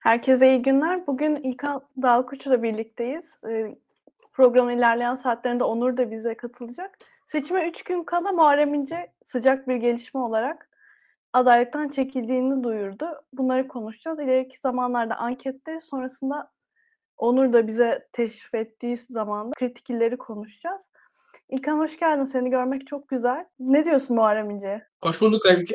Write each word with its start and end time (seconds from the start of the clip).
Herkese 0.00 0.48
iyi 0.48 0.62
günler. 0.62 1.06
Bugün 1.06 1.36
İlkan 1.36 1.82
Dalkuç'la 2.02 2.62
birlikteyiz. 2.62 3.24
Ee, 3.48 3.76
programın 4.32 4.76
ilerleyen 4.76 5.14
saatlerinde 5.14 5.64
Onur 5.64 5.96
da 5.96 6.10
bize 6.10 6.34
katılacak. 6.34 6.98
Seçime 7.26 7.68
3 7.68 7.82
gün 7.82 8.04
kala 8.04 8.32
Muharrem 8.32 8.74
İnce 8.74 9.12
sıcak 9.26 9.68
bir 9.68 9.76
gelişme 9.76 10.20
olarak 10.20 10.70
adaylıktan 11.32 11.88
çekildiğini 11.88 12.64
duyurdu. 12.64 13.06
Bunları 13.32 13.68
konuşacağız. 13.68 14.18
İleriki 14.18 14.58
zamanlarda 14.58 15.16
ankette 15.16 15.80
sonrasında 15.80 16.50
Onur 17.16 17.52
da 17.52 17.66
bize 17.66 18.08
teşrif 18.12 18.54
ettiği 18.54 18.96
zamanda 18.96 19.52
kritikleri 19.52 20.16
konuşacağız. 20.16 20.82
İlkan 21.50 21.78
hoş 21.78 21.98
geldin. 21.98 22.24
Seni 22.24 22.50
görmek 22.50 22.86
çok 22.86 23.08
güzel. 23.08 23.44
Ne 23.58 23.84
diyorsun 23.84 24.16
Muharrem 24.16 24.50
İnce'ye? 24.50 24.86
Hoş 25.02 25.20
bulduk 25.20 25.46
Aybüke. 25.46 25.74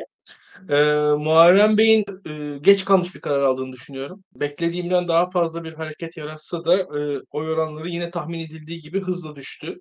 Ee, 0.68 0.74
Muharrem 1.18 1.78
Bey'in 1.78 2.04
e, 2.26 2.58
geç 2.58 2.84
kalmış 2.84 3.14
bir 3.14 3.20
karar 3.20 3.42
aldığını 3.42 3.72
düşünüyorum. 3.72 4.24
Beklediğimden 4.34 5.08
daha 5.08 5.30
fazla 5.30 5.64
bir 5.64 5.72
hareket 5.72 6.16
yaratsa 6.16 6.64
da 6.64 6.76
e, 6.76 7.20
oy 7.30 7.50
oranları 7.50 7.88
yine 7.88 8.10
tahmin 8.10 8.40
edildiği 8.46 8.80
gibi 8.80 9.00
hızla 9.00 9.36
düştü. 9.36 9.80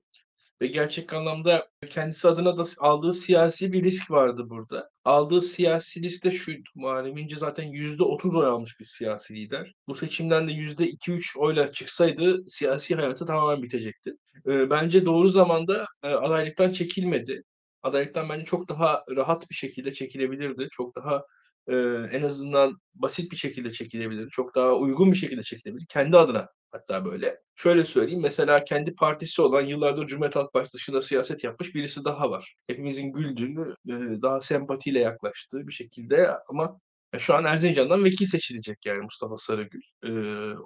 Ve 0.62 0.68
gerçek 0.68 1.14
anlamda 1.14 1.68
kendisi 1.90 2.27
adına 2.27 2.58
da 2.58 2.63
aldığı 2.80 3.13
siyasi 3.13 3.73
bir 3.73 3.84
risk 3.84 4.12
vardı 4.12 4.44
burada. 4.50 4.90
Aldığı 5.05 5.41
siyasi 5.41 6.02
risk 6.02 6.23
de 6.23 6.32
şu, 6.32 6.52
Muharrem 6.76 7.18
İnce 7.18 7.36
zaten 7.36 7.68
%30 7.68 8.38
oy 8.38 8.46
almış 8.46 8.80
bir 8.80 8.86
siyasi 8.86 9.36
lider. 9.36 9.73
Bu 9.88 9.96
seçimden 9.96 10.48
de 10.48 10.52
%2-3 10.52 11.38
oyla 11.38 11.72
çıksaydı 11.72 12.44
siyasi 12.48 12.96
hayatı 12.96 13.26
tamamen 13.26 13.63
bitecekti. 13.63 14.12
E, 14.48 14.70
bence 14.70 15.05
doğru 15.05 15.30
zamanda 15.30 15.86
e, 16.04 16.08
adaylıktan 16.08 16.72
çekilmedi 16.72 17.44
adaylıktan 17.85 18.30
bence 18.30 18.46
çok 18.46 18.70
daha 18.70 19.04
rahat 19.16 19.49
bir 19.49 19.55
şekilde 19.55 19.93
çekilebilirdi. 19.93 20.68
Çok 20.71 20.96
daha 20.96 21.24
e, 21.68 21.76
en 22.12 22.21
azından 22.21 22.77
basit 22.96 23.32
bir 23.32 23.38
şekilde 23.38 23.71
çekilebilirdi. 23.71 24.30
Çok 24.32 24.55
daha 24.55 24.74
uygun 24.74 25.12
bir 25.12 25.18
şekilde 25.18 25.44
çekilebilirdi. 25.44 25.88
Kendi 25.88 26.18
adına 26.18 26.49
hatta 26.71 27.05
böyle. 27.05 27.40
Şöyle 27.55 27.84
söyleyeyim 27.85 28.21
mesela 28.21 28.63
kendi 28.63 28.96
partisi 28.96 29.41
olan 29.41 29.62
yıllardır 29.62 30.08
Cumhuriyet 30.08 30.36
Halk 30.36 30.54
Partisi 30.54 30.74
dışında 30.74 31.02
siyaset 31.02 31.43
yapmış 31.43 31.76
birisi 31.76 32.05
daha 32.05 32.32
var. 32.32 32.55
Hepimizin 32.68 33.13
güldüğü, 33.13 33.76
e, 33.88 34.21
daha 34.21 34.41
sempatiyle 34.41 34.99
yaklaştığı 34.99 35.68
bir 35.68 35.74
şekilde 35.74 36.32
ama 36.49 36.80
şu 37.18 37.36
an 37.36 37.46
Erzincan'dan 37.46 38.04
vekil 38.04 38.26
seçilecek 38.26 38.86
yani 38.86 39.02
Mustafa 39.02 39.38
Sarıgül. 39.38 39.82
E, 40.04 40.12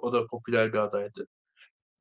o 0.02 0.12
da 0.12 0.26
popüler 0.26 0.72
bir 0.72 0.78
adaydı. 0.78 1.26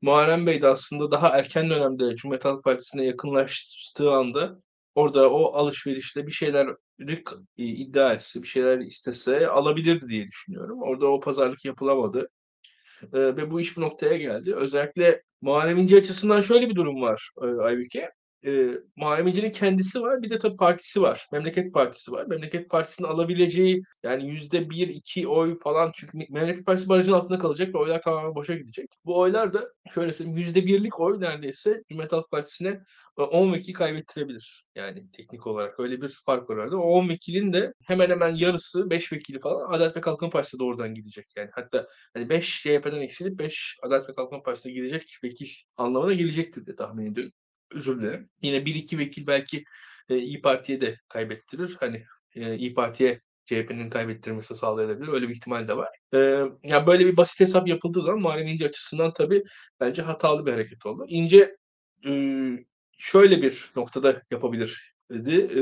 Muharrem 0.01 0.47
Bey 0.47 0.61
de 0.61 0.67
aslında 0.67 1.11
daha 1.11 1.29
erken 1.29 1.69
dönemde 1.69 2.15
Cumhuriyet 2.15 2.45
Halk 2.45 2.63
Partisi'ne 2.63 3.05
yakınlaştığı 3.05 4.11
anda 4.11 4.61
orada 4.95 5.29
o 5.31 5.53
alışverişte 5.53 6.27
bir 6.27 6.31
şeyler 6.31 6.67
iddia 7.57 8.13
etse, 8.13 8.43
bir 8.43 8.47
şeyler 8.47 8.77
istese 8.77 9.47
alabilirdi 9.47 10.07
diye 10.07 10.27
düşünüyorum. 10.27 10.81
Orada 10.81 11.07
o 11.07 11.19
pazarlık 11.19 11.65
yapılamadı. 11.65 12.29
E, 13.13 13.19
ve 13.19 13.51
bu 13.51 13.61
iş 13.61 13.77
bu 13.77 13.81
noktaya 13.81 14.17
geldi. 14.17 14.55
Özellikle 14.55 15.23
Muharrem 15.41 15.77
İnce 15.77 15.97
açısından 15.97 16.41
şöyle 16.41 16.69
bir 16.69 16.75
durum 16.75 17.01
var 17.01 17.31
e, 17.41 17.45
Aybüke 17.45 18.11
e, 18.45 18.69
Muharrem 18.95 19.27
İnce'nin 19.27 19.51
kendisi 19.51 20.01
var. 20.01 20.21
Bir 20.23 20.29
de 20.29 20.39
tabii 20.39 20.57
partisi 20.57 21.01
var. 21.01 21.27
Memleket 21.31 21.73
Partisi 21.73 22.11
var. 22.11 22.25
Memleket 22.25 22.69
Partisi'nin 22.69 23.07
alabileceği 23.07 23.83
yani 24.03 24.29
yüzde 24.29 24.69
bir, 24.69 24.87
iki 24.87 25.27
oy 25.27 25.59
falan 25.59 25.91
çünkü 25.95 26.17
Memleket 26.29 26.65
Partisi 26.65 26.89
barajın 26.89 27.11
altında 27.11 27.37
kalacak 27.37 27.75
ve 27.75 27.77
oylar 27.77 28.01
tamamen 28.01 28.35
boşa 28.35 28.55
gidecek. 28.55 28.89
Bu 29.05 29.19
oylar 29.19 29.53
da 29.53 29.69
şöyle 29.93 30.13
söyleyeyim 30.13 30.37
yüzde 30.37 30.65
birlik 30.65 30.99
oy 30.99 31.21
neredeyse 31.21 31.83
Cumhuriyet 31.89 32.11
Halk 32.11 32.31
Partisi'ne 32.31 32.81
10 33.17 33.53
vekil 33.53 33.73
kaybettirebilir. 33.73 34.63
Yani 34.75 35.11
teknik 35.11 35.47
olarak 35.47 35.79
öyle 35.79 36.01
bir 36.01 36.09
fark 36.25 36.49
var 36.49 36.55
orada. 36.55 36.77
O 36.77 36.81
10 36.81 37.09
vekilin 37.09 37.53
de 37.53 37.73
hemen 37.85 38.09
hemen 38.09 38.35
yarısı 38.35 38.89
5 38.89 39.13
vekili 39.13 39.39
falan 39.39 39.71
Adalet 39.73 39.97
ve 39.97 40.01
Kalkınma 40.01 40.29
Partisi'ne 40.29 40.59
doğrudan 40.59 40.93
gidecek. 40.95 41.25
Yani 41.35 41.49
hatta 41.53 41.87
hani 42.13 42.29
5 42.29 42.63
CHP'den 42.63 43.01
eksilip 43.01 43.39
5 43.39 43.77
Adalet 43.83 44.09
ve 44.09 44.13
Kalkınma 44.13 44.43
Partisi'ne 44.43 44.73
gidecek 44.73 45.17
vekil 45.23 45.47
anlamına 45.77 46.13
gelecektir 46.13 46.65
diye 46.65 46.75
tahmin 46.75 47.11
ediyorum 47.11 47.31
özür 47.75 48.01
dilerim. 48.01 48.29
Yine 48.41 48.65
bir 48.65 48.75
iki 48.75 48.97
vekil 48.97 49.27
belki 49.27 49.63
e, 50.09 50.17
İyi 50.17 50.41
Parti'ye 50.41 50.81
de 50.81 50.97
kaybettirir. 51.09 51.77
Hani 51.79 52.05
e, 52.35 52.55
İyi 52.57 52.73
Parti'ye 52.73 53.21
CHP'nin 53.49 53.89
kaybettirmesi 53.89 54.55
sağlayabilir. 54.55 55.07
Öyle 55.07 55.29
bir 55.29 55.35
ihtimal 55.35 55.67
de 55.67 55.77
var. 55.77 55.89
Ee, 56.13 56.17
yani 56.63 56.87
böyle 56.87 57.05
bir 57.05 57.17
basit 57.17 57.39
hesap 57.39 57.67
yapıldığı 57.67 58.01
zaman 58.01 58.21
Muharrem 58.21 58.47
İnce 58.47 58.67
açısından 58.67 59.13
tabii 59.13 59.43
bence 59.79 60.01
hatalı 60.01 60.45
bir 60.45 60.51
hareket 60.51 60.85
oldu. 60.85 61.05
İnce 61.07 61.55
e, 62.07 62.11
şöyle 62.97 63.41
bir 63.41 63.71
noktada 63.75 64.21
yapabilir 64.31 64.93
dedi. 65.11 65.35
E, 65.35 65.61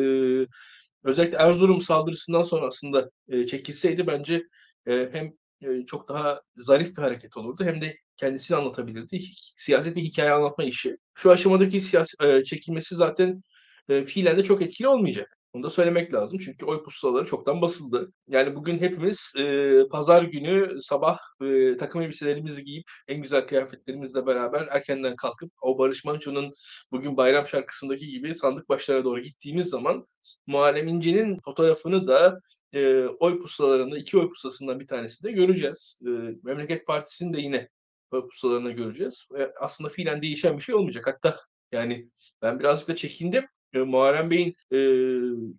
özellikle 1.04 1.38
Erzurum 1.38 1.82
saldırısından 1.82 2.44
sonra 2.44 2.66
aslında 2.68 3.10
e, 3.28 3.46
çekilseydi 3.46 4.08
bence 4.08 4.44
e, 4.88 5.10
hem 5.12 5.34
e, 5.62 5.86
çok 5.86 6.10
daha 6.10 6.42
zarif 6.56 6.98
bir 6.98 7.02
hareket 7.02 7.38
olurdu 7.38 7.66
hem 7.66 7.82
de 7.82 7.98
kendisini 8.18 8.58
anlatabilirdi. 8.58 9.20
Siyaset 9.56 9.96
bir 9.96 10.02
hikaye 10.02 10.32
anlatma 10.32 10.64
işi. 10.64 10.98
Şu 11.16 11.32
aşamadaki 11.32 11.82
siyasi 11.82 12.18
e, 12.24 12.44
çekilmesi 12.44 12.96
zaten 12.96 13.42
e, 13.90 14.06
fiilen 14.06 14.38
de 14.38 14.44
çok 14.44 14.62
etkili 14.62 14.88
olmayacak. 14.88 15.38
Bunu 15.54 15.64
da 15.64 15.70
söylemek 15.70 16.14
lazım 16.14 16.40
çünkü 16.40 16.66
oy 16.66 16.84
pusulaları 16.84 17.26
çoktan 17.26 17.62
basıldı. 17.62 18.12
Yani 18.28 18.56
bugün 18.56 18.80
hepimiz 18.80 19.34
e, 19.38 19.82
pazar 19.92 20.24
günü 20.24 20.82
sabah 20.82 21.18
e, 21.42 21.78
takım 21.78 22.02
elbiselerimizi 22.02 22.64
giyip 22.64 22.86
en 23.08 23.22
güzel 23.22 23.48
kıyafetlerimizle 23.48 24.26
beraber 24.26 24.68
erkenden 24.72 25.16
kalkıp 25.16 25.52
o 25.62 25.78
Barış 25.78 26.06
Manço'nun 26.06 26.54
bugün 26.92 27.18
bayram 27.18 27.48
şarkısındaki 27.48 28.08
gibi 28.08 28.36
sandık 28.36 28.70
başlarına 28.70 29.04
doğru 29.04 29.20
gittiğimiz 29.22 29.68
zaman 29.68 30.08
Muharrem 30.48 30.88
İnce'nin 30.88 31.40
fotoğrafını 31.46 32.08
da 32.08 32.40
e, 32.74 33.06
oy 33.06 33.42
pusulalarında 33.42 33.98
iki 33.98 34.18
oy 34.18 34.30
pusulasından 34.30 34.80
bir 34.80 34.88
tanesi 34.88 35.24
de 35.24 35.32
göreceğiz. 35.32 36.00
E, 36.06 36.10
Memleket 36.44 36.88
Partisi'nin 36.88 37.34
de 37.34 37.42
yine 37.42 37.70
oy 38.12 38.28
pusulalarını 38.28 38.72
göreceğiz. 38.72 39.28
Ve 39.32 39.54
aslında 39.62 39.90
fiilen 39.90 40.22
değişen 40.22 40.58
bir 40.58 40.62
şey 40.62 40.76
olmayacak. 40.76 41.08
Hatta 41.08 41.40
yani 41.72 42.10
ben 42.42 42.60
birazcık 42.60 42.88
da 42.88 42.96
çekindim. 42.96 43.46
E, 43.74 43.80
Muharrem 43.80 44.32
Bey'in 44.32 44.56
e, 44.74 44.80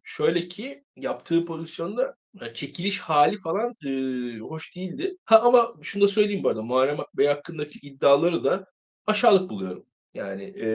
şöyle 0.05 0.49
ki 0.49 0.85
yaptığı 0.97 1.45
pozisyonda 1.45 2.17
çekiliş 2.55 3.01
hali 3.01 3.37
falan 3.37 3.75
e, 3.87 3.91
hoş 4.39 4.77
değildi. 4.77 5.17
Ha 5.25 5.41
ama 5.41 5.75
şunu 5.83 6.03
da 6.03 6.09
söyleyeyim 6.09 6.45
bu 6.45 6.49
arada 6.49 6.63
Muharrem 6.63 6.99
Bey 7.15 7.27
hakkındaki 7.27 7.79
iddiaları 7.83 8.45
da 8.45 8.67
aşağılık 9.07 9.51
buluyorum. 9.51 9.87
Yani 10.15 10.43
e, 10.45 10.69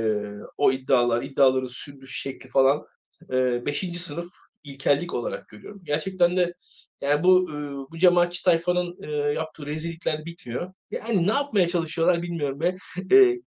o 0.58 0.72
iddialar, 0.72 1.22
iddiaların 1.24 1.68
sürdüş 1.68 2.22
şekli 2.22 2.50
falan 2.50 2.86
5. 3.30 3.84
E, 3.84 3.94
sınıf 3.94 4.34
ilkellik 4.64 5.14
olarak 5.14 5.50
görüyorum. 5.50 5.82
Gerçekten 5.84 6.38
de 6.38 6.54
yani 7.02 7.24
bu 7.24 7.48
bu 7.92 7.98
cemaatçi 7.98 8.44
tayfanın 8.44 8.98
yaptığı 9.34 9.66
rezillikler 9.66 10.26
bitmiyor. 10.26 10.74
Yani 10.92 11.28
ne 11.28 11.32
yapmaya 11.32 11.68
çalışıyorlar 11.68 12.22
bilmiyorum 12.22 12.60
ve 12.60 12.78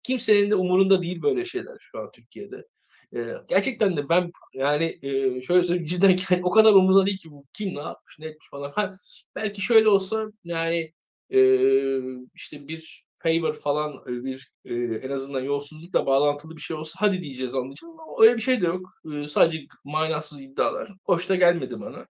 kimsenin 0.04 0.52
de 0.52 0.56
umurunda 0.56 1.02
değil 1.04 1.22
böyle 1.22 1.46
şeyler 1.46 1.78
şu 1.80 2.00
an 2.00 2.12
Türkiye'de. 2.12 2.66
gerçekten 3.48 3.98
de 3.98 4.10
ben 4.10 4.32
yani 4.54 5.00
şöyle 5.48 5.64
söyleyeyim 5.64 5.86
cidden 5.86 6.42
o 6.44 6.52
kadar 6.52 6.74
umurunda 6.74 7.06
değil 7.06 7.18
ki 7.18 7.32
bu 7.32 7.46
kim 7.54 7.76
ne 7.76 7.80
yapmış 7.80 8.20
ne 8.20 8.26
etmiş 8.26 8.50
falan. 8.50 8.72
Ha, 8.76 8.98
belki 9.36 9.62
şöyle 9.62 9.90
olsa 9.90 10.28
yani 10.44 10.94
işte 12.34 12.68
bir 12.68 13.09
favor 13.24 13.54
falan 13.54 14.06
bir 14.06 14.52
en 15.04 15.10
azından 15.10 15.40
yolsuzlukla 15.40 16.06
bağlantılı 16.06 16.56
bir 16.56 16.62
şey 16.62 16.78
olsa 16.78 17.02
hadi 17.02 17.22
diyeceğiz 17.22 17.56
anlayacağım 17.56 18.00
ama 18.00 18.24
öyle 18.24 18.36
bir 18.36 18.42
şey 18.42 18.62
de 18.62 18.66
yok. 18.66 18.90
sadece 19.28 19.66
manasız 19.84 20.42
iddialar. 20.42 20.92
Hoş 21.04 21.30
da 21.30 21.36
gelmedi 21.36 21.80
bana. 21.80 22.06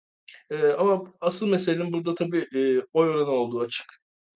ama 0.78 1.14
asıl 1.22 1.48
meselenin 1.48 1.94
burada 1.94 2.16
tabii 2.16 2.48
oy 2.94 3.10
oranı 3.10 3.32
olduğu 3.32 3.60
açık. 3.60 3.86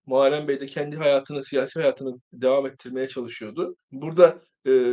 Muharrem 0.05 0.47
Bey 0.47 0.59
de 0.59 0.65
kendi 0.65 0.95
hayatını, 0.95 1.43
siyasi 1.43 1.79
hayatını 1.79 2.15
devam 2.33 2.65
ettirmeye 2.65 3.07
çalışıyordu. 3.07 3.75
Burada 3.91 4.41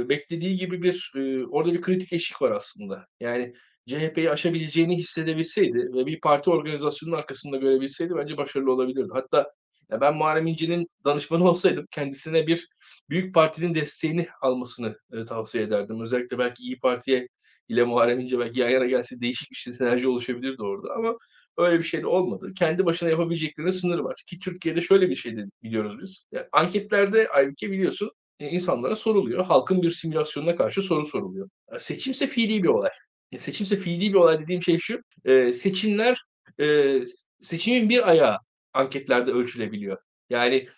beklediği 0.08 0.56
gibi 0.56 0.82
bir 0.82 1.12
orada 1.50 1.72
bir 1.72 1.80
kritik 1.80 2.12
eşik 2.12 2.42
var 2.42 2.50
aslında. 2.50 3.06
Yani 3.21 3.54
CHP'yi 3.86 4.30
aşabileceğini 4.30 4.97
hissedebilseydi 4.97 5.78
ve 5.78 6.06
bir 6.06 6.21
parti 6.21 6.50
organizasyonunun 6.50 7.18
arkasında 7.18 7.56
görebilseydi 7.56 8.15
bence 8.16 8.36
başarılı 8.36 8.72
olabilirdi. 8.72 9.09
Hatta 9.12 9.53
ya 9.91 10.01
ben 10.01 10.15
Muharrem 10.16 10.47
İnce'nin 10.47 10.89
danışmanı 11.04 11.48
olsaydım 11.48 11.87
kendisine 11.91 12.47
bir 12.47 12.69
büyük 13.10 13.34
partinin 13.34 13.75
desteğini 13.75 14.28
almasını 14.42 14.97
e, 15.13 15.25
tavsiye 15.25 15.65
ederdim. 15.65 16.01
Özellikle 16.01 16.39
belki 16.39 16.63
İyi 16.63 16.78
Parti'ye 16.78 17.28
ile 17.69 17.84
Muharrem 17.84 18.21
İnce 18.21 18.39
belki 18.39 18.60
yan 18.60 18.69
yana 18.69 18.87
gelse 18.87 19.21
değişik 19.21 19.51
bir 19.51 19.72
sinerji 19.72 20.09
oluşabilirdi 20.09 20.63
orada 20.63 20.95
ama 20.95 21.19
öyle 21.59 21.78
bir 21.78 21.84
şey 21.84 22.03
de 22.03 22.07
olmadı. 22.07 22.53
Kendi 22.59 22.87
başına 22.87 23.10
yapabileceklerine 23.10 23.72
sınırı 23.72 24.04
var. 24.04 24.22
Ki 24.27 24.39
Türkiye'de 24.39 24.81
şöyle 24.81 25.10
bir 25.10 25.16
şey 25.16 25.37
de 25.37 25.45
biliyoruz 25.63 25.98
biz. 26.01 26.25
Yani 26.33 26.47
anketlerde 26.53 27.28
Aybüke 27.28 27.71
biliyorsun 27.71 28.10
e, 28.41 28.48
insanlara 28.48 28.95
soruluyor. 28.95 29.45
Halkın 29.45 29.83
bir 29.83 29.91
simülasyonuna 29.91 30.57
karşı 30.57 30.83
soru 30.83 31.07
soruluyor. 31.07 31.48
Yani 31.71 31.81
seçimse 31.81 32.27
fiili 32.27 32.63
bir 32.63 32.69
olay. 32.69 32.91
Yani 33.33 33.41
seçimse 33.43 33.77
fiili 33.77 34.13
bir 34.13 34.19
olay 34.19 34.41
dediğim 34.41 34.63
şey 34.63 34.78
şu. 34.78 35.01
E, 35.25 35.53
seçimler 35.53 36.22
e, 36.60 36.97
seçimin 37.41 37.89
bir 37.89 38.10
ayağı 38.10 38.39
anketlerde 38.75 39.31
ölçülebiliyor. 39.31 39.99
Yani 40.31 40.69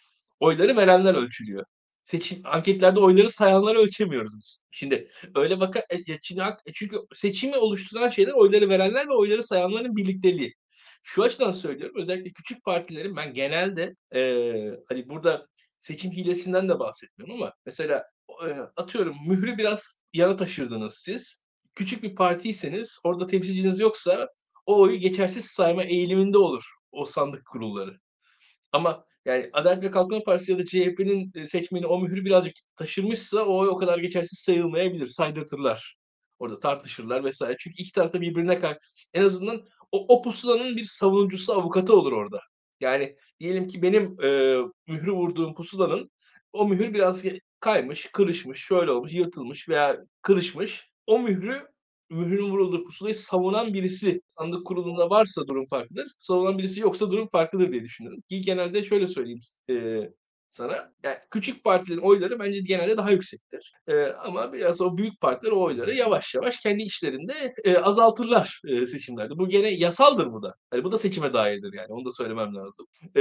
oyları 0.40 0.76
verenler 0.76 1.14
ölçülüyor. 1.14 1.64
Seçim 2.04 2.40
anketlerde 2.44 3.00
oyları 3.00 3.30
sayanları 3.30 3.78
ölçemiyoruz 3.78 4.32
biz. 4.38 4.64
Şimdi 4.70 5.08
öyle 5.34 5.60
baka 5.60 5.80
e, 5.80 6.20
çünkü 6.74 6.96
seçimi 7.14 7.56
oluşturan 7.56 8.08
şeyler 8.08 8.32
oyları 8.32 8.68
verenler 8.68 9.08
ve 9.08 9.12
oyları 9.12 9.42
sayanların 9.42 9.96
birlikteliği. 9.96 10.54
Şu 11.02 11.22
açıdan 11.22 11.52
söylüyorum. 11.52 11.96
Özellikle 12.00 12.30
küçük 12.30 12.64
partilerin 12.64 13.16
ben 13.16 13.34
genelde 13.34 13.94
eee, 14.14 14.80
hani 14.88 15.08
burada 15.08 15.46
seçim 15.80 16.12
hilesinden 16.12 16.68
de 16.68 16.78
bahsetmiyorum 16.78 17.36
ama 17.42 17.52
mesela 17.66 18.04
eee, 18.42 18.56
atıyorum 18.76 19.16
mührü 19.28 19.58
biraz 19.58 20.02
yana 20.12 20.36
taşırdınız 20.36 20.94
siz. 20.94 21.44
Küçük 21.74 22.02
bir 22.02 22.14
partiyseniz 22.14 22.98
orada 23.04 23.26
temsilciniz 23.26 23.80
yoksa 23.80 24.28
o 24.66 24.80
oyu 24.80 24.98
geçersiz 24.98 25.44
sayma 25.46 25.82
eğiliminde 25.82 26.38
olur 26.38 26.64
o 26.92 27.04
sandık 27.04 27.46
kurulları. 27.46 28.00
Ama 28.72 29.04
yani 29.24 29.50
Adalet 29.52 29.84
ve 29.84 29.90
Kalkınma 29.90 30.24
Partisi 30.24 30.52
ya 30.52 30.58
da 30.58 30.66
CHP'nin 30.66 31.32
e, 31.34 31.48
seçmeni 31.48 31.86
o 31.86 32.00
mührü 32.00 32.24
birazcık 32.24 32.54
taşırmışsa 32.76 33.44
o 33.44 33.66
o 33.66 33.76
kadar 33.76 33.98
geçersiz 33.98 34.38
sayılmayabilir. 34.38 35.06
Saydırtırlar. 35.06 35.96
Orada 36.38 36.60
tartışırlar 36.60 37.24
vesaire. 37.24 37.56
Çünkü 37.58 37.82
iki 37.82 37.92
taraf 37.92 38.12
da 38.12 38.20
birbirine 38.20 38.60
kar 38.60 38.78
en 39.14 39.22
azından 39.22 39.62
o, 39.92 40.06
o 40.16 40.22
pusulanın 40.22 40.76
bir 40.76 40.84
savunucusu, 40.84 41.52
avukatı 41.52 41.96
olur 41.96 42.12
orada. 42.12 42.40
Yani 42.80 43.16
diyelim 43.40 43.66
ki 43.68 43.82
benim 43.82 44.24
e, 44.24 44.58
mührü 44.86 45.12
vurduğum 45.12 45.54
pusulanın 45.54 46.10
o 46.52 46.68
mühür 46.68 46.94
biraz 46.94 47.24
kaymış, 47.60 48.06
kırışmış, 48.12 48.58
şöyle 48.64 48.90
olmuş, 48.90 49.12
yırtılmış 49.12 49.68
veya 49.68 49.96
kırışmış. 50.22 50.90
O 51.06 51.18
mührü 51.18 51.68
mührün 52.12 52.50
vurulduğu 52.50 52.84
pusulayı 52.84 53.14
savunan 53.14 53.74
birisi 53.74 54.20
sandık 54.38 54.66
kurulunda 54.66 55.10
varsa 55.10 55.46
durum 55.46 55.66
farklıdır. 55.66 56.12
Savunan 56.18 56.58
birisi 56.58 56.80
yoksa 56.80 57.10
durum 57.10 57.28
farklıdır 57.28 57.72
diye 57.72 57.84
düşünüyorum. 57.84 58.20
Ki 58.28 58.40
genelde 58.40 58.84
şöyle 58.84 59.06
söyleyeyim 59.06 59.40
e, 59.70 60.00
sana. 60.48 60.92
Yani 61.04 61.16
küçük 61.30 61.64
partilerin 61.64 62.00
oyları 62.00 62.38
bence 62.38 62.60
genelde 62.60 62.96
daha 62.96 63.10
yüksektir. 63.10 63.72
E, 63.88 64.04
ama 64.04 64.52
biraz 64.52 64.80
o 64.80 64.96
büyük 64.96 65.20
partiler 65.20 65.52
o 65.52 65.62
oyları 65.62 65.94
yavaş 65.94 66.34
yavaş 66.34 66.56
kendi 66.58 66.82
içlerinde 66.82 67.54
e, 67.64 67.76
azaltırlar 67.76 68.60
e, 68.68 68.86
seçimlerde. 68.86 69.38
Bu 69.38 69.48
gene 69.48 69.68
yasaldır 69.70 70.32
bu 70.32 70.42
da. 70.42 70.54
Yani 70.74 70.84
bu 70.84 70.92
da 70.92 70.98
seçime 70.98 71.32
dairdir 71.32 71.72
yani. 71.72 71.88
Onu 71.88 72.04
da 72.04 72.12
söylemem 72.12 72.54
lazım. 72.54 72.86
E, 73.16 73.20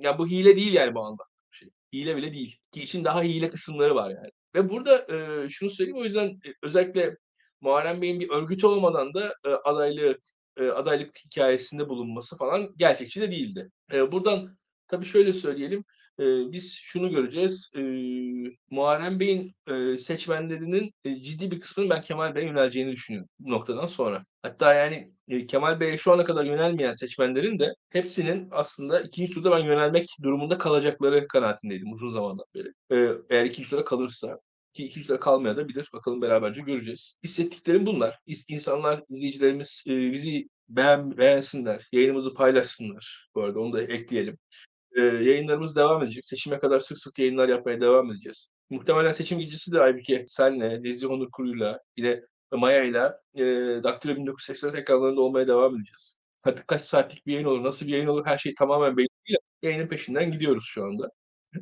ya 0.00 0.18
bu 0.18 0.26
hile 0.26 0.56
değil 0.56 0.72
yani 0.72 0.94
bu 0.94 1.04
anda. 1.04 1.22
Şey. 1.50 1.68
Hile 1.92 2.16
bile 2.16 2.34
değil. 2.34 2.58
Ki 2.72 2.82
için 2.82 3.04
daha 3.04 3.22
hile 3.22 3.50
kısımları 3.50 3.94
var 3.94 4.10
yani. 4.10 4.30
Ve 4.54 4.68
burada 4.70 5.06
e, 5.14 5.48
şunu 5.48 5.70
söyleyeyim 5.70 5.98
o 6.00 6.04
yüzden 6.04 6.26
e, 6.26 6.48
özellikle 6.62 7.16
Muharrem 7.62 8.02
Bey'in 8.02 8.20
bir 8.20 8.30
örgütü 8.30 8.66
olmadan 8.66 9.14
da 9.14 9.34
e, 9.44 9.48
adaylık 9.48 10.20
e, 10.56 10.68
adaylık 10.68 11.12
hikayesinde 11.24 11.88
bulunması 11.88 12.36
falan 12.36 12.74
gerçekçi 12.76 13.20
de 13.20 13.30
değildi. 13.30 13.70
E, 13.92 14.12
buradan 14.12 14.58
tabii 14.88 15.04
şöyle 15.04 15.32
söyleyelim. 15.32 15.84
E, 16.20 16.52
biz 16.52 16.74
şunu 16.82 17.10
göreceğiz. 17.10 17.72
E, 17.76 17.80
Muharrem 18.70 19.20
Bey'in 19.20 19.54
e, 19.70 19.98
seçmenlerinin 19.98 20.94
e, 21.04 21.22
ciddi 21.22 21.50
bir 21.50 21.60
kısmının 21.60 21.90
ben 21.90 22.00
Kemal 22.00 22.34
Bey'e 22.34 22.46
yöneleceğini 22.46 22.92
düşünüyorum 22.92 23.28
bu 23.38 23.50
noktadan 23.50 23.86
sonra. 23.86 24.24
Hatta 24.42 24.74
yani 24.74 25.12
e, 25.28 25.46
Kemal 25.46 25.80
Bey'e 25.80 25.98
şu 25.98 26.12
ana 26.12 26.24
kadar 26.24 26.44
yönelmeyen 26.44 26.92
seçmenlerin 26.92 27.58
de 27.58 27.74
hepsinin 27.90 28.48
aslında 28.50 29.00
ikinci 29.00 29.34
turda 29.34 29.50
ben 29.50 29.58
yönelmek 29.64 30.08
durumunda 30.22 30.58
kalacakları 30.58 31.28
kanaatindeydim 31.28 31.92
uzun 31.92 32.12
zamandan 32.12 32.46
beri. 32.54 32.72
E, 32.90 33.12
eğer 33.30 33.44
ikinci 33.44 33.70
tura 33.70 33.84
kalırsa 33.84 34.38
ki 34.74 34.84
200 34.84 35.10
lira 35.10 35.20
kalmaya 35.20 35.56
da 35.56 35.68
bilir. 35.68 35.88
Bakalım 35.92 36.22
beraberce 36.22 36.60
göreceğiz. 36.60 37.14
Hissettiklerim 37.24 37.86
bunlar. 37.86 38.18
İnsanlar, 38.48 39.02
izleyicilerimiz 39.08 39.84
e, 39.88 40.12
bizi 40.12 40.48
beğen, 40.68 41.16
beğensinler. 41.18 41.88
Yayınımızı 41.92 42.34
paylaşsınlar. 42.34 43.28
Bu 43.34 43.42
arada 43.42 43.60
onu 43.60 43.72
da 43.72 43.82
ekleyelim. 43.82 44.38
E, 44.96 45.00
yayınlarımız 45.00 45.76
devam 45.76 46.02
edecek. 46.02 46.26
Seçime 46.26 46.58
kadar 46.58 46.80
sık 46.80 46.98
sık 46.98 47.18
yayınlar 47.18 47.48
yapmaya 47.48 47.80
devam 47.80 48.12
edeceğiz. 48.12 48.50
Muhtemelen 48.70 49.12
seçim 49.12 49.38
gecesi 49.38 49.72
de 49.72 49.80
Aybüke 49.80 50.24
senle, 50.28 50.82
Nezih 50.82 51.10
Onur 51.10 51.30
Kuru'yla, 51.30 51.80
yine 51.96 52.22
Maya'yla 52.52 53.20
e, 53.34 53.42
Daktilo 53.84 54.16
1984 54.16 54.74
ekranlarında 54.78 55.20
olmaya 55.20 55.48
devam 55.48 55.76
edeceğiz. 55.76 56.18
Artık 56.44 56.68
kaç 56.68 56.82
saatlik 56.82 57.26
bir 57.26 57.32
yayın 57.32 57.46
olur, 57.46 57.64
nasıl 57.64 57.86
bir 57.86 57.92
yayın 57.92 58.06
olur 58.06 58.26
her 58.26 58.38
şey 58.38 58.54
tamamen 58.54 58.96
belli 58.96 59.08
değil. 59.28 59.38
Yayının 59.62 59.88
peşinden 59.88 60.32
gidiyoruz 60.32 60.64
şu 60.66 60.84
anda. 60.84 61.10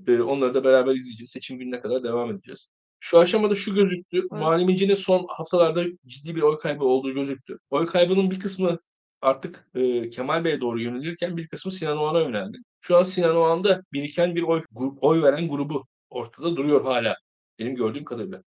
E, 0.06 0.20
onları 0.20 0.54
da 0.54 0.64
beraber 0.64 0.94
izleyeceğiz. 0.94 1.30
Seçim 1.30 1.58
gününe 1.58 1.80
kadar 1.80 2.04
devam 2.04 2.30
edeceğiz. 2.30 2.68
Şu 3.00 3.18
aşamada 3.18 3.54
şu 3.54 3.74
gözüktü. 3.74 4.18
Evet. 4.18 4.32
Muharrem 4.32 4.96
son 4.96 5.26
haftalarda 5.28 5.84
ciddi 6.06 6.36
bir 6.36 6.42
oy 6.42 6.58
kaybı 6.58 6.84
olduğu 6.84 7.12
gözüktü. 7.12 7.58
Oy 7.70 7.86
kaybının 7.86 8.30
bir 8.30 8.40
kısmı 8.40 8.78
artık 9.22 9.68
e, 9.74 10.10
Kemal 10.10 10.44
Bey'e 10.44 10.60
doğru 10.60 10.80
yönelirken 10.80 11.36
bir 11.36 11.48
kısmı 11.48 11.72
Sinan 11.72 11.98
Oğan'a 11.98 12.20
yöneldi. 12.20 12.58
Şu 12.80 12.98
an 12.98 13.02
Sinan 13.02 13.36
Oğan'da 13.36 13.82
biriken 13.92 14.34
bir 14.34 14.42
oy, 14.42 14.62
grup, 14.72 14.98
oy 15.04 15.22
veren 15.22 15.48
grubu 15.48 15.86
ortada 16.10 16.56
duruyor 16.56 16.84
hala. 16.84 17.16
Benim 17.58 17.74
gördüğüm 17.74 18.04
kadarıyla. 18.04 18.42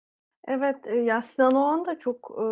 Evet, 0.48 0.76
e, 0.86 0.96
ya 0.96 1.22
Sinan 1.22 1.54
Oğan 1.54 1.86
da 1.86 1.98
çok 1.98 2.38
e, 2.38 2.44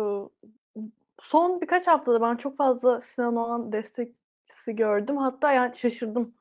son 1.21 1.61
birkaç 1.61 1.87
haftada 1.87 2.21
ben 2.21 2.35
çok 2.35 2.57
fazla 2.57 3.01
Sinan 3.01 3.35
Oğan 3.35 3.71
destekçisi 3.71 4.75
gördüm. 4.75 5.17
Hatta 5.17 5.53
yani 5.53 5.75
şaşırdım. 5.75 6.33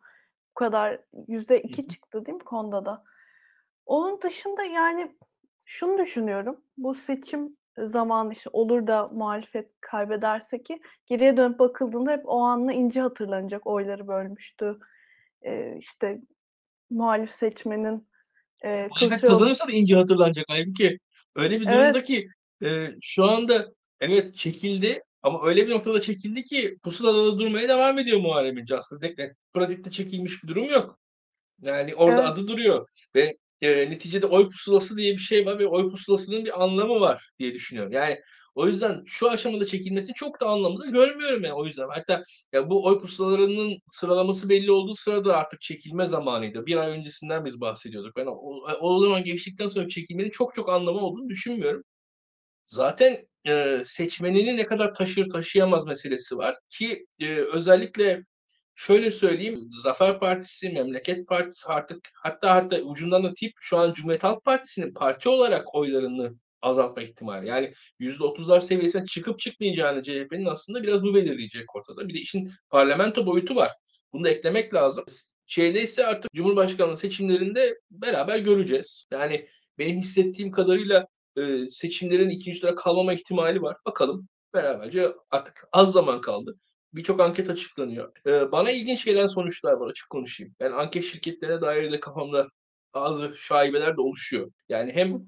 Bu 0.50 0.55
kadar 0.55 1.00
yüzde 1.28 1.62
iki 1.62 1.88
çıktı 1.88 2.26
değil 2.26 2.38
mi 2.38 2.44
Konda'da? 2.44 3.05
Onun 3.87 4.22
dışında 4.22 4.64
yani 4.64 5.16
şunu 5.69 5.99
düşünüyorum. 5.99 6.61
Bu 6.76 6.94
seçim 6.94 7.56
zamanı 7.79 8.32
işte 8.32 8.50
olur 8.53 8.87
da 8.87 9.09
muhalefet 9.09 9.70
kaybederse 9.81 10.62
ki 10.62 10.81
geriye 11.06 11.37
dönüp 11.37 11.59
bakıldığında 11.59 12.12
hep 12.12 12.23
o 12.25 12.41
anla 12.41 12.73
ince 12.73 13.00
hatırlanacak. 13.00 13.67
Oyları 13.67 14.09
bölmüştü. 14.09 14.79
Ee, 15.43 15.76
işte 15.79 16.20
muhalif 16.91 17.31
seçmenin 17.31 18.09
e, 18.65 18.88
muhalefet 18.88 19.20
kazanırsa 19.20 19.69
da 19.69 19.73
ince 19.73 19.97
hatırlanacak 19.97 20.47
ki 20.76 20.99
Öyle 21.37 21.61
bir 21.61 21.67
durumda 21.67 21.85
evet. 21.85 22.06
ki 22.06 22.29
e, 22.62 22.88
şu 23.00 23.25
anda 23.25 23.73
evet 24.00 24.37
çekildi 24.37 25.03
ama 25.23 25.47
öyle 25.47 25.67
bir 25.67 25.73
noktada 25.73 26.00
çekildi 26.00 26.44
ki 26.44 26.79
pusulada 26.82 27.26
da 27.26 27.38
durmaya 27.38 27.69
devam 27.69 27.99
ediyor 27.99 28.20
Muharrem 28.20 28.59
İnce 28.59 28.76
aslında. 28.76 29.06
Pratikte 29.55 29.91
çekilmiş 29.91 30.43
bir 30.43 30.49
durum 30.49 30.65
yok. 30.65 30.99
Yani 31.62 31.94
orada 31.94 32.20
evet. 32.20 32.31
adı 32.31 32.49
duruyor 32.49 32.88
ve 33.15 33.37
e, 33.62 33.90
neticede 33.90 34.26
oy 34.26 34.49
pusulası 34.49 34.96
diye 34.96 35.12
bir 35.12 35.19
şey 35.19 35.46
var 35.46 35.58
ve 35.58 35.66
oy 35.66 35.90
pusulasının 35.90 36.44
bir 36.44 36.62
anlamı 36.64 37.00
var 37.00 37.31
diye 37.38 37.55
düşünüyorum. 37.55 37.93
Yani 37.93 38.20
o 38.55 38.66
yüzden 38.66 39.02
şu 39.06 39.31
aşamada 39.31 39.66
çekilmesi 39.66 40.14
çok 40.14 40.40
da 40.40 40.46
anlamlı 40.46 40.90
görmüyorum 40.90 41.44
yani 41.44 41.55
o 41.55 41.66
yüzden. 41.66 41.88
Hatta 41.88 42.22
ya 42.52 42.70
bu 42.70 42.84
oy 42.87 43.00
pusulalarının 43.00 43.78
sıralaması 43.90 44.49
belli 44.49 44.70
olduğu 44.70 44.94
sırada 44.94 45.37
artık 45.37 45.60
çekilme 45.60 46.06
zamanıydı. 46.06 46.66
Bir 46.66 46.76
ay 46.76 46.90
öncesinden 46.90 47.44
biz 47.44 47.60
bahsediyorduk. 47.60 48.16
Ben 48.16 48.26
o, 48.26 48.60
o 48.81 49.00
zaman 49.00 49.25
geçtikten 49.25 49.69
sonra 49.69 49.88
çekilmenin 49.88 50.31
çok 50.31 50.55
çok 50.55 50.69
anlamı 50.69 51.00
olduğunu 51.00 51.28
düşünmüyorum. 51.28 51.82
Zaten 52.64 53.28
e, 53.49 53.82
seçmenini 53.84 54.56
ne 54.56 54.67
kadar 54.67 54.94
taşır 54.94 55.31
taşıyamaz 55.31 55.86
meselesi 55.86 56.36
var 56.36 56.56
ki 56.69 57.06
e, 57.20 57.27
özellikle 57.41 58.24
şöyle 58.79 59.11
söyleyeyim. 59.11 59.70
Zafer 59.82 60.19
Partisi, 60.20 60.70
Memleket 60.70 61.29
Partisi 61.29 61.67
artık 61.67 62.11
hatta 62.15 62.55
hatta 62.55 62.81
ucundan 62.81 63.25
da 63.25 63.35
tip 63.35 63.53
şu 63.61 63.79
an 63.79 63.93
Cumhuriyet 63.93 64.25
Halk 64.25 64.44
Partisi'nin 64.44 64.94
parti 64.94 65.29
olarak 65.29 65.75
oylarını 65.75 66.35
azaltma 66.63 67.03
ihtimali. 67.03 67.49
Yani 67.49 67.75
%30'lar 68.01 68.61
seviyesine 68.61 69.06
çıkıp 69.06 69.39
çıkmayacağını 69.39 70.03
CHP'nin 70.03 70.44
aslında 70.44 70.82
biraz 70.82 71.03
bu 71.03 71.15
belirleyecek 71.15 71.77
ortada. 71.77 72.08
Bir 72.08 72.15
de 72.15 72.19
işin 72.19 72.53
parlamento 72.70 73.27
boyutu 73.27 73.56
var. 73.56 73.73
Bunu 74.13 74.25
da 74.25 74.29
eklemek 74.29 74.75
lazım. 74.75 75.05
Şeyde 75.47 75.82
ise 75.82 76.06
artık 76.06 76.32
Cumhurbaşkanlığı 76.35 76.97
seçimlerinde 76.97 77.79
beraber 77.91 78.39
göreceğiz. 78.39 79.06
Yani 79.13 79.49
benim 79.79 79.99
hissettiğim 79.99 80.51
kadarıyla 80.51 81.06
e, 81.37 81.69
seçimlerin 81.70 82.29
ikinci 82.29 82.61
tura 82.61 82.75
kalmama 82.75 83.13
ihtimali 83.13 83.63
var. 83.63 83.77
Bakalım 83.87 84.29
beraberce 84.55 85.13
artık 85.31 85.65
az 85.73 85.93
zaman 85.93 86.20
kaldı 86.20 86.58
birçok 86.94 87.20
anket 87.20 87.50
açıklanıyor. 87.50 88.12
Ee, 88.26 88.52
bana 88.52 88.70
ilginç 88.70 89.04
gelen 89.04 89.26
sonuçlar 89.26 89.72
var 89.72 89.90
açık 89.90 90.10
konuşayım. 90.10 90.54
Yani 90.60 90.74
anket 90.74 91.04
şirketlerine 91.04 91.60
dair 91.60 91.92
de 91.92 92.00
kafamda 92.00 92.48
bazı 92.94 93.34
şaibeler 93.34 93.96
de 93.96 94.00
oluşuyor. 94.00 94.50
Yani 94.68 94.92
hem 94.92 95.22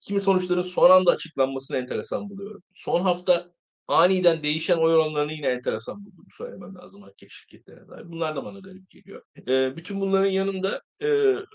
kimi 0.00 0.20
sonuçların 0.20 0.62
son 0.62 0.90
anda 0.90 1.10
açıklanmasını 1.10 1.76
enteresan 1.76 2.30
buluyorum. 2.30 2.62
Son 2.74 3.00
hafta 3.00 3.56
aniden 3.88 4.42
değişen 4.42 4.76
oy 4.76 4.94
oranlarını 4.94 5.32
yine 5.32 5.46
enteresan 5.46 6.04
bulduğumu 6.04 6.28
söylemem 6.30 6.74
lazım 6.74 7.02
anket 7.04 7.30
şirketlerine 7.30 7.88
dair. 7.88 8.10
Bunlar 8.10 8.36
da 8.36 8.44
bana 8.44 8.58
garip 8.58 8.90
geliyor. 8.90 9.22
E, 9.48 9.76
bütün 9.76 10.00
bunların 10.00 10.30
yanında 10.30 10.82
e, 11.00 11.06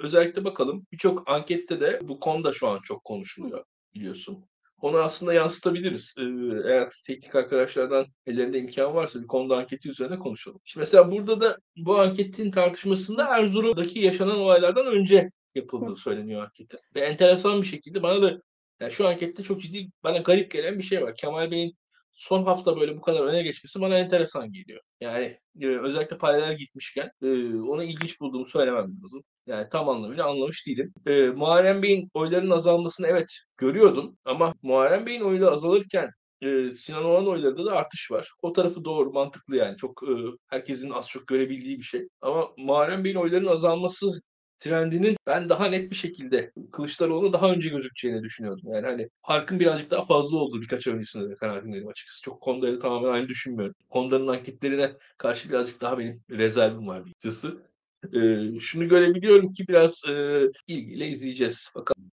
özellikle 0.03 0.45
bakalım 0.45 0.85
birçok 0.91 1.29
ankette 1.29 1.81
de 1.81 1.99
bu 2.03 2.19
konuda 2.19 2.53
şu 2.53 2.67
an 2.67 2.79
çok 2.83 3.03
konuşuluyor 3.03 3.63
biliyorsun 3.93 4.45
onu 4.81 4.97
aslında 4.97 5.33
yansıtabiliriz. 5.33 6.15
Ee, 6.19 6.23
eğer 6.71 6.89
teknik 7.07 7.35
arkadaşlardan 7.35 8.05
ellerinde 8.25 8.59
imkan 8.59 8.95
varsa 8.95 9.21
bir 9.21 9.27
konuda 9.27 9.57
anketi 9.57 9.89
üzerine 9.89 10.19
konuşalım. 10.19 10.61
Şimdi 10.65 10.81
mesela 10.81 11.11
burada 11.11 11.41
da 11.41 11.57
bu 11.77 11.99
anketin 11.99 12.51
tartışmasında 12.51 13.27
Erzurum'daki 13.37 13.99
yaşanan 13.99 14.39
olaylardan 14.39 14.87
önce 14.87 15.31
yapıldığı 15.55 15.95
söyleniyor 15.95 16.43
anketin. 16.43 16.79
Ve 16.95 16.99
enteresan 16.99 17.61
bir 17.61 17.67
şekilde 17.67 18.03
bana 18.03 18.21
da 18.21 18.41
yani 18.79 18.91
şu 18.91 19.07
ankette 19.07 19.43
çok 19.43 19.61
ciddi 19.61 19.87
bana 20.03 20.17
garip 20.17 20.51
gelen 20.51 20.77
bir 20.77 20.83
şey 20.83 21.01
var. 21.01 21.15
Kemal 21.15 21.51
Bey'in 21.51 21.75
son 22.13 22.43
hafta 22.45 22.79
böyle 22.79 22.97
bu 22.97 23.01
kadar 23.01 23.25
öne 23.25 23.43
geçmesi 23.43 23.81
bana 23.81 23.97
enteresan 23.97 24.51
geliyor. 24.51 24.81
Yani 25.01 25.39
e, 25.61 25.67
özellikle 25.67 26.17
paralel 26.17 26.57
gitmişken 26.57 27.11
e, 27.21 27.27
onu 27.55 27.83
ilginç 27.83 28.19
bulduğumu 28.21 28.45
söylemem 28.45 29.01
lazım. 29.03 29.23
Yani 29.47 29.67
tam 29.71 29.89
anlamıyla 29.89 30.27
anlamış 30.27 30.67
değilim. 30.67 30.93
E, 31.05 31.27
Muharrem 31.27 31.83
Bey'in 31.83 32.09
oylarının 32.13 32.51
azalmasını 32.51 33.07
evet 33.07 33.27
görüyordum 33.57 34.17
ama 34.25 34.53
Muharrem 34.61 35.05
Bey'in 35.05 35.21
oyları 35.21 35.51
azalırken 35.51 36.09
e, 36.41 36.73
Sinan 36.73 37.05
Oğan 37.05 37.27
oylarında 37.27 37.65
da 37.65 37.71
artış 37.73 38.11
var. 38.11 38.31
O 38.41 38.53
tarafı 38.53 38.85
doğru, 38.85 39.11
mantıklı 39.11 39.55
yani. 39.55 39.77
Çok 39.77 40.03
e, 40.03 40.13
herkesin 40.47 40.89
az 40.89 41.09
çok 41.09 41.27
görebildiği 41.27 41.77
bir 41.77 41.83
şey. 41.83 42.07
Ama 42.21 42.51
Muharrem 42.57 43.03
Bey'in 43.03 43.15
oyların 43.15 43.47
azalması 43.47 44.21
trendinin 44.59 45.15
ben 45.27 45.49
daha 45.49 45.65
net 45.65 45.91
bir 45.91 45.95
şekilde 45.95 46.51
Kılıçdaroğlu'na 46.71 47.33
daha 47.33 47.51
önce 47.51 47.69
gözükeceğini 47.69 48.23
düşünüyordum. 48.23 48.73
Yani 48.73 48.85
hani 48.87 49.09
farkın 49.27 49.59
birazcık 49.59 49.91
daha 49.91 50.05
fazla 50.05 50.37
olduğu 50.37 50.61
birkaç 50.61 50.87
ay 50.87 50.93
öncesinde 50.93 51.29
de 51.29 51.35
kanaatindeyim 51.35 51.87
açıkçası. 51.87 52.21
Çok 52.21 52.41
konuları 52.41 52.79
tamamen 52.79 53.11
aynı 53.11 53.27
düşünmüyorum. 53.27 53.75
Konuların 53.89 54.27
anketlerine 54.27 54.91
karşı 55.17 55.49
birazcık 55.49 55.81
daha 55.81 55.99
benim 55.99 56.21
rezervim 56.29 56.87
var 56.87 57.01
açıkçası. 57.01 57.70
Ee, 58.13 58.59
şunu 58.59 58.87
görebiliyorum 58.87 59.53
ki 59.53 59.67
biraz 59.67 60.03
e, 60.09 60.41
ilgiyle 60.67 61.07
izleyeceğiz. 61.07 61.73
Bakalım. 61.75 62.11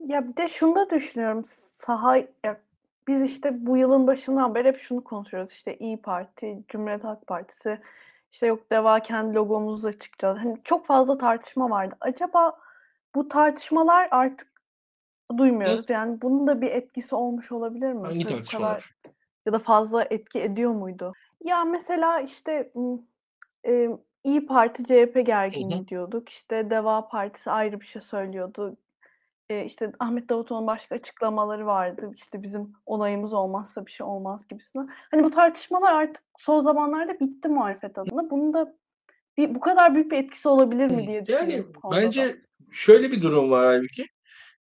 Ya 0.00 0.28
bir 0.28 0.36
de 0.36 0.48
şunu 0.48 0.76
da 0.76 0.90
düşünüyorum. 0.90 1.44
Saha 1.74 2.16
ya 2.16 2.60
biz 3.08 3.22
işte 3.22 3.66
bu 3.66 3.76
yılın 3.76 4.06
başından 4.06 4.54
beri 4.54 4.68
hep 4.68 4.80
şunu 4.80 5.04
konuşuyoruz. 5.04 5.52
İşte 5.52 5.76
İyi 5.76 5.96
Parti, 5.96 6.64
Cumhuriyet 6.68 7.04
Halk 7.04 7.26
Partisi, 7.26 7.78
işte 8.32 8.46
yok 8.46 8.70
Deva 8.72 9.00
kendi 9.00 9.34
logomuzla 9.34 9.98
çıkacağız. 9.98 10.38
Hani 10.38 10.58
çok 10.64 10.86
fazla 10.86 11.18
tartışma 11.18 11.70
vardı. 11.70 11.96
Acaba 12.00 12.58
bu 13.14 13.28
tartışmalar 13.28 14.08
artık 14.10 14.52
duymuyoruz. 15.38 15.90
Yani 15.90 16.22
bunun 16.22 16.46
da 16.46 16.60
bir 16.60 16.70
etkisi 16.70 17.14
olmuş 17.14 17.52
olabilir 17.52 17.92
mi? 17.92 18.02
Hangi 18.02 18.24
bu 18.24 18.28
tartışmalar? 18.28 18.94
ya 19.46 19.52
da 19.52 19.58
fazla 19.58 20.04
etki 20.10 20.40
ediyor 20.40 20.72
muydu? 20.72 21.12
Ya 21.44 21.64
mesela 21.64 22.20
işte 22.20 22.72
e, 23.66 23.88
İyi 24.24 24.46
Parti 24.46 24.84
CHP 24.84 25.14
Hı 25.16 25.20
gerginliği 25.20 25.80
hı. 25.80 25.88
diyorduk. 25.88 26.28
İşte 26.28 26.70
Deva 26.70 27.08
Partisi 27.08 27.50
ayrı 27.50 27.80
bir 27.80 27.86
şey 27.86 28.02
söylüyordu. 28.02 28.76
E, 29.50 29.64
işte 29.64 29.92
Ahmet 29.98 30.28
Davutoğlu'nun 30.28 30.66
başka 30.66 30.94
açıklamaları 30.94 31.66
vardı. 31.66 32.10
İşte 32.16 32.42
bizim 32.42 32.72
onayımız 32.86 33.32
olmazsa 33.32 33.86
bir 33.86 33.90
şey 33.90 34.06
olmaz 34.06 34.48
gibisinden. 34.48 34.88
Hani 35.10 35.24
bu 35.24 35.30
tartışmalar 35.30 35.94
artık 35.94 36.22
son 36.38 36.60
zamanlarda 36.60 37.20
bitti 37.20 37.48
muhalefet 37.48 37.98
adına. 37.98 38.30
Bunun 38.30 38.52
da 38.52 38.74
bir, 39.36 39.54
bu 39.54 39.60
kadar 39.60 39.94
büyük 39.94 40.10
bir 40.10 40.16
etkisi 40.18 40.48
olabilir 40.48 40.90
mi 40.90 41.06
diye 41.06 41.16
Yani 41.16 41.26
düşünüyorum 41.26 41.72
bu 41.74 41.80
konuda 41.80 41.96
da. 41.96 42.02
bence 42.02 42.36
şöyle 42.72 43.12
bir 43.12 43.22
durum 43.22 43.50
var 43.50 43.66
halbuki. 43.66 44.06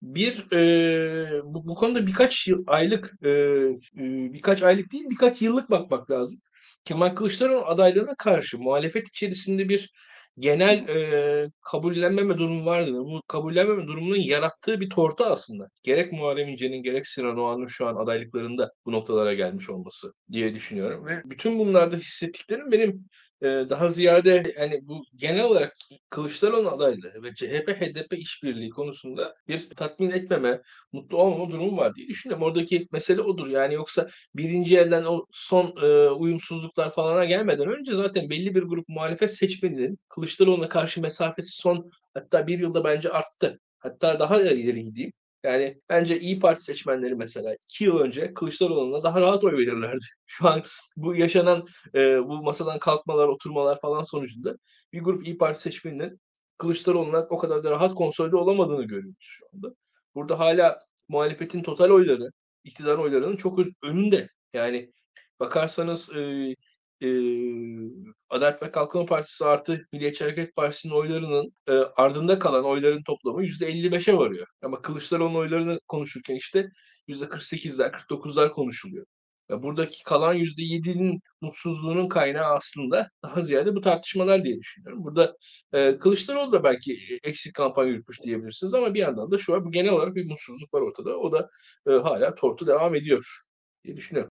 Bir 0.02 0.52
e, 0.54 1.42
bu, 1.44 1.68
bu 1.68 1.76
konuda 1.76 2.08
birkaç 2.08 2.48
yıl, 2.48 2.64
aylık 2.68 3.14
e, 3.24 3.30
e, 3.30 4.34
birkaç 4.34 4.64
aylık 4.64 4.92
değil 4.92 5.10
birkaç 5.10 5.42
yıllık 5.42 5.72
bakmak 5.72 6.12
lazım. 6.12 6.42
Kemal 6.86 7.10
Kılıçdaroğlu 7.10 7.66
adaylığına 7.66 8.16
karşı 8.16 8.60
muhalefet 8.60 9.08
içerisinde 9.08 9.70
bir 9.70 9.92
genel 10.40 10.88
e, 10.90 11.50
kabullenmeme 11.62 12.38
durumu 12.38 12.66
vardı. 12.66 12.94
Bu 12.94 13.22
kabullenmeme 13.28 13.88
durumunun 13.88 14.20
yarattığı 14.20 14.80
bir 14.80 14.90
tortu 14.90 15.24
aslında. 15.24 15.68
Gerek 15.84 16.12
Muharrem 16.12 16.50
İnce'nin 16.50 16.84
gerek 16.84 17.08
Sinan 17.08 17.38
Oğan'ın 17.38 17.68
şu 17.68 17.88
an 17.88 17.96
adaylıklarında 17.96 18.72
bu 18.86 18.92
noktalara 18.92 19.34
gelmiş 19.34 19.70
olması 19.70 20.14
diye 20.32 20.54
düşünüyorum. 20.56 21.06
Ve 21.06 21.22
bütün 21.26 21.60
bunlarda 21.60 21.96
hissettiklerim 21.96 22.72
benim 22.72 23.06
daha 23.42 23.90
ziyade 23.90 24.54
yani 24.60 24.80
bu 24.88 25.04
genel 25.16 25.44
olarak 25.44 25.78
Kılıçdaroğlu 26.10 26.70
adaylığı 26.70 27.24
ve 27.24 27.28
CHP-HDP 27.30 28.16
işbirliği 28.16 28.70
konusunda 28.70 29.36
bir 29.48 29.70
tatmin 29.70 30.12
etmeme, 30.12 30.62
mutlu 30.92 31.18
olmama 31.18 31.52
durumu 31.52 31.78
var 31.78 31.96
diye 31.96 32.08
düşünüyorum. 32.08 32.44
Oradaki 32.44 32.88
mesele 32.92 33.22
odur. 33.22 33.48
Yani 33.48 33.74
yoksa 33.74 34.10
birinci 34.36 34.78
elden 34.78 35.04
o 35.04 35.26
son 35.32 35.76
e, 35.84 36.10
uyumsuzluklar 36.10 36.90
falana 36.94 37.26
gelmeden 37.26 37.68
önce 37.68 37.96
zaten 37.96 38.30
belli 38.30 38.56
bir 38.56 38.64
grup 38.64 38.90
muhalefet 38.90 39.36
seçmeninin 39.36 40.00
Kılıçdaroğlu'na 40.10 40.70
karşı 40.70 41.02
mesafesi 41.02 41.62
son 41.62 41.92
hatta 42.14 42.48
bir 42.48 42.60
yılda 42.60 42.84
bence 42.84 43.10
arttı. 43.10 43.60
Hatta 43.80 44.20
daha 44.20 44.40
da 44.40 44.52
ileri 44.52 44.84
gideyim. 44.86 45.12
Yani 45.44 45.82
bence 45.90 46.20
İyi 46.20 46.40
Parti 46.40 46.64
seçmenleri 46.64 47.16
mesela 47.16 47.56
iki 47.64 47.84
yıl 47.84 48.00
önce 48.00 48.34
Kılıçdaroğlu'na 48.34 49.04
daha 49.04 49.22
rahat 49.22 49.44
oy 49.44 49.54
verirlerdi. 49.54 50.06
Şu 50.26 50.48
an 50.50 50.64
bu 50.96 51.16
yaşanan 51.16 51.68
e, 51.96 52.28
bu 52.28 52.44
masadan 52.44 52.80
kalkmalar, 52.80 53.28
oturmalar 53.28 53.82
falan 53.82 54.04
sonucunda 54.04 54.56
bir 54.94 55.02
grup 55.02 55.26
İyi 55.28 55.38
Parti 55.38 55.62
seçmeninin 55.62 56.20
Kılıçdaroğlu'na 56.58 57.28
o 57.30 57.38
kadar 57.38 57.64
da 57.64 57.72
rahat 57.72 57.96
konsolide 57.96 58.36
olamadığını 58.36 58.84
görüyoruz 58.84 59.18
şu 59.20 59.46
anda. 59.54 59.76
Burada 60.16 60.40
hala 60.40 60.80
muhalefetin 61.10 61.64
total 61.64 61.90
oyları, 61.90 62.32
iktidar 62.64 62.98
oylarının 62.98 63.36
çok 63.36 63.60
önünde. 63.84 64.30
Yani 64.54 64.92
bakarsanız 65.40 66.16
e, 66.16 66.56
e, 67.02 67.08
Adalet 68.30 68.64
ve 68.64 68.72
Kalkınma 68.72 69.06
Partisi 69.06 69.46
artı 69.46 69.88
Milliyetçi 69.94 70.24
Hareket 70.24 70.56
Partisi'nin 70.56 70.94
oylarının 70.94 71.54
e, 71.68 71.72
ardında 71.74 72.40
kalan 72.40 72.66
oyların 72.66 73.04
toplamı 73.04 73.46
%55'e 73.46 74.18
varıyor. 74.18 74.48
Ama 74.64 74.82
Kılıçdaroğlu'nun 74.82 75.40
oylarını 75.40 75.80
konuşurken 75.88 76.36
işte 76.36 76.70
%48'ler, 77.08 77.92
49'lar 77.92 78.52
konuşuluyor. 78.52 79.06
Ya 79.50 79.64
buradaki 79.64 80.04
kalan 80.04 80.36
%7'nin 80.36 81.22
mutsuzluğunun 81.42 82.10
kaynağı 82.10 82.56
aslında 82.56 83.10
daha 83.24 83.42
ziyade 83.42 83.76
bu 83.76 83.82
tartışmalar 83.82 84.44
diye 84.44 84.60
düşünüyorum. 84.60 85.04
Burada 85.04 85.38
e, 85.74 85.98
Kılıçdaroğlu 85.98 86.52
da 86.52 86.64
belki 86.64 87.20
eksik 87.24 87.54
kampanya 87.56 87.92
yürütmüş 87.92 88.24
diyebilirsiniz 88.24 88.74
ama 88.74 88.94
bir 88.94 89.00
yandan 89.00 89.32
da 89.32 89.38
şu 89.38 89.56
an 89.56 89.72
genel 89.72 89.92
olarak 89.92 90.16
bir 90.16 90.26
mutsuzluk 90.26 90.74
var 90.74 90.82
ortada. 90.82 91.18
O 91.18 91.32
da 91.32 91.50
e, 91.88 91.92
hala 91.92 92.36
tortu 92.36 92.68
devam 92.68 92.96
ediyor 92.96 93.42
diye 93.84 93.98
düşünüyorum. 93.98 94.32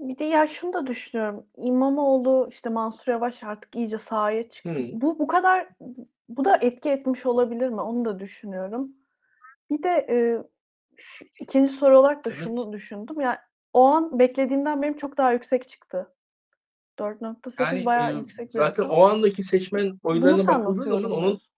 Bir 0.00 0.18
de 0.18 0.24
ya 0.24 0.46
şunu 0.46 0.72
da 0.72 0.86
düşünüyorum. 0.86 1.46
İmamoğlu 1.56 2.48
işte 2.50 2.68
Mansur 2.70 3.12
Yavaş 3.12 3.42
artık 3.42 3.76
iyice 3.76 3.98
sahaya 3.98 4.50
çıktı. 4.50 4.70
Hmm. 4.70 5.00
Bu 5.00 5.18
bu 5.18 5.26
kadar 5.26 5.68
bu 6.28 6.44
da 6.44 6.56
etki 6.60 6.90
etmiş 6.90 7.26
olabilir 7.26 7.68
mi? 7.68 7.80
Onu 7.80 8.04
da 8.04 8.18
düşünüyorum. 8.20 8.92
Bir 9.70 9.82
de 9.82 9.88
e, 10.10 10.16
şu, 10.96 11.24
ikinci 11.40 11.72
soru 11.72 11.98
olarak 11.98 12.24
da 12.24 12.30
Evet. 12.30 12.38
şunu 12.44 12.72
düşündüm. 12.72 13.20
Yani 13.20 13.36
o 13.72 13.84
an 13.84 14.18
beklediğimden 14.18 14.82
benim 14.82 14.96
çok 14.96 15.16
daha 15.16 15.32
yüksek 15.32 15.68
çıktı. 15.68 16.12
4.8 16.98 17.60
Yani 17.60 17.84
bayağı 17.86 18.14
yüksek 18.16 18.46
bir 18.48 18.52
zaten 18.52 18.84
rakam. 18.84 18.98
o 18.98 19.02
andaki 19.02 19.42
seçmen 19.42 19.86
Bunu 19.86 19.98
oylarına 20.02 20.36
sen 20.36 20.46
bakıldığı 20.48 20.68
nasıl 20.68 20.84
zaman 20.84 21.04
onun 21.04 21.10
yorumluyorsun? 21.10 21.48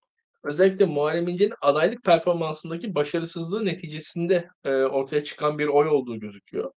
özellikle 0.45 0.87
Muharrem 0.87 1.29
İnce'nin 1.29 1.55
adaylık 1.61 2.05
performansındaki 2.05 2.95
başarısızlığı 2.95 3.65
neticesinde 3.65 4.49
e, 4.65 4.71
ortaya 4.85 5.25
çıkan 5.25 5.59
bir 5.59 5.67
oy 5.67 5.89
olduğu 5.89 6.21
gözüküyor. 6.21 6.73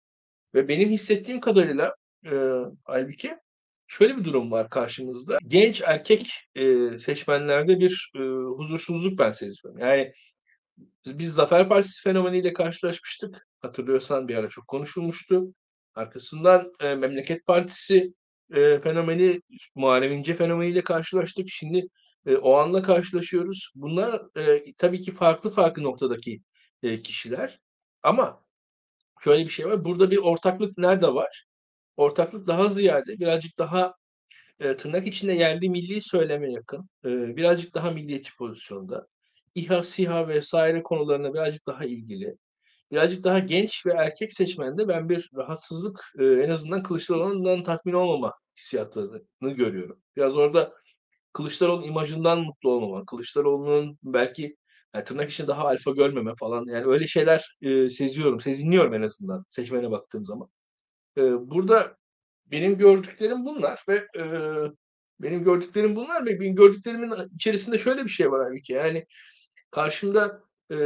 Ve 0.54 0.68
benim 0.68 0.90
hissettiğim 0.90 1.40
kadarıyla 1.40 1.96
e, 2.26 2.32
halbuki 2.84 3.38
şöyle 3.88 4.18
bir 4.18 4.24
durum 4.24 4.52
var 4.52 4.70
karşımızda. 4.70 5.38
Genç 5.48 5.82
erkek 5.82 6.32
e, 6.56 7.00
seçmenlerde 7.00 7.80
bir 7.80 8.12
e, 8.16 8.20
huzursuzluk 8.58 9.20
ben 9.20 9.32
seziyorum. 9.32 9.80
Yani 9.80 10.14
biz 11.06 11.34
Zafer 11.34 11.70
Partisi 11.70 12.04
fenomeniyle 12.04 12.54
karşılaşmıştık. 12.54 13.48
Hatırlıyorsan 13.62 14.28
bir 14.28 14.36
ara 14.36 14.50
çok 14.50 14.68
konuşulmuştu. 14.68 15.54
Arkasından 15.96 16.74
e, 16.80 16.96
Memleket 16.96 17.46
Partisi 17.46 18.14
e, 18.54 18.80
fenomeni, 18.82 19.42
Muharrem 19.76 20.12
İnce 20.12 20.34
fenomeniyle 20.34 20.82
karşılaştık. 20.82 21.46
Şimdi 21.50 21.88
e, 22.26 22.38
o 22.38 22.54
anla 22.54 22.82
karşılaşıyoruz. 22.82 23.72
Bunlar 23.76 24.22
e, 24.38 24.74
tabii 24.74 25.00
ki 25.00 25.12
farklı 25.12 25.50
farklı 25.50 25.84
noktadaki 25.84 26.42
e, 26.84 27.02
kişiler. 27.02 27.60
Ama 28.04 28.44
şöyle 29.24 29.44
bir 29.44 29.50
şey 29.50 29.66
var. 29.68 29.86
Burada 29.86 30.12
bir 30.12 30.18
ortaklık 30.18 30.78
nerede 30.78 31.14
var? 31.14 31.46
Ortaklık 31.98 32.48
daha 32.48 32.70
ziyade 32.70 33.20
birazcık 33.20 33.60
daha 33.60 33.94
e, 34.60 34.76
tırnak 34.78 35.08
içinde 35.08 35.34
yerli 35.34 35.70
milli 35.70 36.02
söyleme 36.02 36.52
yakın. 36.52 36.90
E, 37.06 37.10
birazcık 37.38 37.76
daha 37.76 37.92
milliyetçi 37.92 38.36
pozisyonda. 38.38 39.08
İHA, 39.56 39.84
SİHA 39.84 40.28
vesaire 40.28 40.84
konularına 40.84 41.34
birazcık 41.34 41.68
daha 41.68 41.86
ilgili. 41.86 42.36
Birazcık 42.92 43.24
daha 43.24 43.40
genç 43.40 43.86
ve 43.86 43.92
erkek 43.92 44.34
seçmende 44.34 44.88
ben 44.88 45.10
bir 45.10 45.30
rahatsızlık 45.36 46.14
e, 46.20 46.26
en 46.26 46.50
azından 46.50 46.84
Kılıçdaroğlu'ndan 46.84 47.64
tatmin 47.64 47.94
olmama 47.94 48.34
hissiyatını 48.58 49.22
görüyorum. 49.42 50.02
Biraz 50.18 50.38
orada 50.38 50.74
Kılıçdaroğlu 51.34 51.86
imajından 51.86 52.40
mutlu 52.42 52.72
olmama, 52.72 53.06
Kılıçdaroğlu'nun 53.06 54.00
belki 54.04 54.58
yani 54.96 55.04
tırnak 55.04 55.30
içinde 55.30 55.48
daha 55.48 55.68
alfa 55.68 55.92
görmeme 55.92 56.36
falan 56.40 56.66
yani 56.66 56.86
öyle 56.86 57.08
şeyler 57.08 57.58
e, 57.62 57.90
seziyorum, 57.90 58.40
sezinliyorum 58.40 58.94
en 58.94 59.02
azından 59.02 59.46
seçmene 59.50 59.92
baktığım 59.92 60.26
zaman. 60.26 60.50
E, 61.18 61.22
burada 61.22 61.98
benim 62.46 62.78
gördüklerim 62.78 63.46
bunlar 63.46 63.84
ve 63.90 63.96
e, 64.18 64.24
benim 65.20 65.44
gördüklerim 65.44 65.96
bunlar 65.96 66.26
ve 66.26 66.40
benim 66.40 66.56
gördüklerimin 66.56 67.30
içerisinde 67.36 67.78
şöyle 67.78 68.04
bir 68.04 68.10
şey 68.10 68.32
var 68.32 68.44
halbuki 68.48 68.74
yani 68.74 69.06
karşımda 69.72 70.44
e, 70.72 70.78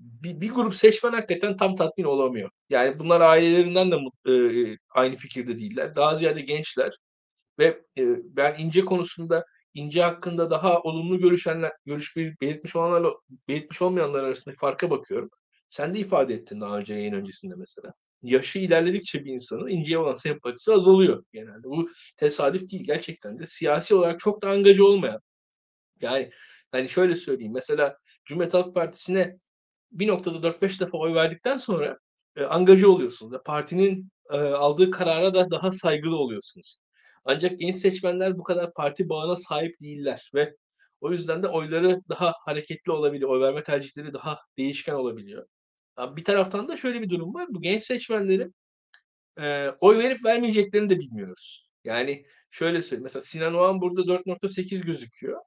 bir, 0.00 0.40
bir 0.40 0.50
grup 0.50 0.74
seçmen 0.74 1.12
hakikaten 1.12 1.56
tam 1.56 1.76
tatmin 1.76 2.04
olamıyor. 2.04 2.50
Yani 2.70 2.98
bunlar 2.98 3.20
ailelerinden 3.20 3.90
de 3.90 3.96
e, 4.32 4.34
aynı 4.90 5.16
fikirde 5.16 5.58
değiller. 5.58 5.96
Daha 5.96 6.14
ziyade 6.14 6.40
gençler 6.40 6.98
ve 7.58 7.64
e, 7.98 8.02
ben 8.36 8.58
İnce 8.58 8.84
konusunda 8.84 9.44
İnce 9.78 10.02
hakkında 10.02 10.50
daha 10.50 10.80
olumlu 10.82 11.18
görüşenler, 11.18 11.72
görüş 11.86 12.16
belirtmiş 12.16 12.76
olanlarla 12.76 13.12
belirtmiş 13.48 13.82
olmayanlar 13.82 14.24
arasındaki 14.24 14.58
farka 14.58 14.90
bakıyorum. 14.90 15.30
Sen 15.68 15.94
de 15.94 15.98
ifade 15.98 16.34
ettin 16.34 16.60
daha 16.60 16.78
önce 16.78 16.94
yayın 16.94 17.12
öncesinde 17.14 17.54
mesela. 17.58 17.92
Yaşı 18.22 18.58
ilerledikçe 18.58 19.24
bir 19.24 19.32
insanın 19.34 19.68
İnce'ye 19.68 19.98
olan 19.98 20.14
sempatisi 20.14 20.72
azalıyor 20.72 21.24
genelde. 21.32 21.64
Bu 21.64 21.90
tesadüf 22.16 22.70
değil 22.70 22.84
gerçekten 22.86 23.38
de. 23.38 23.46
Siyasi 23.46 23.94
olarak 23.94 24.20
çok 24.20 24.42
da 24.42 24.50
angaja 24.50 24.84
olmayan. 24.84 25.20
Yani 26.00 26.30
hani 26.72 26.88
şöyle 26.88 27.16
söyleyeyim. 27.16 27.52
Mesela 27.54 27.96
Cumhuriyet 28.24 28.54
Halk 28.54 28.74
Partisi'ne 28.74 29.36
bir 29.92 30.08
noktada 30.08 30.42
4-5 30.42 30.80
defa 30.80 30.98
oy 30.98 31.14
verdikten 31.14 31.56
sonra 31.56 31.98
eee, 32.38 32.44
angaje 32.44 32.86
oluyorsunuz 32.86 33.38
partinin, 33.46 34.10
eee, 34.32 34.38
aldığı 34.40 34.90
karara 34.90 35.34
da 35.34 35.50
daha 35.50 35.72
saygılı 35.72 36.16
oluyorsunuz. 36.18 36.78
Ancak 37.24 37.58
genç 37.58 37.76
seçmenler 37.76 38.38
bu 38.38 38.42
kadar 38.42 38.74
parti 38.74 39.08
bağına 39.08 39.36
sahip 39.36 39.80
değiller 39.80 40.30
ve 40.34 40.56
o 41.00 41.12
yüzden 41.12 41.42
de 41.42 41.48
oyları 41.48 42.00
daha 42.08 42.32
hareketli 42.44 42.92
olabiliyor. 42.92 43.30
Oy 43.30 43.40
verme 43.40 43.62
tercihleri 43.62 44.12
daha 44.12 44.38
değişken 44.58 44.94
olabiliyor. 44.94 45.46
Bir 45.98 46.24
taraftan 46.24 46.68
da 46.68 46.76
şöyle 46.76 47.02
bir 47.02 47.10
durum 47.10 47.34
var. 47.34 47.46
Bu 47.50 47.62
genç 47.62 47.82
seçmenlerin, 47.82 48.54
eee, 49.38 49.74
oy 49.80 49.98
verip 49.98 50.24
vermeyeceklerini 50.24 50.90
de 50.90 50.98
bilmiyoruz. 50.98 51.68
Yani 51.84 52.26
şöyle 52.50 52.82
söyleyeyim, 52.82 53.02
mesela 53.02 53.22
Sinan 53.22 53.54
Oğan 53.54 53.80
burada 53.80 54.00
4.8 54.08 54.82
gözüküyor. 54.82 55.40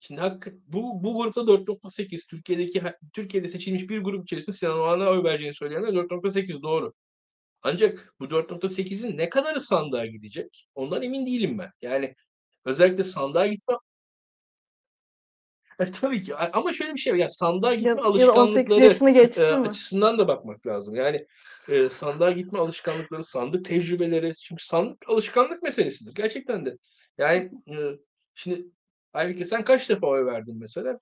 Şimdi 0.00 0.20
hakkı 0.20 0.52
bu 0.66 1.04
bu 1.04 1.16
grupta 1.16 1.40
4.8 1.40 2.26
Türkiye'deki 2.26 2.82
Türkiye'de 3.12 3.48
seçilmiş 3.48 3.88
bir 3.88 3.98
grup 4.00 4.24
içerisinde 4.24 4.56
Sinan 4.56 4.78
Oğan'a 4.78 5.10
oy 5.10 5.24
vereceğini 5.24 5.54
söyleyenler 5.54 5.88
4.8 5.88 6.62
doğru. 6.62 6.92
Ancak 7.62 8.14
bu 8.20 8.30
4.8'in 8.30 9.18
ne 9.18 9.28
kadarı 9.28 9.60
sandığa 9.60 10.06
gidecek? 10.06 10.68
Ondan 10.74 11.02
emin 11.02 11.26
değilim 11.26 11.58
ben. 11.58 11.70
Yani 11.82 12.14
özellikle 12.64 13.04
sandığa 13.04 13.46
gitme 13.46 13.74
E, 15.80 15.84
tabii 15.90 16.22
ki. 16.22 16.36
Ama 16.36 16.72
şöyle 16.72 16.94
bir 16.94 16.98
şey 16.98 17.12
var, 17.12 17.18
ya 17.18 17.28
sandığa 17.28 17.74
gitme 17.74 17.90
Ya 17.90 17.96
ya 17.96 17.96
da 17.96 18.02
18 18.02 18.28
alışkanlıkları, 18.38 18.80
mi? 19.60 19.68
açısından 19.68 20.18
da 20.18 20.28
bakmak 20.28 20.66
lazım. 20.66 20.94
Yani, 20.94 21.26
eee, 21.68 21.88
sandığa 21.88 22.30
gitme 22.30 22.58
alışkanlıkları, 22.58 23.24
sandık 23.24 23.64
tecrübeleri 23.64 24.34
çünkü 24.34 24.64
sandık 24.64 25.10
alışkanlık 25.10 25.62
meselesidir 25.62 26.14
gerçekten 26.14 26.66
de. 26.66 26.76
Yani, 27.18 27.50
ııı, 27.68 27.98
şimdi 28.34 28.66
Aybüke 29.12 29.44
sen 29.44 29.64
kaç 29.64 29.90
defa 29.90 30.06
oy 30.06 30.26
verdin 30.26 30.58
mesela? 30.58 30.98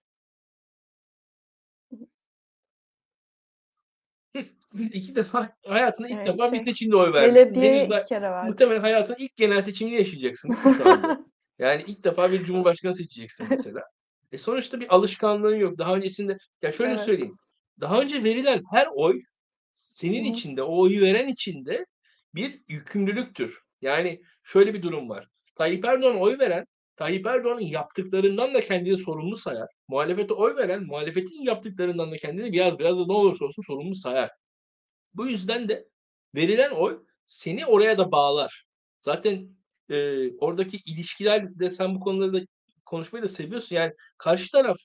2 4.93 5.17
defa. 5.17 5.57
Hayatında 5.67 6.09
ilk 6.09 6.17
Eee, 6.19 6.27
defa 6.27 6.53
bir 6.53 6.57
şey, 6.57 6.65
seçimde 6.65 6.97
oy 6.97 7.13
vermişsin. 7.13 7.55
2 7.63 7.91
daha 7.91 8.05
kere 8.07 8.21
verdim. 8.31 8.51
muhtemelen 8.51 8.81
hayatının 8.81 9.17
ilk 9.21 9.37
genel 9.37 9.63
seçimini 9.63 9.95
yaşayacaksın 9.95 10.57
şu 10.63 10.91
anda? 10.91 11.19
Yani 11.59 11.85
ilk 11.87 12.05
defa 12.05 12.33
bir 12.33 12.45
cumhurbaşkanı 12.45 12.95
seçeceksin 12.95 13.47
mesela. 13.51 13.83
E, 14.33 14.39
sonuçta 14.39 14.81
bir 14.81 14.95
alışkanlığın 14.95 15.57
yok. 15.57 15.79
Daha 15.79 15.95
öncesinde 15.97 16.39
ya 16.63 16.73
şöyle 16.73 16.91
Evet. 16.93 17.01
söyleyeyim, 17.01 17.37
daha 17.81 18.01
önce 18.01 18.25
verilen 18.25 18.63
her 18.73 18.89
oy 18.95 19.21
senin 19.75 20.25
hı. 20.25 20.29
için 20.29 20.57
de, 20.57 20.63
o 20.63 20.81
oyu 20.83 21.01
veren 21.03 21.29
için 21.29 21.65
de 21.67 21.87
bir 22.35 22.61
yükümlülüktür. 22.69 23.59
Yani 23.81 24.21
şöyle 24.45 24.75
bir 24.75 24.83
durum 24.83 25.09
var. 25.09 25.27
Tayyip 25.55 25.85
Erdoğan'a 25.85 26.19
oy 26.19 26.39
veren, 26.39 26.65
Tayyip 26.97 27.27
Erdoğan'ın 27.27 27.61
yaptıklarından 27.61 28.55
da 28.55 28.61
kendini 28.61 28.97
sorumlu 28.97 29.37
sayar. 29.37 29.69
Muhalefete 29.89 30.35
oy 30.35 30.57
veren, 30.57 30.83
muhalefetin 30.85 31.43
yaptıklarından 31.43 32.13
da 32.13 32.17
kendini 32.17 32.53
biraz 32.53 32.79
biraz 32.79 32.99
da 32.99 33.07
ne 33.07 33.13
olursa 33.13 33.45
olsun 33.45 33.63
sorumlu 33.67 33.95
sayar. 33.95 34.31
Bu 35.15 35.27
yüzden 35.29 35.69
de 35.69 35.89
verilen 36.35 36.71
oy 36.71 37.03
seni 37.27 37.67
oraya 37.67 37.99
da 37.99 38.13
bağlar. 38.13 38.65
Zaten, 39.01 39.57
eee, 39.91 40.33
oradaki 40.39 40.77
ilişkiler 40.87 41.59
de 41.61 41.71
sen 41.71 41.95
bu 41.95 42.01
konuları 42.01 42.33
da 42.33 42.41
konuşmayı 42.87 43.23
da 43.25 43.29
seviyorsun. 43.29 43.77
Yani 43.77 43.93
karşı 44.19 44.51
taraf 44.53 44.77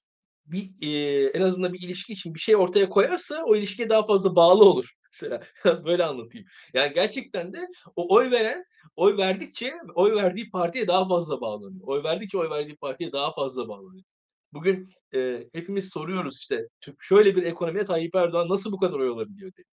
bir, 0.46 0.70
eee, 0.82 1.26
en 1.34 1.42
azından 1.42 1.74
bir 1.74 1.82
ilişki 1.82 2.14
için 2.14 2.34
bir 2.36 2.40
şey 2.40 2.56
ortaya 2.56 2.90
koyarsa 2.90 3.44
o 3.46 3.56
ilişkiye 3.56 3.90
daha 3.90 4.06
fazla 4.08 4.36
bağlı 4.36 4.66
olur 4.66 4.90
mesela. 5.14 5.42
Böyle 5.86 6.04
anlatayım. 6.04 6.48
Yani 6.74 6.94
gerçekten 6.94 7.54
de 7.54 7.68
o 7.96 8.16
oy 8.16 8.32
veren, 8.32 8.64
oy 8.96 9.18
verdikçe 9.18 9.74
oy 9.96 10.16
verdiği 10.16 10.50
partiye 10.52 10.88
daha 10.88 11.08
fazla 11.08 11.42
bağlanıyor. 11.42 11.88
Oy 11.88 12.04
verdikçe 12.04 12.38
oy 12.38 12.50
verdiği 12.50 12.76
partiye 12.78 13.12
daha 13.12 13.34
fazla 13.34 13.68
bağlanıyor. 13.68 14.04
Bugün, 14.54 14.90
eee, 15.14 15.50
hepimiz 15.54 15.90
soruyoruz 15.90 16.40
işte, 16.40 16.68
şöyle 17.00 17.36
bir 17.36 17.44
ekonomiye 17.44 17.86
Tayyip 17.86 18.16
Erdoğan 18.16 18.50
nasıl 18.50 18.72
bu 18.72 18.78
kadar 18.80 19.00
oy 19.00 19.08
alabiliyor 19.10 19.52
diye. 19.58 19.66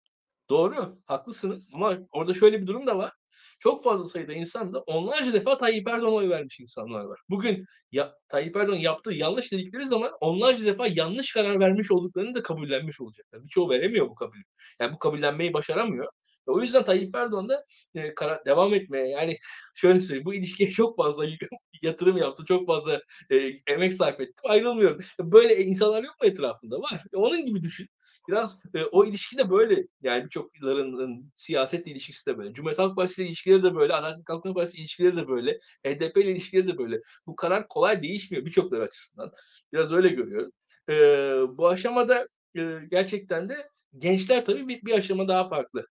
Doğru, 0.50 0.98
haklısınız 1.06 1.68
ama 1.74 1.98
orada 2.12 2.34
şöyle 2.34 2.62
bir 2.62 2.66
durum 2.66 2.86
da 2.86 2.98
var. 2.98 3.12
Çok 3.58 3.84
fazla 3.84 4.06
sayıda 4.08 4.32
insan 4.32 4.72
da 4.74 4.80
onlarca 4.80 5.32
defa 5.32 5.58
Tayyip 5.58 5.88
Erdoğan'a 5.88 6.14
oy 6.14 6.28
vermiş 6.30 6.60
insanlar 6.60 7.04
var. 7.04 7.20
Bugün 7.30 7.64
ya 7.92 8.14
Tayyip 8.28 8.56
Erdoğan'ın 8.56 8.80
yaptığı 8.80 9.12
yanlış 9.12 9.52
dedikleri 9.52 9.86
zaman 9.86 10.10
onlarca 10.20 10.66
defa 10.66 10.86
yanlış 10.86 11.32
karar 11.32 11.60
vermiş 11.60 11.90
olduklarını 11.90 12.34
da 12.34 12.42
kabullenmiş 12.42 13.00
olacaklar. 13.00 13.42
Birçoğu 13.44 13.70
veremiyor 13.70 14.08
bu 14.10 14.14
kabulü. 14.14 14.42
Yani 14.80 14.92
bu 14.94 14.98
kabullenmeyi 14.98 15.52
başaramıyor. 15.52 16.06
Ve 16.48 16.52
o 16.52 16.60
yüzden 16.62 16.84
Tayyip 16.84 17.16
Erdoğan 17.16 17.48
da, 17.48 17.64
eee, 17.94 18.14
kara 18.14 18.42
devam 18.46 18.74
etmeye 18.74 19.08
yani 19.08 19.36
şöyle 19.74 20.00
söyleyeyim, 20.00 20.24
bu 20.24 20.34
ilişkiye 20.34 20.70
çok 20.70 20.96
fazla 20.96 21.24
yatırım 21.82 22.16
yaptı, 22.16 22.44
çok 22.48 22.66
fazla, 22.66 23.00
eee, 23.30 23.60
emek 23.66 23.94
sarf 23.94 24.20
etti, 24.20 24.32
ayrılmıyorum. 24.44 25.00
Böyle 25.20 25.64
insanlar 25.64 26.02
yok 26.04 26.14
mu 26.22 26.28
etrafında? 26.28 26.76
Var. 26.80 27.04
E, 27.14 27.16
onun 27.16 27.46
gibi 27.46 27.62
düşün. 27.62 27.88
Biraz, 28.30 28.60
eee, 28.74 28.84
o 28.92 29.04
ilişki 29.04 29.38
de 29.38 29.50
böyle. 29.50 29.86
Yani 30.02 30.24
birçoklarının 30.24 30.98
ımm, 30.98 31.32
siyasetle 31.36 31.90
ilişkisi 31.92 32.26
de 32.30 32.38
böyle. 32.38 32.52
Cumhuriyet 32.54 32.78
Halk 32.78 32.96
Partisi 32.96 33.22
ile 33.22 33.28
ilişkileri 33.28 33.62
de 33.62 33.74
böyle. 33.74 33.94
Adalet 33.94 34.24
Kalkınma 34.24 34.54
Partisi 34.54 34.76
ile 34.76 34.82
ilişkileri 34.82 35.16
de 35.16 35.28
böyle. 35.28 35.52
HDP 35.86 36.20
ile 36.22 36.30
ilişkileri 36.32 36.68
de 36.68 36.78
böyle. 36.78 37.00
Bu 37.26 37.36
karar 37.36 37.68
kolay 37.68 38.02
değişmiyor 38.02 38.44
birçokları 38.44 38.82
açısından. 38.82 39.32
Biraz 39.72 39.92
öyle 39.92 40.08
görüyorum. 40.08 40.52
Eee, 40.88 41.42
bu 41.58 41.68
aşamada, 41.68 42.28
eee, 42.54 42.80
gerçekten 42.90 43.48
de 43.48 43.68
gençler 43.98 44.44
tabii 44.44 44.68
bir 44.68 44.82
bir 44.84 44.92
aşama 44.94 45.28
daha 45.28 45.48
farklı 45.48 45.86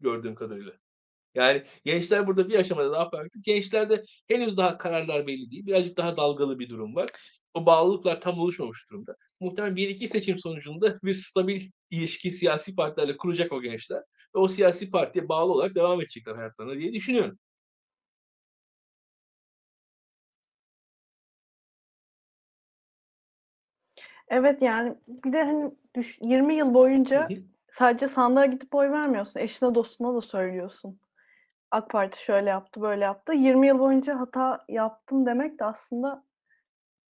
gördüğüm 0.00 0.34
kadarıyla. 0.34 0.72
Yani 1.34 1.64
gençler 1.84 2.26
burada 2.26 2.48
bir 2.48 2.58
aşamada 2.60 2.92
daha 2.92 3.10
farklı. 3.10 3.40
Gençlerde 3.42 4.04
henüz 4.28 4.56
daha 4.56 4.78
kararlar 4.78 5.26
belli 5.26 5.50
değil. 5.50 5.66
Birazcık 5.66 5.96
daha 5.98 6.16
dalgalı 6.16 6.58
bir 6.58 6.68
durum 6.70 6.96
var. 6.96 7.10
O 7.54 7.66
bağlılıklar 7.66 8.20
tam 8.20 8.38
oluşmamış 8.38 8.90
durumda. 8.90 9.16
Muhtemelen 9.40 9.76
1-2 9.76 10.08
seçim 10.08 10.38
sonucunda 10.38 10.98
bir 11.02 11.14
stabil 11.14 11.70
ilişki 11.90 12.30
siyasi 12.30 12.74
partilerle 12.76 13.16
kuracak 13.16 13.52
o 13.52 13.62
gençler 13.62 14.02
ve 14.36 14.38
o 14.38 14.48
siyasi 14.48 14.90
partiye 14.90 15.28
bağlı 15.28 15.52
olarak 15.52 15.74
devam 15.74 16.00
edecekler 16.00 16.34
hayatlarına 16.34 16.78
diye 16.78 16.92
düşünüyorum. 16.92 17.38
Evet, 24.28 24.62
yani 24.62 24.94
bir 25.08 25.32
de, 25.32 25.42
hani, 25.44 25.70
düş 25.96 26.18
20 26.22 26.54
yıl 26.54 26.66
Hı 26.68 26.74
boyunca 26.74 27.28
hı. 27.28 27.34
sadece 27.70 28.08
sandığa 28.08 28.46
gidip 28.46 28.74
oy 28.74 28.90
vermiyorsun. 28.90 29.40
Eşine 29.40 29.74
dostuna 29.74 30.14
da 30.14 30.20
söylüyorsun. 30.20 31.00
AK 31.70 31.90
Parti 31.90 32.24
şöyle 32.24 32.50
yaptı, 32.50 32.80
böyle 32.82 33.04
yaptı. 33.04 33.32
20 33.32 33.66
yıl 33.66 33.78
boyunca 33.78 34.20
hata 34.20 34.64
yaptım 34.68 35.26
demek 35.26 35.58
de 35.60 35.64
aslında 35.64 36.24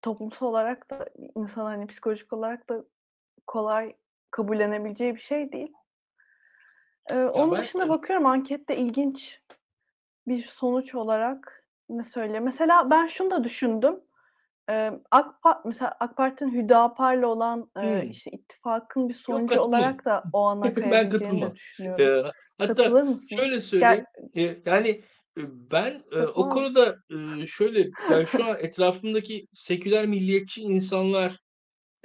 toplumsal 0.03 0.47
olarak 0.47 0.91
da 0.91 1.07
insan, 1.37 1.65
hani, 1.65 1.87
psikolojik 1.87 2.33
olarak 2.33 2.69
da 2.71 2.85
kolay 3.47 3.97
kabullenebileceği 4.31 5.15
bir 5.17 5.21
şey 5.21 5.53
değil. 5.53 5.73
Ya 7.11 7.31
onun 7.33 7.51
ben, 7.51 7.59
dışında 7.59 7.89
bakıyorum 7.89 8.27
ankette 8.27 8.77
ilginç 8.77 9.41
bir 10.29 10.43
sonuç 10.45 10.95
olarak 10.95 11.65
ne 11.89 12.05
söyleyeyim? 12.05 12.45
Mesela 12.45 12.91
ben 12.91 13.07
şunu 13.07 13.31
da 13.31 13.45
düşündüm. 13.45 14.01
Emm, 14.69 15.01
AK 15.11 15.43
Pa 15.43 15.63
mesela 15.65 15.97
AK 16.01 16.17
Parti'nin 16.17 16.53
Hüdapar'la 16.55 17.27
olan, 17.27 17.71
eee, 17.77 18.07
Hımm. 18.07 18.11
işte, 18.11 18.31
ittifakın 18.31 19.09
bir 19.09 19.15
Yok, 19.29 19.49
sonucu 19.49 19.49
katılmıyorum. 19.49 19.63
olarak 19.63 20.05
da 20.05 20.31
o 20.33 20.41
ana 20.47 20.75
Ben 20.91 21.11
kayabileceğini 21.11 21.11
katılmam. 21.11 21.55
düşünüyorum. 21.55 22.13
Eee, 22.15 22.33
hatta 22.59 22.83
Katılır 22.83 23.03
mısın? 23.03 23.29
şöyle 23.29 23.61
söyleyeyim, 23.61 24.07
eee, 24.35 24.63
yani, 24.67 25.03
ben, 25.37 26.05
eee, 26.13 26.19
o 26.35 26.49
Katılmaz 26.49 26.49
konuda, 26.49 26.97
eee, 27.11 27.47
şöyle, 27.47 27.91
yani, 28.09 28.27
şu 28.27 28.45
an 28.45 28.57
etrafımdaki 28.61 29.47
seküler 29.53 30.07
milliyetçi 30.07 30.61
insanlar, 30.61 31.39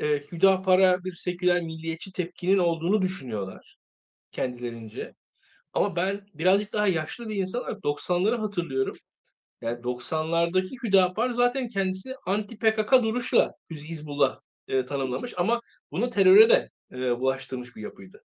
eee, 0.02 0.24
Hüdapar'a 0.34 1.06
bir 1.06 1.14
seküler 1.14 1.62
milliyetçi 1.64 2.14
tepkinin 2.14 2.58
olduğunu 2.60 3.02
düşünüyorlar 3.02 3.78
kendilerince. 4.32 5.16
Ama 5.74 5.98
ben 5.98 6.28
birazcık 6.36 6.74
daha 6.74 6.88
yaşlı 6.88 7.30
bir 7.30 7.36
insan 7.38 7.62
olarak 7.64 7.84
90'ları 7.84 8.38
hatırlıyorum. 8.38 8.98
Yani 9.62 9.84
90'lardaki 9.84 10.78
Hüdapar 10.84 11.32
zaten 11.32 11.68
kendisini 11.68 12.14
anti 12.28 12.58
PKK 12.60 13.04
duruşla 13.04 13.52
Hüz 13.72 13.84
Hizbullah, 13.86 14.40
eee, 14.68 14.86
tanımlamış 14.86 15.34
ama 15.38 15.62
bunu 15.92 16.10
teröre 16.10 16.50
de, 16.50 16.70
eee, 16.94 17.20
bulaştırmış 17.20 17.76
bir 17.76 17.82
yapıydı. 17.84 18.24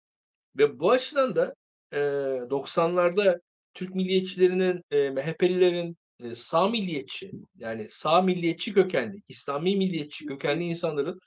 Ve 0.58 0.80
bu 0.80 0.92
açıdan 0.92 1.36
da, 1.36 1.54
eee, 1.94 2.44
90'larda 2.50 3.40
Türk 3.76 3.96
milliyetçilerinin, 3.96 4.84
eee, 4.92 5.12
MHP'lilerin, 5.12 5.98
eee, 6.20 6.36
sağ 6.36 6.70
milliyetçi, 6.70 7.32
yani 7.60 7.88
sağ 7.90 8.22
milliyetçi 8.24 8.74
kökenli, 8.74 9.18
İslami 9.30 9.78
milliyetçi 9.78 10.26
kökenli 10.28 10.66
insanların 10.66 11.20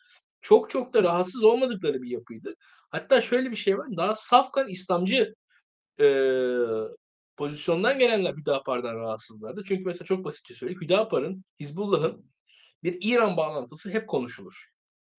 çok 0.43 0.71
çok 0.71 0.95
da 0.95 1.03
rahatsız 1.03 1.45
olmadıkları 1.45 2.03
bir 2.03 2.11
yapıydı. 2.11 2.55
Hatta 2.91 3.21
şöyle 3.21 3.51
bir 3.51 3.57
şey 3.57 3.79
var, 3.79 3.89
daha 3.97 4.15
safkan 4.15 4.69
İslamcı, 4.69 5.35
eee, 6.01 6.59
pozisyondan 7.37 7.99
gelenler 7.99 8.35
Hüdapar'dan 8.35 8.97
rahatsızlardı. 8.97 9.63
Çünkü 9.69 9.85
mesela 9.87 10.07
çok 10.07 10.25
basitçe 10.25 10.55
söyleyeyim, 10.55 10.81
Hüdapar'ın, 10.83 11.45
Hizbullah'ın 11.61 12.31
bir 12.85 12.99
İran 13.03 13.37
bağlantısı 13.37 13.91
hep 13.91 14.09
konuşulur 14.09 14.69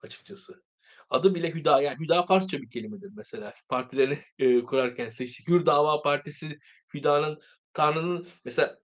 açıkçası. 0.03 0.63
Adı 1.09 1.35
bile 1.35 1.51
Hüda, 1.55 1.81
yani 1.81 1.99
Hüda 1.99 2.23
Farsça 2.23 2.61
bir 2.61 2.69
kelimedir 2.69 3.09
mesela. 3.15 3.53
Partilerini, 3.69 4.19
eee, 4.39 4.63
kurarken 4.65 5.09
seçtik. 5.09 5.47
Hür 5.49 5.65
Dava 5.65 6.01
Partisi, 6.01 6.59
Hüda'nın, 6.93 7.41
Tanrı'nın 7.73 8.27
mesela 8.45 8.79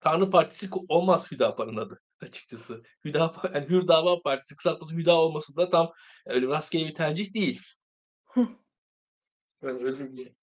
Tanrı 0.00 0.30
Partisi 0.30 0.68
olmaz 0.88 1.32
Hüdapar'ın 1.32 1.76
adı 1.76 2.00
açıkçası. 2.20 2.82
Hüdapar 3.04 3.54
yani 3.54 3.68
Hür 3.68 3.88
Dava 3.88 4.22
Partisi 4.22 4.56
kısaltması 4.56 4.94
Hüda 4.94 5.20
olması 5.20 5.56
da 5.56 5.70
tam 5.70 5.92
öyle 6.26 6.46
rastgele 6.46 6.88
bir 6.88 6.94
tercih 6.94 7.34
değil. 7.34 7.62
Ben 9.62 9.80
özür 9.80 10.12
dilerim. 10.12 10.36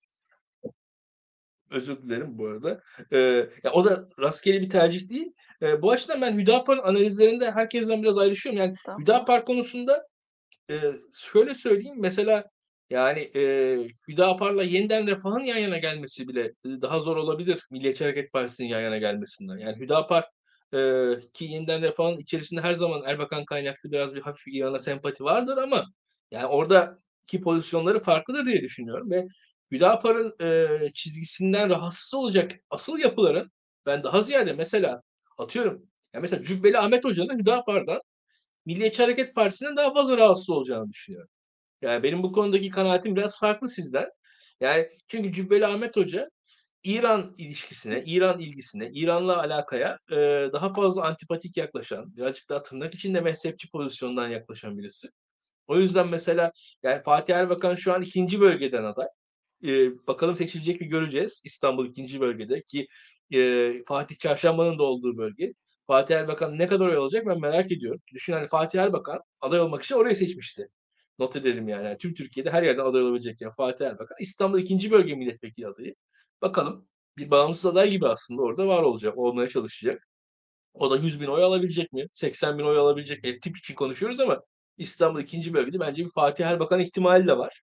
Özür 1.69 1.97
dilerim 1.97 2.37
bu 2.37 2.47
arada. 2.47 2.83
Ee, 3.11 3.17
ya 3.63 3.71
o 3.73 3.85
da 3.85 4.09
rastgele 4.19 4.61
bir 4.61 4.69
tercih 4.69 5.09
değil. 5.09 5.33
Ee, 5.61 5.81
bu 5.81 5.91
açıdan 5.91 6.21
ben 6.21 6.37
Hüdapar'ın 6.37 6.81
analizlerinde 6.81 7.51
herkesten 7.51 8.03
biraz 8.03 8.17
ayrışıyorum. 8.17 8.61
Yani 8.61 8.75
Tamam. 8.85 9.01
Hüdapar 9.01 9.45
konusunda 9.45 10.07
e, 10.69 10.81
şöyle 11.13 11.55
söyleyeyim. 11.55 11.95
Mesela 11.99 12.51
yani 12.89 13.19
e, 13.35 13.41
Hüdapar'la 14.07 14.63
yeniden 14.63 15.07
Refah'ın 15.07 15.43
yan 15.43 15.57
yana 15.57 15.77
gelmesi 15.77 16.27
bile 16.27 16.53
daha 16.65 16.99
zor 16.99 17.17
olabilir 17.17 17.67
Milliyetçi 17.71 18.03
Hareket 18.03 18.33
Partisi'nin 18.33 18.67
yan 18.67 18.81
yana 18.81 18.97
gelmesinden. 18.97 19.57
Yani 19.57 19.77
Hüdapar 19.79 20.25
e, 20.73 20.79
ki 21.33 21.45
yeniden 21.45 21.81
Refah'ın 21.81 22.17
içerisinde 22.17 22.61
her 22.61 22.73
zaman 22.73 23.03
Erbakan 23.05 23.45
kaynaklı 23.45 23.91
biraz 23.91 24.15
bir 24.15 24.21
hafif 24.21 24.47
İran'a 24.47 24.79
sempati 24.79 25.23
vardır 25.23 25.57
ama 25.57 25.85
yani 26.31 26.45
oradaki 26.45 27.41
pozisyonları 27.43 27.99
farklıdır 28.03 28.45
diye 28.45 28.61
düşünüyorum 28.61 29.11
ve 29.11 29.25
Hüdapar'ın 29.71 30.35
e, 30.41 30.67
çizgisinden 30.93 31.69
rahatsız 31.69 32.13
olacak 32.13 32.51
asıl 32.69 32.99
yapıların 32.99 33.51
ben 33.85 34.03
daha 34.03 34.21
ziyade 34.21 34.53
mesela 34.53 35.01
atıyorum 35.37 35.85
ya 36.13 36.21
mesela 36.21 36.43
Cübbeli 36.43 36.77
Ahmet 36.79 37.05
Hoca'nın 37.05 37.39
Hüdapar'dan 37.39 38.01
Milliyetçi 38.65 39.03
Hareket 39.03 39.35
Partisi'nden 39.35 39.77
daha 39.77 39.93
fazla 39.93 40.17
rahatsız 40.17 40.49
olacağını 40.49 40.89
düşünüyorum. 40.89 41.29
Yani 41.81 42.03
benim 42.03 42.23
bu 42.23 42.31
konudaki 42.31 42.69
kanaatim 42.69 43.15
biraz 43.15 43.39
farklı 43.39 43.69
sizden. 43.69 44.09
Yani 44.61 44.87
çünkü 45.07 45.31
Cübbeli 45.31 45.65
Ahmet 45.67 45.97
Hoca 45.97 46.29
İran 46.83 47.35
ilişkisine, 47.37 48.03
İran 48.05 48.39
ilgisine, 48.39 48.91
İran'la 48.93 49.37
alakaya 49.43 49.99
e, 50.11 50.15
daha 50.53 50.73
fazla 50.73 51.05
antipatik 51.05 51.57
yaklaşan, 51.57 52.15
birazcık 52.17 52.49
daha 52.49 52.63
tırnak 52.63 52.95
içinde 52.95 53.21
mezhepçi 53.21 53.71
pozisyondan 53.71 54.27
yaklaşan 54.29 54.77
birisi. 54.77 55.07
O 55.67 55.79
yüzden 55.79 56.07
mesela 56.07 56.51
yani 56.83 57.03
Fatih 57.03 57.35
Erbakan 57.35 57.75
şu 57.75 57.93
an 57.93 58.01
ikinci 58.01 58.41
bölgeden 58.41 58.83
aday. 58.83 59.07
E, 59.65 59.91
bakalım 60.07 60.35
seçilecek 60.35 60.81
mi 60.81 60.87
göreceğiz 60.87 61.41
İstanbul 61.45 61.87
ikinci 61.89 62.21
bölgede 62.21 62.61
ki 62.63 62.87
e, 63.33 63.71
Fatih 63.87 64.17
Çarşamba'nın 64.19 64.79
da 64.79 64.83
olduğu 64.83 65.17
bölge. 65.17 65.53
Fatih 65.87 66.15
Erbakan 66.15 66.59
ne 66.59 66.67
kadar 66.67 66.87
oy 66.87 66.95
alacak 66.97 67.25
ben 67.27 67.41
merak 67.41 67.71
ediyorum. 67.71 68.01
Düşün 68.13 68.33
hani 68.33 68.47
Fatih 68.47 68.79
Erbakan 68.79 69.19
aday 69.41 69.59
olmak 69.59 69.83
için 69.83 69.95
orayı 69.95 70.15
seçmişti. 70.15 70.67
Not 71.19 71.35
edelim 71.35 71.67
yani. 71.67 71.85
yani 71.85 71.97
tüm 71.97 72.13
Türkiye'de 72.13 72.51
her 72.51 72.63
yerden 72.63 72.85
aday 72.85 73.01
olabilecek 73.01 73.41
yani 73.41 73.53
Fatih 73.57 73.85
Erbakan. 73.85 74.17
İstanbul 74.19 74.59
ikinci 74.59 74.91
bölge 74.91 75.15
milletvekili 75.15 75.67
adayı. 75.67 75.95
Bakalım 76.41 76.87
bir 77.17 77.31
bağımsız 77.31 77.65
aday 77.65 77.89
gibi 77.89 78.07
aslında 78.07 78.41
orada 78.41 78.67
var 78.67 78.83
olacak, 78.83 79.17
olmaya 79.17 79.49
çalışacak. 79.49 80.07
O 80.73 80.91
da 80.91 80.97
100 80.97 81.21
bin 81.21 81.27
oy 81.27 81.43
alabilecek 81.43 81.93
mi? 81.93 82.07
80 82.13 82.57
bin 82.57 82.63
oy 82.63 82.77
alabilecek 82.77 83.23
mi? 83.23 83.39
Tip 83.39 83.57
için 83.57 83.75
konuşuyoruz 83.75 84.19
ama 84.19 84.41
İstanbul 84.77 85.19
ikinci 85.21 85.53
bölgede 85.53 85.79
bence 85.79 86.05
bir 86.05 86.11
Fatih 86.11 86.45
Erbakan 86.45 86.79
ihtimali 86.79 87.27
de 87.27 87.37
var. 87.37 87.61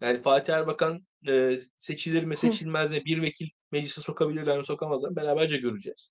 Yani 0.00 0.22
Fatih 0.22 0.54
Erbakan 0.54 1.06
e, 1.28 1.58
seçilir 1.78 2.24
mi 2.24 2.36
seçilmez 2.36 2.92
mi 2.92 3.04
bir 3.04 3.22
vekil 3.22 3.48
meclise 3.72 4.00
sokabilirler 4.00 4.58
mi 4.58 4.66
sokamazlar 4.66 5.16
beraberce 5.16 5.56
göreceğiz. 5.56 6.10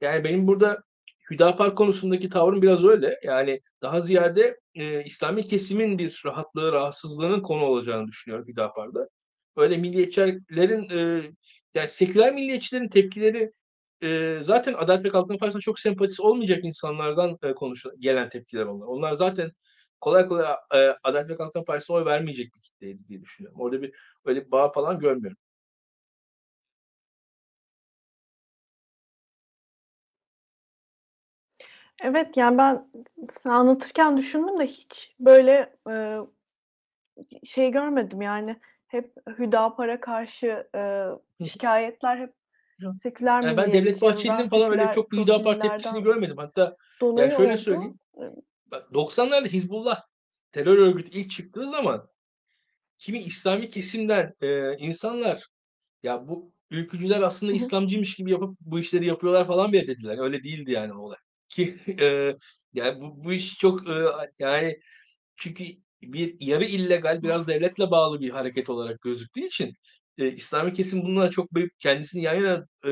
Yani 0.00 0.24
benim 0.24 0.46
burada 0.46 0.82
Hüdapar 1.30 1.74
konusundaki 1.74 2.28
tavrım 2.28 2.62
biraz 2.62 2.84
öyle. 2.84 3.20
Yani 3.22 3.60
daha 3.82 4.00
ziyade 4.00 4.60
e, 4.78 5.04
İslami 5.04 5.44
kesimin 5.44 5.98
bir 5.98 6.22
rahatlığı, 6.26 6.72
rahatsızlığının 6.72 7.42
konu 7.42 7.64
olacağını 7.64 8.08
düşünüyorum 8.08 8.48
Hüdapar'da. 8.48 9.08
Öyle 9.56 9.76
milliyetçilerin, 9.76 10.90
e, 10.90 11.30
yani 11.74 11.88
seküler 11.88 12.34
milliyetçilerin 12.34 12.88
tepkileri 12.88 13.52
e, 14.02 14.38
zaten 14.42 14.74
Adalet 14.74 15.04
ve 15.04 15.08
Kalkınma 15.08 15.38
Partisi'ne 15.38 15.62
çok 15.62 15.80
sempatisi 15.80 16.22
olmayacak 16.22 16.64
insanlardan 16.64 17.38
e, 17.42 17.54
konuşulan, 17.54 18.00
gelen 18.00 18.28
tepkiler 18.28 18.64
onlar. 18.64 18.86
Onlar 18.86 19.14
zaten 19.14 19.52
kolay 20.00 20.28
kolay 20.28 20.52
e, 20.74 20.96
Adalet 21.02 21.30
ve 21.30 21.36
Kalkınma 21.36 21.64
Partisi'ne 21.64 21.96
oy 21.96 22.04
vermeyecek 22.04 22.54
bir 22.54 22.60
kitleydi 22.60 23.08
diye 23.08 23.22
düşünüyorum. 23.22 23.60
Orada 23.60 23.82
bir 23.82 23.92
öyle 24.24 24.46
bir 24.46 24.50
bağ 24.50 24.72
falan 24.72 24.98
görmüyorum. 24.98 25.38
Evet 32.02 32.36
yani 32.36 32.58
ben 32.58 32.90
sen 33.42 33.50
anlatırken 33.50 34.16
düşündüm 34.16 34.58
de 34.58 34.66
hiç 34.66 35.14
böyle 35.20 35.76
e, 35.90 36.18
şey 37.44 37.70
görmedim 37.70 38.22
yani 38.22 38.60
hep 38.86 39.12
Hüdapar'a 39.38 40.00
karşı 40.00 40.68
e, 40.74 41.04
şikayetler 41.48 42.18
hep 42.18 42.32
seküler 43.02 43.42
yani 43.42 43.56
ben 43.56 43.72
Devlet 43.72 44.02
Bahçeli'nin 44.02 44.48
falan 44.48 44.70
öyle 44.70 44.90
çok 44.94 45.12
bir 45.12 45.18
Hüdapar 45.18 45.60
tepkisini 45.60 46.02
görmedim. 46.02 46.36
Hatta 46.36 46.76
yani 47.02 47.32
şöyle 47.32 47.52
oldu. 47.52 47.56
söyleyeyim. 47.56 47.98
90'larda 48.72 49.46
Hizbullah 49.46 50.02
terör 50.52 50.78
örgütü 50.78 51.10
ilk 51.10 51.30
çıktığı 51.30 51.66
zaman 51.68 52.08
kimi 52.98 53.18
İslami 53.20 53.70
kesimden 53.70 54.34
e, 54.40 54.76
insanlar 54.76 55.46
ya 56.02 56.28
bu 56.28 56.52
ülkücüler 56.70 57.20
aslında 57.20 57.52
İslamcıymış 57.52 58.14
gibi 58.14 58.30
yapıp 58.30 58.56
bu 58.60 58.78
işleri 58.78 59.06
yapıyorlar 59.06 59.46
falan 59.46 59.72
bile 59.72 59.86
dediler. 59.86 60.18
Öyle 60.18 60.42
değildi 60.42 60.72
yani 60.72 60.92
olay. 60.92 61.18
Ki 61.48 61.78
e, 62.00 62.36
yani 62.74 63.00
bu, 63.00 63.24
bu 63.24 63.32
iş 63.32 63.58
çok 63.58 63.88
e, 63.90 64.04
yani 64.38 64.80
çünkü 65.36 65.64
bir 66.02 66.36
yarı 66.40 66.64
illegal 66.64 67.22
biraz 67.22 67.48
devletle 67.48 67.90
bağlı 67.90 68.20
bir 68.20 68.30
hareket 68.30 68.70
olarak 68.70 69.00
gözüktüğü 69.02 69.46
için 69.46 69.74
e, 70.18 70.32
İslami 70.32 70.72
kesim 70.72 71.02
bununla 71.02 71.30
çok 71.30 71.54
büyük 71.54 71.80
kendisini 71.80 72.22
yan 72.22 72.34
yana 72.34 72.66
e, 72.84 72.90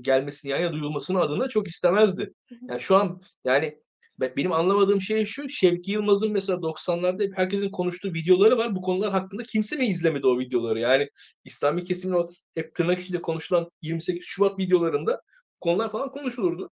gelmesini, 0.00 0.50
yan 0.52 0.58
yana 0.58 0.72
duyulmasının 0.72 1.20
adına 1.20 1.48
çok 1.48 1.68
istemezdi. 1.68 2.32
Yani 2.68 2.80
şu 2.80 2.96
an 2.96 3.20
yani 3.44 3.78
benim 4.20 4.52
anlamadığım 4.52 5.00
şey 5.00 5.24
şu. 5.24 5.48
Şevki 5.48 5.92
Yılmaz'ın 5.92 6.32
mesela 6.32 6.62
90'larda 6.62 7.22
hep 7.22 7.38
herkesin 7.38 7.70
konuştuğu 7.70 8.14
videoları 8.14 8.58
var. 8.58 8.76
Bu 8.76 8.82
konular 8.82 9.12
hakkında 9.12 9.42
kimse 9.42 9.76
mi 9.76 9.86
izlemedi 9.86 10.26
o 10.26 10.38
videoları? 10.38 10.80
Yani 10.80 11.08
İslami 11.44 11.84
kesimin 11.84 12.14
o 12.14 12.28
hep 12.54 12.74
tırnak 12.74 13.00
içinde 13.00 13.22
konuşulan 13.22 13.70
28 13.82 14.24
Şubat 14.26 14.58
videolarında 14.58 15.20
konular 15.60 15.92
falan 15.92 16.10
konuşulurdu. 16.10 16.70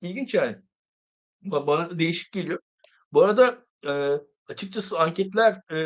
İlginç 0.00 0.34
yani. 0.34 0.56
Bana 1.42 1.98
değişik 1.98 2.32
geliyor. 2.32 2.60
Bu 3.12 3.22
arada 3.22 3.66
e, 3.86 4.20
açıkçası 4.48 4.98
anketler 4.98 5.60
e, 5.70 5.76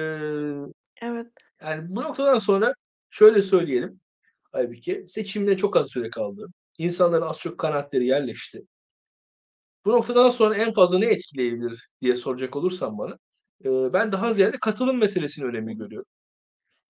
evet. 1.02 1.26
yani 1.62 1.86
bu 1.88 2.02
noktadan 2.02 2.38
sonra 2.38 2.74
şöyle 3.10 3.42
söyleyelim. 3.42 4.00
Halbuki 4.52 5.04
seçimde 5.08 5.56
çok 5.56 5.76
az 5.76 5.88
süre 5.90 6.10
kaldı. 6.10 6.46
İnsanların 6.78 7.26
az 7.26 7.38
çok 7.40 7.58
kanaatleri 7.58 8.06
yerleşti. 8.06 8.62
Bu 9.84 9.90
noktadan 9.90 10.30
sonra 10.30 10.54
en 10.54 10.72
fazla 10.72 10.98
ne 10.98 11.06
etkileyebilir 11.06 11.88
diye 12.02 12.16
soracak 12.16 12.56
olursam 12.56 12.98
bana, 12.98 13.18
e, 13.64 13.92
ben 13.92 14.12
daha 14.12 14.32
ziyade 14.32 14.56
katılım 14.60 14.98
meselesini 14.98 15.44
önemli 15.44 15.76
görüyorum. 15.76 16.08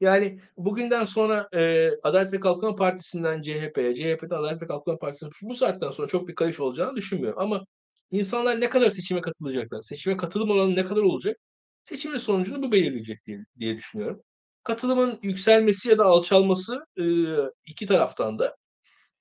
Yani 0.01 0.41
bugünden 0.57 1.05
sonra 1.05 1.49
e, 1.55 1.91
Adalet 2.03 2.33
ve 2.33 2.41
Kalkınma 2.41 2.77
Partisi'nden 2.77 3.43
CHP'ye, 3.43 3.95
CHP'den 3.95 4.37
Adalet 4.37 4.63
ve 4.63 4.67
Kalkınma 4.67 4.99
Partisi'ne 4.99 5.31
bu 5.43 5.55
saatten 5.55 5.91
sonra 5.91 6.09
çok 6.09 6.29
bir 6.29 6.35
kayış 6.35 6.61
olacağını 6.61 6.97
düşünmüyorum. 6.97 7.39
Ama 7.43 7.65
insanlar 8.11 8.61
ne 8.61 8.69
kadar 8.71 8.91
seçime 8.91 9.21
katılacaklar, 9.21 9.83
seçime 9.83 10.17
katılım 10.17 10.51
oranı 10.51 10.77
ne 10.77 10.85
kadar 10.85 11.03
olacak, 11.03 11.37
seçimin 11.85 12.17
sonucunu 12.17 12.63
bu 12.63 12.73
belirleyecek 12.73 13.27
diye, 13.27 13.39
diye 13.59 13.77
düşünüyorum. 13.77 14.23
Katılımın 14.65 15.19
yükselmesi 15.23 15.89
ya 15.89 15.99
da 15.99 16.05
alçalması 16.05 16.85
e, 17.01 17.05
iki 17.67 17.87
taraftan 17.87 18.39
da 18.39 18.57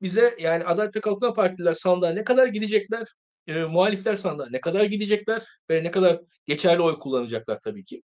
bize 0.02 0.36
yani 0.40 0.66
Adalet 0.66 0.96
ve 0.96 1.02
Kalkınma 1.02 1.34
Partiler 1.34 1.74
sandığa 1.74 2.12
ne 2.12 2.24
kadar 2.24 2.48
gidecekler, 2.48 3.08
e, 3.48 3.64
muhalifler 3.64 4.16
sandığa 4.16 4.48
ne 4.52 4.62
kadar 4.62 4.84
gidecekler 4.86 5.44
ve 5.70 5.84
ne 5.84 5.92
kadar 5.92 6.20
geçerli 6.48 6.82
oy 6.82 7.00
kullanacaklar 7.00 7.60
tabii 7.64 7.84
ki. 7.84 8.02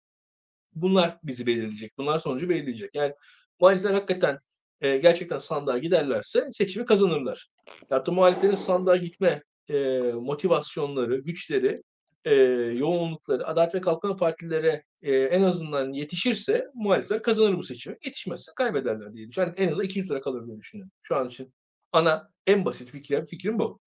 Bunlar 0.72 1.18
bizi 1.24 1.46
belirleyecek. 1.46 1.98
Bunlar 1.98 2.18
sonucu 2.18 2.48
belirleyecek. 2.48 2.94
Yani 2.94 3.14
muhalifler 3.60 3.92
hakikaten 3.94 4.38
e, 4.80 4.96
gerçekten 4.96 5.38
sandığa 5.38 5.78
giderlerse 5.78 6.48
seçimi 6.52 6.86
kazanırlar. 6.86 7.48
Hatta 7.90 8.12
muhaliflerin 8.12 8.54
sandığa 8.54 8.96
gitme 8.96 9.42
e, 9.68 10.00
motivasyonları, 10.00 11.18
güçleri, 11.18 11.82
e, 12.24 12.34
yoğunlukları 12.74 13.46
Adalet 13.46 13.74
ve 13.74 13.80
Kalkınma 13.80 14.16
Partilere 14.16 14.84
e, 15.02 15.12
en 15.16 15.42
azından 15.42 15.92
yetişirse 15.92 16.66
muhalifler 16.74 17.22
kazanır 17.22 17.56
bu 17.56 17.62
seçimi. 17.62 17.96
Yetişmezse 18.04 18.52
kaybederler 18.56 19.14
diye 19.14 19.28
düşünüyorum. 19.28 19.54
Yani 19.58 19.66
en 19.66 19.70
azından 19.72 19.84
200 19.84 20.10
lira 20.10 20.20
kalır 20.20 20.46
diye 20.46 20.56
düşünüyorum. 20.56 20.92
Şu 21.02 21.16
an 21.16 21.28
için 21.28 21.54
ana 21.92 22.30
en 22.46 22.64
basit 22.64 22.90
fikrim, 22.90 23.24
fikrim 23.24 23.58
bu. 23.58 23.80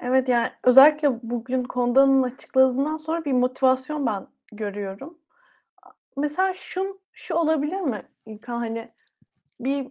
Evet 0.00 0.28
yani 0.28 0.50
özellikle 0.64 1.10
bugün 1.22 1.64
Konda'nın 1.64 2.22
açıkladığından 2.22 2.96
sonra 2.96 3.24
bir 3.24 3.32
motivasyon 3.32 4.06
ben 4.06 4.26
görüyorum. 4.52 5.18
Mesela 6.16 6.54
şu, 6.54 7.00
şu 7.12 7.34
olabilir 7.34 7.80
mi 7.80 8.02
İlkan 8.26 8.58
hani 8.58 8.90
bir 9.60 9.88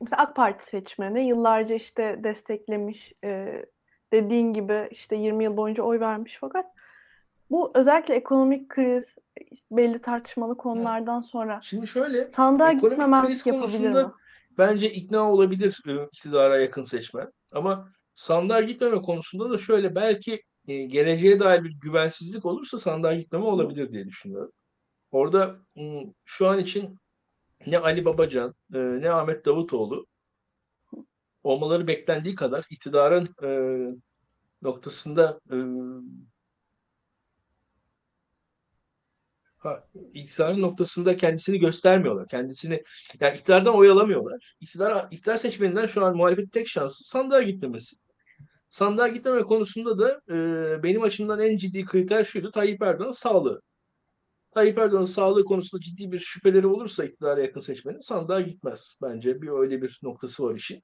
mesela 0.00 0.22
AK 0.22 0.36
Parti 0.36 0.64
seçmeni 0.64 1.26
yıllarca 1.26 1.74
işte 1.74 2.20
desteklemiş 2.24 3.12
e, 3.24 3.62
dediğin 4.12 4.52
gibi 4.52 4.88
işte 4.90 5.16
20 5.16 5.44
yıl 5.44 5.56
boyunca 5.56 5.82
oy 5.82 6.00
vermiş 6.00 6.38
fakat 6.40 6.66
bu 7.50 7.72
özellikle 7.74 8.14
ekonomik 8.14 8.68
kriz 8.68 9.14
belli 9.70 9.98
tartışmalı 9.98 10.56
konulardan 10.56 11.20
sonra 11.20 11.60
Şimdi 11.62 11.86
şöyle 11.86 12.28
sandığa 12.28 12.72
gitmemezlik 12.72 13.46
yapabilir 13.46 13.90
mi? 13.90 14.10
Bence 14.58 14.90
ikna 14.90 15.32
olabilir 15.32 15.82
iktidara 16.12 16.60
yakın 16.60 16.82
seçmen. 16.82 17.32
Ama 17.52 17.88
sandığa 18.18 18.60
gitmeme 18.60 19.02
konusunda 19.02 19.50
da 19.50 19.58
şöyle 19.58 19.94
belki 19.94 20.42
e, 20.68 20.82
geleceğe 20.84 21.40
dair 21.40 21.64
bir 21.64 21.80
güvensizlik 21.80 22.46
olursa 22.46 22.78
sandığa 22.78 23.14
gitmeme 23.14 23.44
olabilir 23.44 23.92
diye 23.92 24.06
düşünüyorum. 24.06 24.52
Orada 25.10 25.56
şu 26.24 26.48
an 26.48 26.58
için 26.58 26.98
ne 27.66 27.78
Ali 27.78 28.04
Babacan 28.04 28.54
e, 28.74 28.78
ne 28.78 29.10
Ahmet 29.10 29.44
Davutoğlu 29.46 30.06
olmaları 31.44 31.86
beklendiği 31.86 32.34
kadar 32.34 32.66
iktidarın 32.70 33.28
e, 33.42 33.50
noktasında 34.62 35.40
e, 35.52 35.56
ha, 39.58 39.88
iktidarın 40.14 40.62
noktasında 40.62 41.16
kendisini 41.16 41.58
göstermiyorlar. 41.58 42.28
Kendisini 42.28 42.84
yani 43.20 43.36
iktidardan 43.36 43.74
oy 43.74 43.90
alamıyorlar. 43.90 44.56
İktidar, 44.60 45.08
iktidar 45.10 45.36
seçmeninden 45.36 45.86
şu 45.86 46.04
an 46.04 46.16
muhalefetin 46.16 46.50
tek 46.50 46.68
şansı 46.68 47.04
sandığa 47.04 47.42
gitmemesi. 47.42 48.07
Sandığa 48.70 49.08
gitmeme 49.08 49.42
konusunda 49.42 49.98
da 49.98 50.20
e, 50.30 50.82
benim 50.82 51.02
açımdan 51.02 51.40
en 51.40 51.56
ciddi 51.56 51.84
kriter 51.84 52.24
şuydu. 52.24 52.50
Tayyip 52.50 52.82
Erdoğan'ın 52.82 53.12
sağlığı. 53.12 53.62
Tayyip 54.54 54.78
Erdoğan'ın 54.78 55.04
sağlığı 55.04 55.44
konusunda 55.44 55.82
ciddi 55.82 56.12
bir 56.12 56.18
şüpheleri 56.18 56.66
olursa 56.66 57.04
iktidara 57.04 57.42
yakın 57.42 57.60
seçmenin 57.60 57.98
sandığa 57.98 58.40
gitmez. 58.40 58.94
Bence 59.02 59.42
bir 59.42 59.48
öyle 59.48 59.82
bir 59.82 60.00
noktası 60.02 60.44
var 60.44 60.54
işin. 60.54 60.82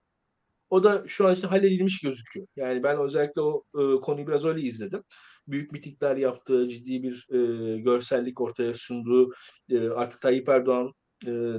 O 0.70 0.84
da 0.84 1.04
şu 1.06 1.26
an 1.26 1.34
işte 1.34 1.46
halledilmiş 1.46 2.00
gözüküyor. 2.00 2.46
Yani 2.56 2.82
ben 2.82 2.98
özellikle 2.98 3.42
o 3.42 3.64
e, 3.74 4.00
konuyu 4.00 4.26
biraz 4.26 4.44
öyle 4.44 4.60
izledim. 4.60 5.04
Büyük 5.48 5.72
mitingler 5.72 6.16
yaptığı, 6.16 6.68
ciddi 6.68 7.02
bir 7.02 7.26
e, 7.32 7.78
görsellik 7.78 8.40
ortaya 8.40 8.74
sunduğu, 8.74 9.32
e, 9.70 9.88
artık 9.88 10.20
Tayyip 10.20 10.48
Erdoğan 10.48 10.92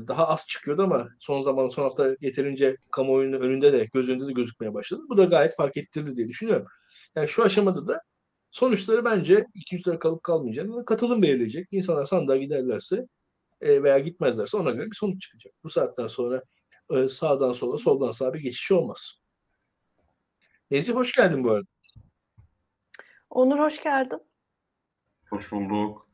daha 0.08 0.28
az 0.28 0.48
çıkıyordu 0.48 0.84
ama 0.84 1.10
son 1.20 1.42
zaman 1.42 1.68
son 1.68 1.84
hafta 1.84 2.16
yeterince 2.22 2.78
kamuoyunun 2.92 3.40
önünde 3.40 3.74
de 3.74 3.88
göz 3.94 4.10
önünde 4.10 4.28
de 4.28 4.32
gözükmeye 4.32 4.74
başladı. 4.74 5.02
Bu 5.10 5.18
da 5.18 5.24
gayet 5.24 5.56
fark 5.56 5.78
ettirdi 5.78 6.16
diye 6.16 6.28
düşünüyorum. 6.28 6.68
Yani 7.16 7.28
şu 7.28 7.44
aşamada 7.44 7.88
da 7.88 8.02
sonuçları 8.52 9.06
bence 9.06 9.46
200 9.54 9.88
lira 9.88 10.00
kalıp 10.00 10.24
kalmayacak. 10.24 10.88
Katılım 10.88 11.22
belirleyecek. 11.22 11.68
İnsanlar 11.72 12.06
sandığa 12.06 12.38
giderlerse 12.38 13.08
e, 13.62 13.84
veya 13.84 14.00
gitmezlerse 14.00 14.58
ona 14.58 14.72
göre 14.72 14.86
bir 14.86 14.96
sonuç 14.96 15.22
çıkacak. 15.22 15.54
Bu 15.64 15.70
saatten 15.70 16.08
sonra 16.08 16.44
e, 16.92 17.08
sağdan 17.08 17.52
sola, 17.52 17.78
soldan 17.78 18.12
sağa 18.12 18.34
bir 18.34 18.40
geçiş 18.40 18.72
olmaz. 18.72 19.22
Nezih 20.72 20.94
hoş 20.94 21.12
geldin 21.12 21.44
bu 21.44 21.52
arada. 21.52 21.68
Onur 23.30 23.60
hoş 23.60 23.84
geldin. 23.84 24.20
Hoş 25.30 25.52
bulduk. 25.52 26.05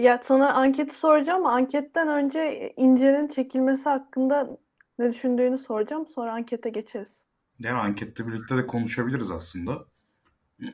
Ya 0.00 0.22
sana 0.28 0.52
anketi 0.52 0.94
soracağım 0.94 1.46
ama 1.46 1.56
anketten 1.56 2.08
önce 2.08 2.72
İnce'nin 2.76 3.28
çekilmesi 3.28 3.84
hakkında 3.84 4.58
ne 4.98 5.10
düşündüğünü 5.10 5.58
soracağım. 5.58 6.06
Sonra 6.14 6.32
ankete 6.32 6.70
geçeriz. 6.70 7.12
Yani 7.58 7.78
ankette 7.78 8.26
birlikte 8.26 8.56
de 8.56 8.66
konuşabiliriz 8.66 9.30
aslında. 9.30 9.84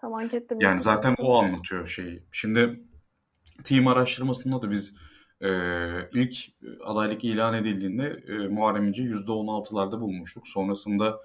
Tamam 0.00 0.20
ankette 0.20 0.50
birlikte. 0.50 0.64
Yani 0.64 0.80
zaten 0.80 1.14
o 1.18 1.38
anlatıyor 1.38 1.86
şeyi. 1.86 2.22
Şimdi 2.32 2.80
team 3.64 3.86
araştırmasında 3.86 4.62
da 4.62 4.70
biz 4.70 4.96
e, 5.40 5.50
ilk 6.12 6.36
adaylık 6.84 7.24
ilan 7.24 7.54
edildiğinde 7.54 8.22
e, 8.28 8.32
Muharrem 8.48 8.88
İnce 8.88 9.02
%16'larda 9.02 10.00
bulmuştuk. 10.00 10.48
Sonrasında 10.48 11.20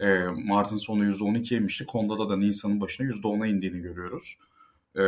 e, 0.00 0.18
Mart'ın 0.24 0.76
sonu 0.76 1.04
%12 1.04 1.54
yemişti. 1.54 1.86
Konda'da 1.86 2.28
da 2.28 2.36
Nisan'ın 2.36 2.80
başına 2.80 3.06
%10'a 3.06 3.46
indiğini 3.46 3.80
görüyoruz. 3.82 4.36
E, 4.96 5.02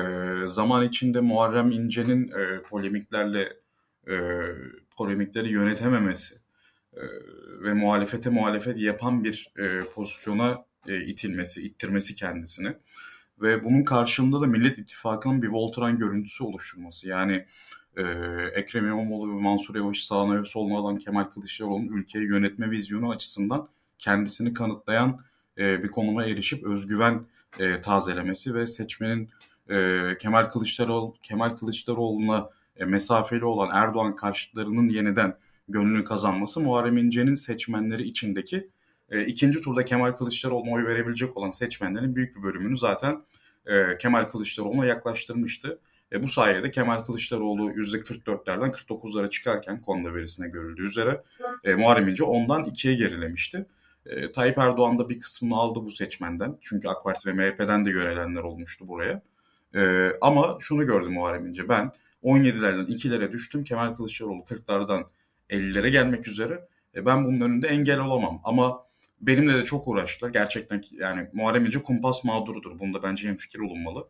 zaman 0.47 0.85
içinde 0.85 1.21
Muharrem 1.21 1.71
İnce'nin 1.71 2.29
e, 2.29 2.63
polemiklerle 2.63 3.53
e, 4.09 4.17
polemikleri 4.97 5.49
yönetememesi 5.49 6.35
e, 6.97 7.03
ve 7.63 7.73
muhalefete 7.73 8.31
muhalefet 8.31 8.79
yapan 8.79 9.25
bir 9.25 9.53
e, 9.59 9.81
pozisyona 9.81 10.65
e, 10.89 11.05
itilmesi, 11.05 11.63
ittirmesi 11.63 12.15
kendisini 12.15 12.77
ve 13.43 13.65
bunun 13.65 13.85
karşılığında 13.85 14.41
da 14.41 14.47
Millet 14.47 14.79
İttifakı'nın 14.79 15.43
bir 15.43 15.49
Voltran 15.49 15.99
görüntüsü 15.99 16.45
oluşturması. 16.45 17.09
Yani 17.09 17.47
e, 17.97 18.03
Ekrem 18.55 18.87
İmamoğlu 18.87 19.37
ve 19.37 19.41
Mansur 19.41 19.75
Yavaş 19.75 20.03
sağına 20.03 20.41
ve 20.41 20.45
soluna 20.45 20.79
alan 20.79 20.99
Kemal 20.99 21.25
Kılıçdaroğlu'nun 21.25 21.97
ülkeyi 21.97 22.25
yönetme 22.25 22.71
vizyonu 22.71 23.11
açısından 23.11 23.69
kendisini 23.99 24.55
kanıtlayan 24.55 25.21
e, 25.59 25.83
bir 25.83 25.89
konuma 25.89 26.25
erişip 26.25 26.65
özgüven 26.65 27.27
e, 27.59 27.81
tazelemesi 27.81 28.55
ve 28.55 28.67
seçmenin 28.67 29.31
e, 29.73 30.17
Kemal 30.19 30.45
Kılıçdaroğlu 30.45 31.15
Kemal 31.23 31.57
Kılıçdaroğlu'na 31.57 32.51
e, 32.77 32.85
mesafeli 32.85 33.45
olan 33.45 33.71
Erdoğan 33.73 34.17
karşıtlarının 34.17 34.89
yeniden 34.89 35.37
gönlünü 35.69 36.05
kazanması 36.05 36.61
Muharrem 36.61 36.97
İnce'nin 36.97 37.35
seçmenleri 37.35 38.03
içindeki 38.03 38.71
e, 39.11 39.25
ikinci 39.25 39.61
turda 39.61 39.85
Kemal 39.85 40.13
Kılıçdaroğlu'na 40.13 40.73
oy 40.73 40.85
verebilecek 40.85 41.37
olan 41.37 41.51
seçmenlerin 41.51 42.17
büyük 42.17 42.37
bir 42.37 42.43
bölümünü 42.43 42.79
zaten 42.79 43.23
e, 43.67 43.99
Kemal 43.99 44.25
Kılıçdaroğlu'na 44.25 44.87
yaklaştırmıştı. 44.87 45.79
E, 46.13 46.23
bu 46.23 46.29
sayede 46.29 46.71
Kemal 46.71 47.05
Kılıçdaroğlu 47.05 47.71
%44'lerden 47.71 48.71
49'lara 48.71 49.31
çıkarken 49.31 49.83
konuda 49.83 50.15
verisine 50.15 50.49
görüldüğü 50.49 50.85
üzere 50.85 51.23
e, 51.65 51.75
Muharrem 51.75 52.09
İnce 52.09 52.25
ondan 52.25 52.65
ikiye 52.65 52.95
gerilemişti. 52.95 53.67
E, 54.07 54.33
Tayyip 54.33 54.59
Erdoğan 54.59 54.99
da 54.99 55.09
bir 55.09 55.21
kısmını 55.21 55.57
aldı 55.57 55.85
bu 55.85 55.91
seçmenden. 55.91 56.59
Çünkü 56.61 56.89
AK 56.89 57.05
Parti 57.05 57.29
ve 57.29 57.33
MHP'den 57.33 57.87
de 57.87 57.91
yönelenler 57.91 58.43
olmuştu 58.43 58.89
buraya. 58.89 59.23
E, 59.75 60.13
ama 60.21 60.57
şunu 60.61 60.87
gördüm 60.87 61.13
Muharrem 61.13 61.47
İnce. 61.47 61.69
Ben 61.69 61.93
17'lerden 62.23 62.87
2'lere 62.87 63.33
düştüm. 63.33 63.65
Kemal 63.65 63.95
Kılıçdaroğlu 63.95 64.43
40'lardan 64.43 65.05
50'lere 65.51 65.89
gelmek 65.89 66.29
üzere. 66.29 66.69
E, 66.95 67.07
ben 67.07 67.25
bunun 67.25 67.41
önünde 67.41 67.69
engel 67.69 68.01
olamam. 68.01 68.41
Ama 68.45 68.85
benimle 69.21 69.55
de 69.55 69.65
çok 69.65 69.89
uğraştılar. 69.89 70.31
Gerçekten 70.31 70.83
yani 70.93 71.29
Muharrem 71.33 71.67
İnce 71.67 71.83
kumpas 71.83 72.25
mağdurudur. 72.25 72.79
Bunda 72.79 73.03
bence 73.03 73.29
hemfikir 73.29 73.59
olunmalı. 73.59 74.09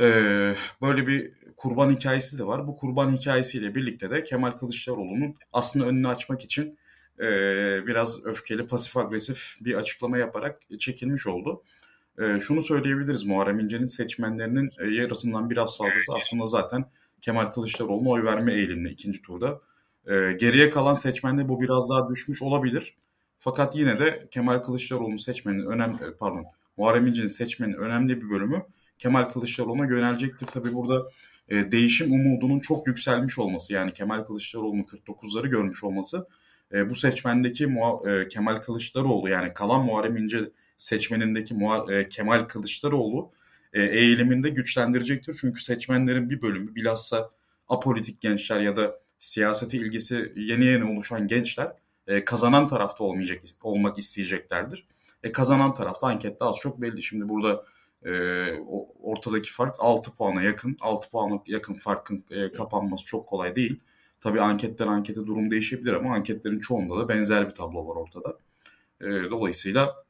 Ee, 0.00 0.54
böyle 0.82 1.06
bir 1.06 1.32
kurban 1.56 1.90
hikayesi 1.90 2.38
de 2.38 2.46
var. 2.46 2.66
Bu 2.66 2.76
kurban 2.76 3.16
hikayesiyle 3.16 3.74
birlikte 3.74 4.10
de 4.10 4.24
Kemal 4.24 4.50
Kılıçdaroğlu'nun 4.50 5.36
aslında 5.52 5.86
önünü 5.86 6.08
açmak 6.08 6.44
için 6.44 6.78
e, 7.18 7.26
biraz 7.86 8.24
öfkeli, 8.24 8.66
pasif 8.66 8.96
agresif 8.96 9.56
bir 9.60 9.74
açıklama 9.74 10.18
yaparak 10.18 10.60
çekilmiş 10.78 11.26
oldu. 11.26 11.62
E, 12.20 12.40
şunu 12.40 12.62
söyleyebiliriz 12.62 13.24
Muharrem 13.24 13.60
İnce'nin 13.60 13.84
seçmenlerinin 13.84 14.70
e, 14.78 14.86
yarısından 14.88 15.50
biraz 15.50 15.78
fazlası 15.78 16.12
aslında 16.16 16.46
zaten 16.46 16.84
Kemal 17.20 17.50
Kılıçdaroğlu'na 17.50 18.08
oy 18.08 18.24
verme 18.24 18.54
eğilimli 18.54 18.90
ikinci 18.90 19.22
turda. 19.22 19.60
E, 20.06 20.32
geriye 20.32 20.70
kalan 20.70 20.94
seçmende 20.94 21.48
bu 21.48 21.60
biraz 21.60 21.90
daha 21.90 22.10
düşmüş 22.10 22.42
olabilir. 22.42 22.96
Fakat 23.38 23.76
yine 23.76 24.00
de 24.00 24.28
Kemal 24.30 24.58
Kılıçdaroğlu'nun 24.58 25.16
seçmenin 25.16 25.66
önemli 25.66 25.98
pardon 26.18 26.44
Muharrem 26.76 27.06
İnce'nin 27.06 27.26
seçmenin 27.26 27.74
önemli 27.74 28.22
bir 28.22 28.30
bölümü 28.30 28.62
Kemal 28.98 29.24
Kılıçdaroğlu'na 29.24 29.86
yönelecektir. 29.86 30.46
Tabii 30.46 30.74
burada 30.74 31.08
e, 31.48 31.72
değişim 31.72 32.12
umudunun 32.12 32.60
çok 32.60 32.86
yükselmiş 32.86 33.38
olması 33.38 33.72
yani 33.72 33.92
Kemal 33.92 34.24
Kılıçdaroğlu'nun 34.24 34.82
49'ları 34.82 35.46
görmüş 35.46 35.84
olması 35.84 36.26
e, 36.72 36.90
bu 36.90 36.94
seçmendeki 36.94 37.64
e, 38.06 38.28
Kemal 38.28 38.56
Kılıçdaroğlu 38.56 39.28
yani 39.28 39.54
kalan 39.54 39.84
Muharrem 39.84 40.16
İnce 40.16 40.50
seçmenindeki 40.80 41.54
Muha, 41.54 41.94
e, 41.94 42.08
Kemal 42.08 42.44
Kılıçdaroğlu 42.44 43.32
e, 43.72 43.82
eğiliminde 43.82 44.48
güçlendirecektir. 44.48 45.36
Çünkü 45.40 45.62
seçmenlerin 45.62 46.30
bir 46.30 46.42
bölümü 46.42 46.74
bilhassa 46.74 47.30
apolitik 47.68 48.20
gençler 48.20 48.60
ya 48.60 48.76
da 48.76 49.00
siyasete 49.18 49.78
ilgisi 49.78 50.32
yeni 50.36 50.64
yeni 50.64 50.84
oluşan 50.84 51.26
gençler 51.26 51.72
e, 52.06 52.24
kazanan 52.24 52.68
tarafta 52.68 53.04
olmayacak 53.04 53.42
olmak 53.62 53.98
isteyeceklerdir. 53.98 54.86
E, 55.22 55.32
kazanan 55.32 55.74
tarafta 55.74 56.06
ankette 56.06 56.44
az 56.44 56.56
çok 56.56 56.80
belli. 56.80 57.02
Şimdi 57.02 57.28
burada 57.28 57.64
e, 58.04 58.12
ortadaki 59.02 59.52
fark 59.52 59.76
6 59.78 60.16
puana 60.16 60.42
yakın. 60.42 60.76
6 60.80 61.10
puana 61.10 61.42
yakın 61.46 61.74
farkın 61.74 62.24
e, 62.30 62.52
kapanması 62.52 63.04
çok 63.04 63.28
kolay 63.28 63.56
değil. 63.56 63.80
Tabii 64.20 64.40
anketten 64.40 64.86
ankete 64.86 65.26
durum 65.26 65.50
değişebilir 65.50 65.92
ama 65.92 66.14
anketlerin 66.14 66.60
çoğunda 66.60 66.96
da 66.96 67.08
benzer 67.08 67.48
bir 67.48 67.54
tablo 67.54 67.88
var 67.88 67.96
ortada. 67.96 68.38
E, 69.00 69.30
dolayısıyla 69.30 70.09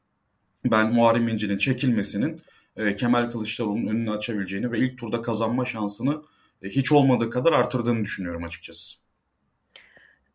ben 0.65 0.93
Muharrem 0.93 1.27
İnce'nin 1.27 1.57
çekilmesinin 1.57 2.41
e, 2.75 2.95
Kemal 2.95 3.31
Kılıçdaroğlu'nun 3.31 3.87
önünü 3.87 4.11
açabileceğini 4.11 4.71
ve 4.71 4.79
ilk 4.79 4.97
turda 4.97 5.21
kazanma 5.21 5.65
şansını 5.65 6.21
e, 6.63 6.69
hiç 6.69 6.91
olmadığı 6.91 7.29
kadar 7.29 7.53
artırdığını 7.53 8.03
düşünüyorum 8.03 8.43
açıkçası. 8.43 8.97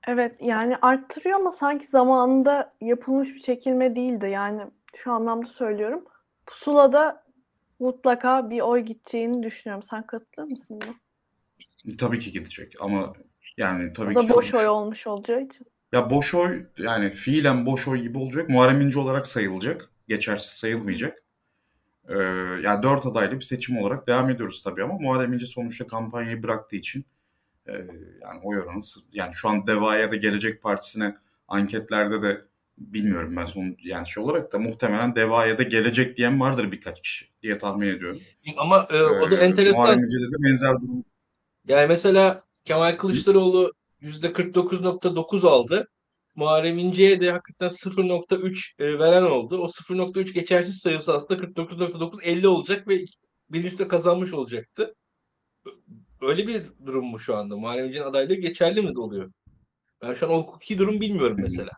Evet 0.07 0.37
yani 0.41 0.77
arttırıyor 0.77 1.41
ama 1.41 1.51
sanki 1.51 1.87
zamanında 1.87 2.75
yapılmış 2.81 3.35
bir 3.35 3.43
çekilme 3.43 3.97
değildi. 3.97 4.27
Yani 4.33 4.63
şu 4.97 5.13
anlamda 5.13 5.47
söylüyorum. 5.47 6.05
Pusula'da 6.47 7.25
mutlaka 7.79 8.51
bir 8.51 8.61
oy 8.61 8.81
gideceğini 8.81 9.43
düşünüyorum. 9.43 9.87
Sen 9.91 10.07
katılır 10.07 10.51
mısın 10.51 10.81
buna? 10.81 10.95
Tabii 11.97 12.19
ki 12.19 12.33
gidecek 12.33 12.75
ama 12.81 13.13
yani 13.57 13.93
tabii 13.93 14.13
o 14.13 14.15
da 14.15 14.27
ki 14.27 14.35
boş 14.35 14.55
oy 14.55 14.69
olmuş 14.69 15.07
olacağı 15.07 15.43
için. 15.43 15.67
Ya 15.93 16.11
boş 16.11 16.35
oy 16.35 16.67
yani 16.79 17.11
fiilen 17.11 17.67
boş 17.67 17.89
oy 17.89 18.01
gibi 18.01 18.19
olacak. 18.19 18.49
Muharrem 18.49 18.81
İnce 18.81 18.99
olarak 18.99 19.27
sayılacak. 19.27 19.91
Geçersiz 20.09 20.53
sayılmayacak. 20.53 21.23
Ee, 22.09 22.15
yani 22.63 22.83
dört 22.83 23.07
adaylı 23.07 23.35
bir 23.35 23.45
seçim 23.45 23.79
olarak 23.79 24.07
devam 24.07 24.31
ediyoruz 24.31 24.63
tabii 24.63 24.85
ama 24.85 24.99
Muharrem 24.99 25.33
İnce 25.33 25.47
sonuçta 25.47 25.87
kampanyayı 25.87 26.43
bıraktığı 26.43 26.77
için 26.77 27.07
e, 27.67 27.73
yani 28.23 28.41
oy 28.43 28.61
oranı 28.61 28.81
yani 29.13 29.35
şu 29.35 29.49
an 29.49 29.67
DEVA 29.67 29.97
ya 29.97 30.11
da 30.11 30.17
Gelecek 30.17 30.63
Partisi'ne 30.63 31.17
anketlerde 31.49 32.23
de 32.23 32.45
bilmiyorum 32.79 33.37
ben 33.37 33.45
son 33.45 33.77
yani 33.83 34.09
şey 34.09 34.23
olarak 34.23 34.53
da 34.53 34.59
muhtemelen 34.59 35.17
Deva 35.17 35.47
ya 35.47 35.59
da 35.59 35.63
gelecek 35.63 36.17
diyen 36.17 36.41
vardır 36.41 36.73
birkaç 36.73 37.01
kişi 37.01 37.27
diye 37.43 37.59
tahmin 37.59 37.89
ediyorum. 37.89 38.21
Ama 38.57 38.89
e, 38.91 39.03
o 39.03 39.31
da 39.31 39.37
Ee, 39.37 39.39
enteresan. 39.39 39.85
Muharrem 39.85 40.05
İnce'de 40.05 40.33
de 40.33 40.43
benzer 40.45 40.73
durum. 40.73 41.05
Yani 41.69 41.87
mesela 41.87 42.43
Kemal 42.65 42.97
Kılıçdaroğlu 42.97 43.73
%49.9 44.03 45.49
aldı. 45.49 45.89
Muharrem 46.37 46.79
İnce'ye 46.79 47.21
de 47.21 47.31
hakikaten 47.31 47.69
0.3 47.69 48.83
e, 48.83 48.99
veren 48.99 49.23
oldu. 49.23 49.59
O 49.59 49.69
0.3 49.69 50.33
geçersiz 50.33 50.79
sayısı 50.79 51.15
aslında 51.15 51.43
49.9 51.43 52.23
50 52.23 52.49
olacak 52.49 52.89
ve 52.89 53.05
birinci 53.51 53.67
üstte 53.67 53.89
kazanmış 53.89 54.33
olacaktı. 54.33 54.95
Öyle 56.21 56.47
bir 56.47 56.67
durum 56.87 57.07
mu 57.07 57.19
şu 57.19 57.37
anda? 57.37 57.57
Muharrem 57.57 57.87
İnce'nin 57.87 58.05
adaylığı 58.05 58.35
geçerli 58.35 58.83
mi 58.83 58.95
de 58.95 59.01
oluyor? 59.01 59.33
Ben 60.03 60.15
şu 60.15 60.27
an 60.27 60.33
o 60.33 60.39
hukuki 60.39 60.79
durum 60.79 61.01
bilmiyorum 61.01 61.37
mesela. 61.41 61.71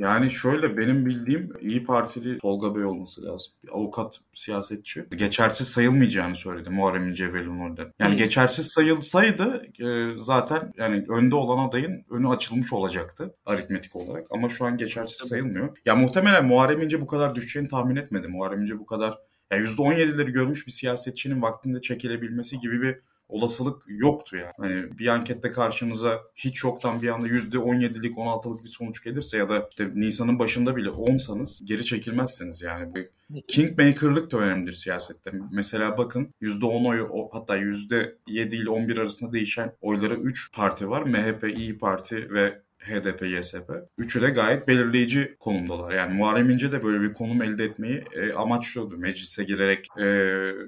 Yani 0.00 0.30
şöyle 0.30 0.76
benim 0.76 1.06
bildiğim 1.06 1.52
İyi 1.60 1.84
Partili 1.84 2.38
Tolga 2.38 2.76
Bey 2.76 2.84
olması 2.84 3.24
lazım. 3.24 3.52
Bir 3.64 3.68
avukat, 3.72 4.20
siyasetçi. 4.34 5.04
Geçersiz 5.16 5.68
sayılmayacağını 5.68 6.36
söyledi 6.36 6.70
Muharrem 6.70 7.08
İnce 7.08 7.32
ve 7.32 7.44
Lunol'den. 7.44 7.92
Yani 7.98 8.14
Hı. 8.14 8.18
geçersiz 8.18 8.66
sayılsaydı 8.66 9.62
e, 9.80 10.18
zaten 10.18 10.72
yani 10.76 11.04
önde 11.08 11.34
olan 11.34 11.68
adayın 11.68 12.04
önü 12.10 12.28
açılmış 12.28 12.72
olacaktı 12.72 13.34
aritmetik 13.46 13.96
olarak. 13.96 14.26
Ama 14.30 14.48
şu 14.48 14.64
an 14.64 14.76
geçersiz 14.76 15.18
Tabii. 15.18 15.28
sayılmıyor. 15.28 15.76
Ya 15.86 15.96
muhtemelen 15.96 16.46
Muharrem 16.46 16.82
İnce 16.82 17.00
bu 17.00 17.06
kadar 17.06 17.34
düşeceğini 17.34 17.68
tahmin 17.68 17.96
etmedi. 17.96 18.28
Muharrem 18.28 18.62
İnce 18.62 18.78
bu 18.78 18.86
kadar 18.86 19.18
ya 19.52 19.58
%17'leri 19.58 20.30
görmüş 20.30 20.66
bir 20.66 20.72
siyasetçinin 20.72 21.42
vaktinde 21.42 21.80
çekilebilmesi 21.80 22.60
gibi 22.60 22.82
bir 22.82 22.98
olasılık 23.30 23.82
yoktu 23.88 24.36
yani. 24.36 24.52
Hani 24.56 24.98
bir 24.98 25.06
ankette 25.06 25.50
karşınıza 25.50 26.20
hiç 26.34 26.64
yoktan 26.64 27.02
bir 27.02 27.08
anda 27.08 27.26
%17'lik 27.26 28.16
16'lık 28.18 28.64
bir 28.64 28.68
sonuç 28.68 29.04
gelirse 29.04 29.38
ya 29.38 29.48
da 29.48 29.68
işte 29.70 29.90
Nisan'ın 29.94 30.38
başında 30.38 30.76
bile 30.76 30.88
10'sanız 30.88 31.64
geri 31.64 31.84
çekilmezsiniz 31.84 32.62
yani. 32.62 32.94
Bir 32.94 33.08
Kingmaker'lık 33.48 34.32
da 34.32 34.38
önemlidir 34.38 34.72
siyasette. 34.72 35.32
Mesela 35.52 35.98
bakın 35.98 36.34
%10 36.40 36.86
oy 36.88 37.06
o- 37.10 37.28
hatta 37.32 37.56
%7 37.56 38.56
ile 38.56 38.70
11 38.70 38.98
arasında 38.98 39.32
değişen 39.32 39.72
oyları 39.80 40.14
3 40.14 40.52
parti 40.54 40.88
var. 40.88 41.02
MHP, 41.02 41.44
İyi 41.56 41.78
Parti 41.78 42.30
ve 42.30 42.62
HDP, 42.80 43.22
YSP. 43.22 43.70
Üçü 43.98 44.22
de 44.22 44.30
gayet 44.30 44.68
belirleyici 44.68 45.36
konumdalar. 45.38 45.92
Yani 45.92 46.14
Muharrem 46.14 46.50
İnce 46.50 46.72
de 46.72 46.84
böyle 46.84 47.00
bir 47.00 47.12
konum 47.12 47.42
elde 47.42 47.64
etmeyi 47.64 48.04
e, 48.14 48.32
amaçlıyordu. 48.32 48.96
Meclise 48.96 49.44
girerek 49.44 49.88
e, 49.98 50.04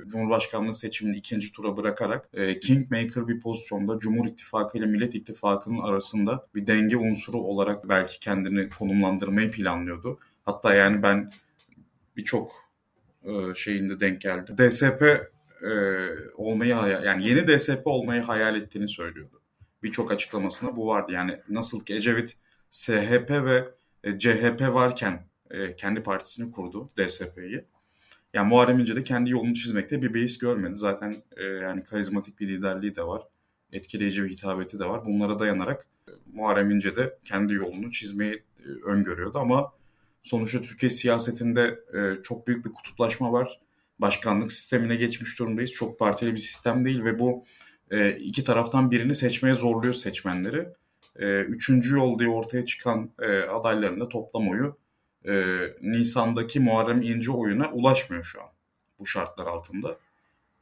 Cumhurbaşkanlığı 0.06 0.72
seçimini 0.72 1.16
ikinci 1.16 1.52
tura 1.52 1.76
bırakarak 1.76 2.28
e, 2.34 2.60
Kingmaker 2.60 3.28
bir 3.28 3.40
pozisyonda 3.40 3.98
Cumhur 3.98 4.26
İttifakı 4.26 4.78
ile 4.78 4.86
Millet 4.86 5.14
İttifakı'nın 5.14 5.80
arasında 5.80 6.46
bir 6.54 6.66
denge 6.66 6.96
unsuru 6.96 7.38
olarak 7.38 7.88
belki 7.88 8.20
kendini 8.20 8.68
konumlandırmayı 8.68 9.50
planlıyordu. 9.50 10.18
Hatta 10.44 10.74
yani 10.74 11.02
ben 11.02 11.30
birçok 12.16 12.52
e, 13.24 13.54
şeyinde 13.54 14.00
denk 14.00 14.20
geldi. 14.20 14.58
DSP 14.58 15.02
e, 15.02 15.72
olmayı 16.36 16.70
yani 17.04 17.28
yeni 17.28 17.46
DSP 17.46 17.82
olmayı 17.84 18.22
hayal 18.22 18.56
ettiğini 18.56 18.88
söylüyordu. 18.88 19.41
Birçok 19.82 20.12
açıklamasında 20.12 20.76
bu 20.76 20.86
vardı. 20.86 21.12
Yani 21.12 21.40
nasıl 21.48 21.84
ki 21.84 21.94
Ecevit 21.94 22.36
SHP 22.70 23.30
ve 23.30 23.74
e, 24.04 24.18
CHP 24.18 24.60
varken 24.60 25.26
e, 25.50 25.76
kendi 25.76 26.02
partisini 26.02 26.52
kurdu 26.52 26.86
DSP'yi. 26.98 27.64
Yani 28.34 28.48
Muharrem 28.48 28.78
İnce 28.78 28.96
de 28.96 29.04
kendi 29.04 29.30
yolunu 29.30 29.54
çizmekte 29.54 30.02
bir 30.02 30.14
beis 30.14 30.38
görmedi. 30.38 30.74
Zaten 30.74 31.16
e, 31.36 31.44
yani 31.44 31.82
karizmatik 31.82 32.40
bir 32.40 32.48
liderliği 32.48 32.96
de 32.96 33.02
var. 33.02 33.22
Etkileyici 33.72 34.24
bir 34.24 34.28
hitabeti 34.28 34.78
de 34.78 34.84
var. 34.84 35.04
Bunlara 35.06 35.38
dayanarak 35.38 35.86
Muharrem 36.32 36.70
İnce 36.70 36.96
de 36.96 37.18
kendi 37.24 37.54
yolunu 37.54 37.90
çizmeyi 37.90 38.42
öngörüyordu 38.84 39.38
ama 39.38 39.72
sonuçta 40.22 40.60
Türkiye 40.60 40.90
siyasetinde 40.90 41.80
çok 42.22 42.46
büyük 42.46 42.64
bir 42.64 42.72
kutuplaşma 42.72 43.32
var. 43.32 43.60
Başkanlık 43.98 44.52
sistemine 44.52 44.96
geçmiş 44.96 45.38
durumdayız. 45.38 45.72
Çok 45.72 45.98
partili 45.98 46.34
bir 46.34 46.38
sistem 46.38 46.84
değil 46.84 47.04
ve 47.04 47.18
bu 47.18 47.44
e, 47.92 48.10
iki 48.10 48.44
taraftan 48.44 48.90
birini 48.90 49.14
seçmeye 49.14 49.54
zorluyor 49.54 49.94
seçmenleri. 49.94 50.68
E, 51.18 51.40
üçüncü 51.40 51.96
yol 51.96 52.18
diye 52.18 52.28
ortaya 52.28 52.66
çıkan 52.66 53.10
e, 53.18 53.40
adayların 53.40 54.00
da 54.00 54.08
toplam 54.08 54.48
oyu 54.48 54.76
e, 55.28 55.58
Nisan'daki 55.82 56.60
Muharrem 56.60 57.02
İnce 57.02 57.32
oyuna 57.32 57.70
ulaşmıyor 57.72 58.22
şu 58.22 58.42
an 58.42 58.48
bu 58.98 59.06
şartlar 59.06 59.46
altında. 59.46 59.96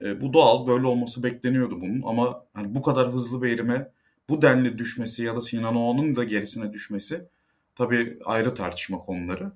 E, 0.03 0.21
bu 0.21 0.33
doğal, 0.33 0.66
böyle 0.66 0.87
olması 0.87 1.23
bekleniyordu 1.23 1.81
bunun 1.81 2.03
ama 2.07 2.45
hani 2.55 2.75
bu 2.75 2.83
kadar 2.83 3.12
hızlı 3.12 3.43
bir 3.43 3.53
eğrime 3.53 3.90
bu 4.29 4.43
denli 4.43 4.79
düşmesi 4.79 5.25
ya 5.25 5.37
da 5.37 5.40
Sinan 5.40 5.77
Oğan'ın 5.77 6.16
da 6.16 6.25
gerisine 6.25 6.73
düşmesi 6.73 7.29
tabii 7.75 8.19
ayrı 8.25 8.55
tartışma 8.55 8.99
konuları. 8.99 9.53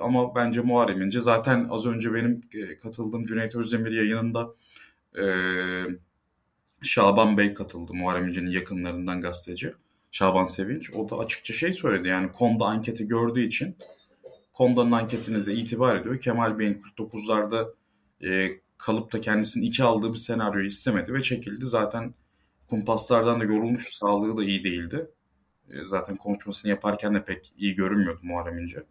Ama 0.00 0.34
bence 0.34 0.60
Muharrem 0.60 1.02
İnce 1.02 1.20
zaten 1.20 1.68
az 1.70 1.86
önce 1.86 2.14
benim 2.14 2.42
katıldığım 2.82 3.24
Cüneyt 3.24 3.54
Özdemir 3.54 3.92
yayınında 3.92 4.48
e, 5.18 5.24
Şaban 6.82 7.38
Bey 7.38 7.54
katıldı. 7.54 7.94
Muharrem 7.94 8.28
İnce'nin 8.28 8.50
yakınlarından 8.50 9.20
gazeteci. 9.20 9.74
Şaban 10.10 10.46
Sevinç. 10.46 10.94
O 10.94 11.10
da 11.10 11.18
açıkça 11.18 11.54
şey 11.54 11.72
söyledi. 11.72 12.08
Yani 12.08 12.32
Konda 12.32 12.66
anketi 12.66 13.08
gördüğü 13.08 13.42
için 13.42 13.76
Konda'nın 14.52 14.92
anketine 14.92 15.46
de 15.46 15.54
itibar 15.54 15.96
ediyor. 15.96 16.20
Kemal 16.20 16.58
Bey'in 16.58 16.74
49'larda 16.74 17.74
e, 18.24 18.60
kalıp 18.78 19.12
da 19.12 19.20
kendisinin 19.20 19.66
iki 19.66 19.84
aldığı 19.84 20.12
bir 20.12 20.18
senaryoyu 20.18 20.66
istemedi 20.66 21.14
ve 21.14 21.22
çekildi. 21.22 21.66
Zaten 21.66 22.14
kumpaslardan 22.66 23.40
da 23.40 23.44
yorulmuş, 23.44 23.88
sağlığı 23.88 24.36
da 24.36 24.44
iyi 24.44 24.64
değildi. 24.64 25.10
E, 25.70 25.86
zaten 25.86 26.16
konuşmasını 26.16 26.70
yaparken 26.70 27.14
de 27.14 27.24
pek 27.24 27.52
iyi 27.56 27.74
görünmüyordu 27.74 28.20
Muharrem 28.22 28.58
İnce. 28.58 28.84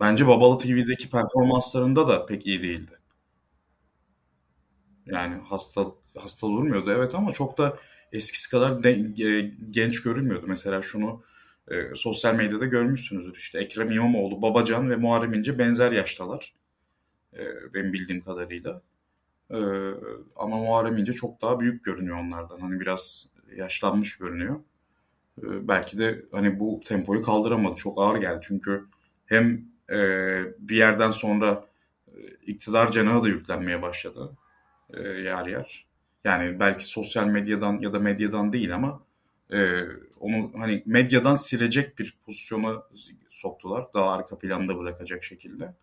Bence 0.00 0.26
Babalı 0.26 0.58
TV'deki 0.58 1.10
performanslarında 1.10 2.08
da 2.08 2.26
pek 2.26 2.46
iyi 2.46 2.62
değildi. 2.62 2.98
Yani 5.06 5.34
hasta 5.44 5.86
hasta 6.18 6.46
durmuyordu 6.46 6.92
evet 6.92 7.14
ama 7.14 7.32
çok 7.32 7.58
da 7.58 7.76
eskisi 8.12 8.50
kadar 8.50 8.82
de, 8.82 8.90
e, 9.24 9.54
genç 9.70 10.02
görünmüyordu. 10.02 10.46
Mesela 10.48 10.82
şunu 10.82 11.22
e, 11.68 11.94
sosyal 11.94 12.34
medyada 12.34 12.66
görmüşsünüzdür 12.66 13.36
işte 13.36 13.58
Ekrem 13.58 13.90
İmamoğlu, 13.90 14.42
Babacan 14.42 14.90
ve 14.90 14.96
Muharrem 14.96 15.34
İnce 15.34 15.58
benzer 15.58 15.92
yaştalar. 15.92 16.54
E, 17.34 17.44
benim 17.74 17.92
bildiğim 17.92 18.22
kadarıyla. 18.22 18.82
E, 19.50 19.58
ama 20.36 20.58
Muharrem 20.58 20.98
İnce 20.98 21.12
çok 21.12 21.42
daha 21.42 21.60
büyük 21.60 21.84
görünüyor 21.84 22.16
onlardan. 22.16 22.60
Hani 22.60 22.80
biraz 22.80 23.28
yaşlanmış 23.56 24.18
görünüyor. 24.18 24.60
E, 25.42 25.68
belki 25.68 25.98
de 25.98 26.24
hani 26.32 26.60
bu 26.60 26.80
tempoyu 26.84 27.22
kaldıramadı. 27.22 27.76
Çok 27.76 27.98
ağır 28.00 28.20
geldi 28.20 28.40
çünkü 28.42 28.84
hem 29.26 29.64
e, 29.90 29.98
bir 30.58 30.76
yerden 30.76 31.10
sonra 31.10 31.66
e, 32.08 32.20
iktidar 32.46 32.92
cenahı 32.92 33.24
da 33.24 33.28
yüklenmeye 33.28 33.82
başladı 33.82 34.36
e, 34.92 35.02
yer 35.02 35.46
yer. 35.46 35.86
Yani 36.24 36.60
belki 36.60 36.86
sosyal 36.86 37.26
medyadan 37.26 37.78
ya 37.80 37.92
da 37.92 37.98
medyadan 37.98 38.52
değil 38.52 38.74
ama 38.74 39.02
e, 39.52 39.82
onu 40.20 40.50
hani 40.56 40.82
medyadan 40.86 41.34
silecek 41.34 41.98
bir 41.98 42.18
pozisyona 42.26 42.82
soktular. 43.28 43.86
Daha 43.94 44.12
arka 44.12 44.38
planda 44.38 44.78
bırakacak 44.78 45.24
şekilde. 45.24 45.74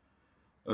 E, 0.68 0.74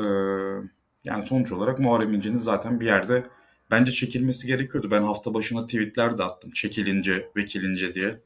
yani 1.06 1.26
sonuç 1.26 1.52
olarak 1.52 1.80
Muharrem 1.80 2.14
İnce'nin 2.14 2.36
zaten 2.38 2.80
bir 2.80 2.86
yerde 2.86 3.28
bence 3.72 3.92
çekilmesi 3.92 4.48
gerekiyordu. 4.48 4.92
Ben 4.92 5.04
hafta 5.04 5.34
başına 5.34 5.66
tweetler 5.68 6.18
de 6.18 6.24
attım. 6.24 6.52
Çekilince, 6.52 7.30
vekilince 7.36 7.94
diye. 7.94 8.22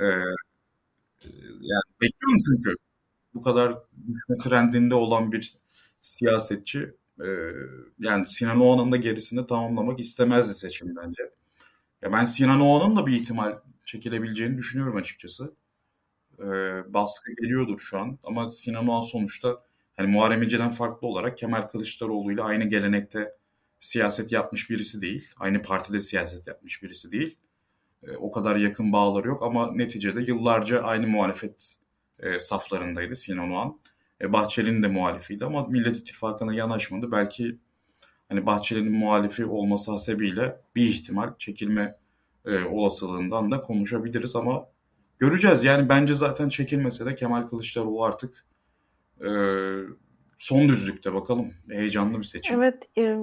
E, 0.00 0.06
yani 1.60 1.82
bekliyorum 2.00 2.38
çünkü 2.46 2.76
bu 3.34 3.42
kadar 3.42 3.78
düşme 4.14 4.36
trendinde 4.36 4.94
olan 4.94 5.32
bir 5.32 5.54
siyasetçi 6.02 6.94
e, 7.20 7.28
yani 7.98 8.28
Sinan 8.28 8.60
Oğan'ın 8.60 8.92
da 8.92 8.96
gerisini 8.96 9.46
tamamlamak 9.46 10.00
istemezdi 10.00 10.54
seçim 10.54 10.96
bence. 10.96 11.30
Ya 12.02 12.12
ben 12.12 12.24
Sinan 12.24 12.60
Oğan'ın 12.60 12.96
da 12.96 13.06
bir 13.06 13.12
ihtimal 13.12 13.58
çekilebileceğini 13.84 14.58
düşünüyorum 14.58 14.96
açıkçası. 14.96 15.54
E, 16.38 16.44
baskı 16.94 17.32
geliyordur 17.42 17.80
şu 17.80 17.98
an 17.98 18.18
ama 18.24 18.48
Sinan 18.48 18.88
Oğan 18.88 19.00
sonuçta 19.00 19.62
hani 19.96 20.06
Muharrem 20.06 20.42
İnce'den 20.42 20.70
farklı 20.70 21.08
olarak 21.08 21.38
Kemal 21.38 21.62
Kılıçdaroğlu 21.62 22.32
ile 22.32 22.42
aynı 22.42 22.64
gelenekte 22.64 23.32
siyaset 23.80 24.32
yapmış 24.32 24.70
birisi 24.70 25.00
değil. 25.00 25.32
Aynı 25.36 25.62
partide 25.62 26.00
siyaset 26.00 26.46
yapmış 26.46 26.82
birisi 26.82 27.12
değil. 27.12 27.38
E, 28.02 28.16
o 28.16 28.30
kadar 28.30 28.56
yakın 28.56 28.92
bağları 28.92 29.28
yok 29.28 29.42
ama 29.42 29.72
neticede 29.72 30.22
yıllarca 30.22 30.82
aynı 30.82 31.06
muhalefet 31.06 31.76
e, 32.20 32.40
saflarındaydı 32.40 33.16
Sinan 33.16 33.50
Oğan. 33.50 33.78
E, 34.20 34.32
Bahçeli'nin 34.32 34.82
de 34.82 34.88
muhalifiydi 34.88 35.44
ama 35.44 35.66
Millet 35.66 35.96
İttifakı'na 35.96 36.54
yanaşmadı. 36.54 37.12
Belki 37.12 37.58
hani 38.28 38.46
Bahçeli'nin 38.46 38.92
muhalifi 38.92 39.46
olması 39.46 39.90
hasebiyle 39.90 40.56
bir 40.76 40.84
ihtimal 40.84 41.34
çekilme 41.38 41.94
e, 42.44 42.64
olasılığından 42.64 43.50
da 43.50 43.60
konuşabiliriz 43.60 44.36
ama 44.36 44.66
göreceğiz. 45.18 45.64
Yani 45.64 45.88
bence 45.88 46.14
zaten 46.14 46.48
çekilmese 46.48 47.06
de 47.06 47.14
Kemal 47.14 47.42
Kılıçdaroğlu 47.42 48.04
artık 48.04 48.46
e, 49.20 49.28
son 50.38 50.68
düzlükte 50.68 51.14
bakalım. 51.14 51.52
Heyecanlı 51.70 52.18
bir 52.18 52.24
seçim. 52.24 52.62
Evet. 52.62 52.82
E, 52.96 53.02
E, 53.02 53.16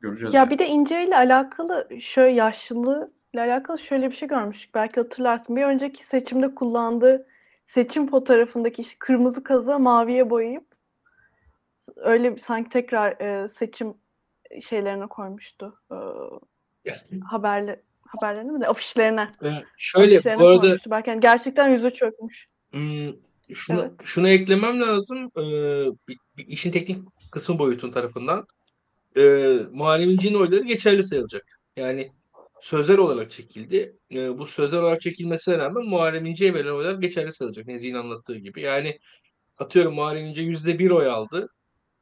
göreceğiz. 0.00 0.34
ya 0.34 0.40
yani. 0.40 0.50
bir 0.50 0.58
de 0.58 0.66
İnce 0.66 1.06
ile 1.06 1.16
alakalı 1.16 1.88
şöyle 2.00 2.34
yaşlılığı 2.36 3.12
ile 3.34 3.40
alakalı 3.40 3.78
şöyle 3.78 4.10
bir 4.10 4.16
şey 4.16 4.28
görmüştük. 4.28 4.74
Belki 4.74 5.00
hatırlarsın. 5.00 5.56
Bir 5.56 5.62
önceki 5.62 6.04
seçimde 6.06 6.54
kullandığı 6.54 7.26
seçim 7.66 8.10
fotoğrafındaki 8.10 8.82
işte 8.82 8.96
kırmızı 8.98 9.44
kazı 9.44 9.78
maviye 9.78 10.30
boyayıp 10.30 10.64
öyle 11.96 12.36
sanki 12.38 12.70
tekrar 12.70 13.20
e, 13.20 13.48
seçim 13.48 13.94
şeylerine 14.62 15.06
koymuştu. 15.06 15.80
E, 15.90 16.90
haberle 17.30 17.82
haberlerine 18.06 18.52
mi 18.52 18.60
de 18.60 18.68
afişlerine. 18.68 19.30
Ee, 19.44 19.50
şöyle 19.76 20.14
afişlerine 20.14 20.40
bu 20.40 20.46
arada 20.48 20.60
koymuştu. 20.60 20.90
Belki 20.90 21.10
yani 21.10 21.20
gerçekten 21.20 21.68
yüzü 21.68 21.90
çökmüş. 21.90 22.48
Hmm, 22.70 23.12
şunu, 23.52 23.80
Evet. 23.80 23.92
şunu 24.02 24.28
eklemem 24.28 24.80
lazım. 24.80 25.30
Ee, 25.38 25.86
işin 26.36 26.70
teknik 26.70 26.98
kısmı 27.30 27.58
boyutun 27.58 27.90
tarafından. 27.90 28.46
Ee, 29.16 29.58
Muharrem 29.72 30.10
İnce'nin 30.10 30.34
oyları 30.34 30.64
geçerli 30.64 31.04
sayılacak. 31.04 31.60
Yani 31.76 32.12
sözel 32.64 32.98
olarak 32.98 33.30
çekildi. 33.30 33.98
Ee, 34.12 34.38
bu 34.38 34.46
sözel 34.46 34.80
olarak 34.80 35.00
çekilmesine 35.00 35.58
rağmen 35.58 35.84
Muharrem 35.84 36.26
İnce'ye 36.26 36.54
verilen 36.54 36.72
oylar 36.72 36.94
geçerli 36.94 37.32
sayılacak. 37.32 37.66
Nezih'in 37.66 37.94
anlattığı 37.94 38.36
gibi. 38.36 38.60
Yani 38.60 38.98
atıyorum 39.58 39.94
Muharrem 39.94 40.24
İnce 40.26 40.42
yüzde 40.42 40.78
bir 40.78 40.90
oy 40.90 41.06
aldı. 41.06 41.48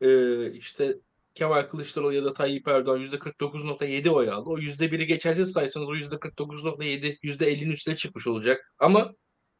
Ee, 0.00 0.52
işte 0.52 0.94
Kemal 1.34 1.62
Kılıçdaroğlu 1.62 2.12
ya 2.14 2.24
da 2.24 2.32
Tayyip 2.32 2.68
Erdoğan 2.68 2.98
yüzde 2.98 3.18
49.7 3.18 4.10
oy 4.10 4.30
aldı. 4.30 4.50
O 4.50 4.58
yüzde 4.58 4.92
biri 4.92 5.06
geçersiz 5.06 5.52
saysanız 5.52 5.88
o 5.88 5.94
yüzde 5.94 6.14
49.7 6.14 7.18
yüzde 7.22 7.52
50'nin 7.54 7.70
üstüne 7.70 7.96
çıkmış 7.96 8.26
olacak. 8.26 8.72
Ama 8.78 9.14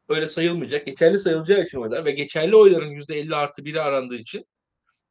öyle 0.09 0.27
sayılmayacak. 0.27 0.85
Geçerli 0.85 1.19
sayılacağı 1.19 1.63
için 1.63 1.77
oylar 1.77 2.05
ve 2.05 2.11
geçerli 2.11 2.55
oyların 2.55 2.91
%50 2.91 3.35
artı 3.35 3.61
1'i 3.61 3.81
arandığı 3.81 4.15
için 4.15 4.45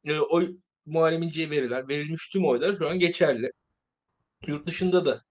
e, 0.05 0.19
oy 0.19 0.55
Muharrem 0.85 1.23
İnce'ye 1.23 1.49
verilen, 1.49 1.87
verilmiş 1.87 2.29
tüm 2.29 2.45
oylar 2.45 2.75
şu 2.75 2.89
an 2.89 2.99
geçerli. 2.99 3.51
Yurt 4.47 4.67
dışında 4.67 5.05
da 5.05 5.21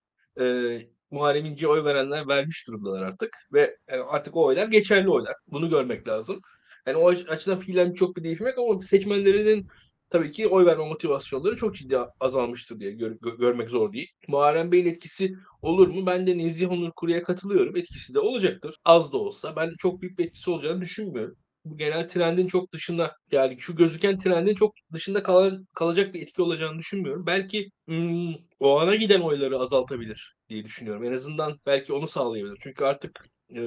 e, 0.40 0.78
Muharrem 1.10 1.44
İnce'ye 1.44 1.68
oy 1.72 1.84
verenler 1.84 2.28
vermiş 2.28 2.66
durumdalar 2.68 3.02
artık 3.02 3.36
ve 3.52 3.76
e, 3.88 3.96
artık 3.98 4.36
o 4.36 4.44
oylar 4.44 4.68
geçerli 4.68 5.10
oylar. 5.10 5.34
Bunu 5.46 5.68
görmek 5.70 6.08
lazım. 6.08 6.40
Yani 6.86 6.96
o 6.96 7.08
açıdan 7.08 7.58
fiilen 7.58 7.92
çok 7.92 8.16
bir 8.16 8.24
değişim 8.24 8.46
yok 8.46 8.58
ama 8.58 8.82
seçmenlerinin 8.82 9.66
tabii 10.10 10.30
ki 10.30 10.48
oy 10.48 10.66
verme 10.66 10.88
motivasyonları 10.88 11.56
çok 11.56 11.74
ciddi 11.74 11.98
azalmıştır 12.20 12.80
diye 12.80 12.90
gör- 12.92 13.16
gö- 13.16 13.38
görmek 13.38 13.70
zor 13.70 13.92
değil. 13.92 14.08
Muharrem 14.28 14.72
Bey'in 14.72 14.86
etkisi 14.86 15.32
olur 15.62 15.88
mu? 15.88 16.06
Ben 16.06 16.26
de 16.26 16.38
Nezih 16.38 16.70
Onur 16.72 16.90
Kuru'ya 16.96 17.22
katılıyorum. 17.22 17.76
Etkisi 17.76 18.14
de 18.14 18.20
olacaktır. 18.20 18.76
Az 18.84 19.12
da 19.12 19.16
olsa. 19.18 19.56
Ben 19.56 19.72
çok 19.78 20.02
büyük 20.02 20.18
bir 20.18 20.24
etkisi 20.24 20.50
olacağını 20.50 20.80
düşünmüyorum. 20.80 21.36
Bu 21.64 21.76
genel 21.76 22.08
trendin 22.08 22.46
çok 22.46 22.72
dışında 22.72 23.16
yani 23.32 23.58
şu 23.60 23.76
gözüken 23.76 24.18
trendin 24.18 24.54
çok 24.54 24.74
dışında 24.92 25.22
kalan, 25.22 25.66
kalacak 25.74 26.14
bir 26.14 26.22
etki 26.22 26.42
olacağını 26.42 26.78
düşünmüyorum. 26.78 27.26
Belki 27.26 27.70
hmm, 27.86 28.34
o 28.60 28.80
ana 28.80 28.94
giden 28.94 29.20
oyları 29.20 29.58
azaltabilir 29.58 30.36
diye 30.48 30.64
düşünüyorum. 30.64 31.04
En 31.04 31.12
azından 31.12 31.60
belki 31.66 31.92
onu 31.92 32.08
sağlayabilir. 32.08 32.58
Çünkü 32.60 32.84
artık 32.84 33.26
e, 33.56 33.60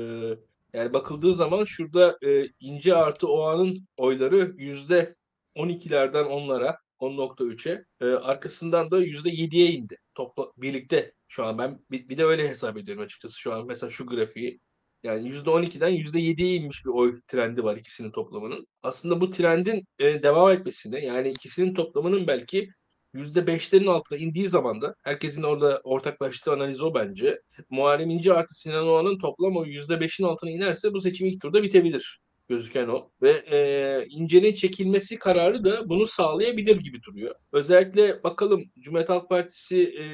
yani 0.73 0.93
bakıldığı 0.93 1.33
zaman 1.33 1.63
şurada 1.63 2.17
e, 2.25 2.47
ince 2.59 2.95
artı 2.95 3.27
o 3.27 3.43
anın 3.43 3.87
oyları 3.97 4.53
yüzde 4.57 5.15
12'lerden 5.55 6.25
10'lara 6.25 6.77
10.3'e 6.99 7.85
e, 8.01 8.05
arkasından 8.05 8.91
da 8.91 9.03
%7'ye 9.05 9.67
indi. 9.71 9.97
Topla 10.15 10.51
birlikte 10.57 11.13
şu 11.27 11.45
an 11.45 11.57
ben 11.57 11.85
bir, 11.91 12.09
bir 12.09 12.17
de 12.17 12.25
öyle 12.25 12.49
hesap 12.49 12.77
ediyorum 12.77 13.03
açıkçası 13.03 13.39
şu 13.39 13.53
an 13.53 13.65
mesela 13.67 13.89
şu 13.89 14.05
grafiği. 14.07 14.59
Yani 15.05 15.29
%12'den 15.29 15.91
%7'ye 15.91 16.55
inmiş 16.55 16.85
bir 16.85 16.89
oy 16.89 17.21
trendi 17.27 17.63
var 17.63 17.77
ikisinin 17.77 18.11
toplamının. 18.11 18.67
Aslında 18.83 19.21
bu 19.21 19.29
trendin 19.29 19.83
e, 19.99 20.23
devam 20.23 20.51
etmesine 20.51 21.05
yani 21.05 21.29
ikisinin 21.29 21.73
toplamının 21.73 22.27
belki 22.27 22.69
%5'lerin 23.13 23.87
altına 23.89 24.17
indiği 24.17 24.49
zaman 24.49 24.81
da 24.81 24.95
herkesin 25.03 25.43
orada 25.43 25.81
ortaklaştığı 25.83 26.53
analiz 26.53 26.81
o 26.81 26.93
bence. 26.93 27.41
Muharrem 27.69 28.09
İnce 28.09 28.33
artı 28.33 28.55
Sinan 28.55 28.87
Oğan'ın 28.87 29.17
toplam 29.19 29.57
oyu 29.57 29.71
%5'in 29.71 30.25
altına 30.25 30.49
inerse 30.49 30.93
bu 30.93 31.01
seçim 31.01 31.27
ilk 31.27 31.41
turda 31.41 31.63
bitebilir 31.63 32.19
gözüken 32.49 32.87
o. 32.87 33.11
Ve 33.21 33.31
e, 33.31 34.05
İnce'nin 34.09 34.55
çekilmesi 34.55 35.19
kararı 35.19 35.63
da 35.63 35.89
bunu 35.89 36.05
sağlayabilir 36.05 36.79
gibi 36.79 37.03
duruyor. 37.03 37.35
Özellikle 37.51 38.23
bakalım 38.23 38.63
Cumhuriyet 38.79 39.09
Halk 39.09 39.29
Partisi 39.29 39.83
e, 39.83 40.05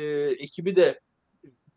ekibi 0.44 0.76
de 0.76 1.00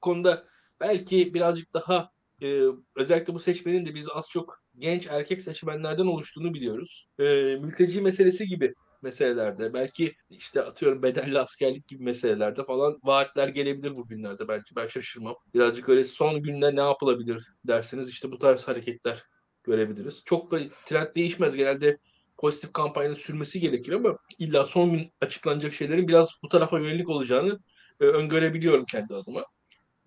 konuda 0.00 0.44
belki 0.80 1.34
birazcık 1.34 1.74
daha 1.74 2.13
e, 2.45 2.62
özellikle 2.97 3.34
bu 3.34 3.38
seçmenin 3.38 3.86
de 3.86 3.95
biz 3.95 4.09
az 4.14 4.28
çok 4.30 4.62
genç 4.78 5.07
erkek 5.07 5.40
seçmenlerden 5.42 6.07
oluştuğunu 6.07 6.55
biliyoruz. 6.55 7.07
E, 7.18 7.24
mülteci 7.57 8.01
meselesi 8.01 8.47
gibi 8.47 8.74
meselelerde 9.03 9.74
belki 9.74 10.14
işte 10.30 10.62
atıyorum 10.62 11.03
bedelli 11.03 11.38
askerlik 11.38 11.88
gibi 11.88 12.05
meselelerde 12.05 12.64
falan 12.64 12.99
vaatler 13.03 13.49
gelebilir 13.49 13.97
bu 13.97 14.09
günlerde 14.09 14.49
belki 14.49 14.76
ben 14.76 14.86
şaşırmam. 14.86 15.34
Birazcık 15.55 15.88
öyle 15.88 16.05
son 16.05 16.42
günde 16.42 16.76
ne 16.76 16.80
yapılabilir 16.80 17.45
derseniz 17.64 18.09
işte 18.09 18.32
bu 18.32 18.38
tarz 18.38 18.68
hareketler 18.68 19.22
görebiliriz. 19.64 20.22
Çok 20.24 20.51
da 20.51 20.61
trend 20.84 21.09
değişmez. 21.16 21.57
Genelde 21.57 21.99
pozitif 22.38 22.72
kampanyanın 22.72 23.14
sürmesi 23.14 23.61
gerekir 23.61 23.92
ama 23.92 24.18
illa 24.38 24.64
son 24.64 24.92
gün 24.92 25.12
açıklanacak 25.20 25.72
şeylerin 25.72 26.09
biraz 26.09 26.30
bu 26.42 26.49
tarafa 26.49 26.80
yönelik 26.80 27.09
olacağını 27.09 27.59
e, 28.01 28.05
öngörebiliyorum 28.05 28.84
kendi 28.84 29.14
adıma. 29.14 29.45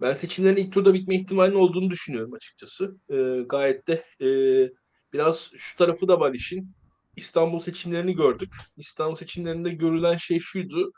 Ben 0.01 0.13
seçimlerin 0.13 0.55
ilk 0.55 0.73
turda 0.73 0.93
bitme 0.93 1.15
ihtimalinin 1.15 1.59
olduğunu 1.59 1.89
düşünüyorum 1.89 2.33
açıkçası. 2.33 2.97
E, 3.09 3.15
gayet 3.49 3.87
de 3.87 4.05
e, 4.21 4.27
biraz 5.13 5.51
şu 5.57 5.77
tarafı 5.77 6.07
da 6.07 6.19
var 6.19 6.33
işin. 6.33 6.71
İstanbul 7.15 7.59
seçimlerini 7.59 8.15
gördük. 8.15 8.53
İstanbul 8.77 9.15
seçimlerinde 9.15 9.69
görülen 9.69 10.17
şey 10.17 10.39
şuydu. 10.39 10.91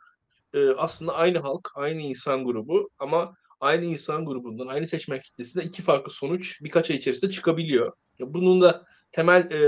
E, 0.54 0.70
aslında 0.70 1.16
aynı 1.16 1.40
halk, 1.40 1.72
aynı 1.76 2.02
insan 2.02 2.46
grubu 2.46 2.90
ama 3.00 3.36
aynı 3.60 3.86
insan 3.86 4.26
grubundan, 4.26 4.68
aynı 4.68 4.88
seçmen 4.88 5.20
kitlesinden 5.20 5.68
iki 5.68 5.82
farklı 5.82 6.12
sonuç 6.12 6.64
birkaç 6.64 6.92
ay 6.92 6.98
içerisinde 6.98 7.32
çıkabiliyor. 7.32 7.94
Bunun 8.20 8.62
da 8.62 8.86
temel 9.12 9.52
e, 9.52 9.62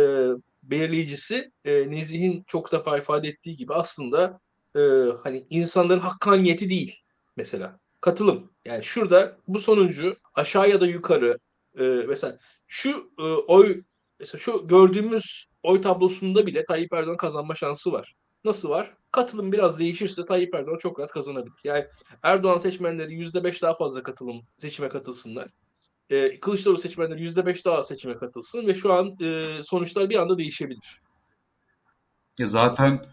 belirleyicisi 0.64 1.52
e, 1.66 1.92
Nezih'in 1.92 2.44
çok 2.48 2.72
defa 2.72 2.98
ifade 2.98 3.28
ettiği 3.28 3.56
gibi 3.56 3.74
aslında 3.74 4.40
e, 4.76 4.80
hani 5.24 5.48
insanların 5.50 6.00
hakkaniyeti 6.00 6.70
değil 6.70 7.02
mesela. 7.38 7.81
Katılım. 8.02 8.52
Yani 8.66 8.84
şurada 8.84 9.38
bu 9.48 9.60
sonuncu 9.60 10.18
aşağı 10.34 10.70
ya 10.70 10.82
da 10.82 10.86
yukarı 10.86 11.40
e, 11.80 11.84
mesela 11.84 12.38
şu 12.68 13.12
e, 13.20 13.24
oy 13.24 13.84
mesela 14.20 14.40
şu 14.40 14.68
gördüğümüz 14.68 15.48
oy 15.64 15.82
tablosunda 15.82 16.46
bile 16.46 16.66
Tayyip 16.66 16.94
Erdoğan 16.94 17.18
kazanma 17.18 17.56
şansı 17.56 17.92
var. 17.92 18.16
Nasıl 18.44 18.70
var? 18.70 18.94
Katılım 19.12 19.52
biraz 19.52 19.80
değişirse 19.80 20.26
Tayyip 20.26 20.56
Erdoğan 20.56 20.78
çok 20.78 21.00
rahat 21.00 21.12
kazanabilir. 21.12 21.60
Yani 21.64 21.86
Erdoğan 22.24 22.58
seçmenleri 22.58 23.14
%5 23.14 23.62
daha 23.62 23.76
fazla 23.76 24.04
katılım 24.04 24.42
seçime 24.58 24.90
katılsınlar 24.90 25.48
e, 26.12 26.40
Kılıçdaroğlu 26.40 26.78
seçmenleri 26.78 27.24
%5 27.24 27.66
daha 27.66 27.84
seçime 27.84 28.18
katılsın 28.18 28.68
ve 28.68 28.74
şu 28.74 28.94
an 28.94 29.12
e, 29.22 29.48
sonuçlar 29.64 30.10
bir 30.10 30.16
anda 30.16 30.38
değişebilir. 30.38 31.02
Zaten 32.40 33.06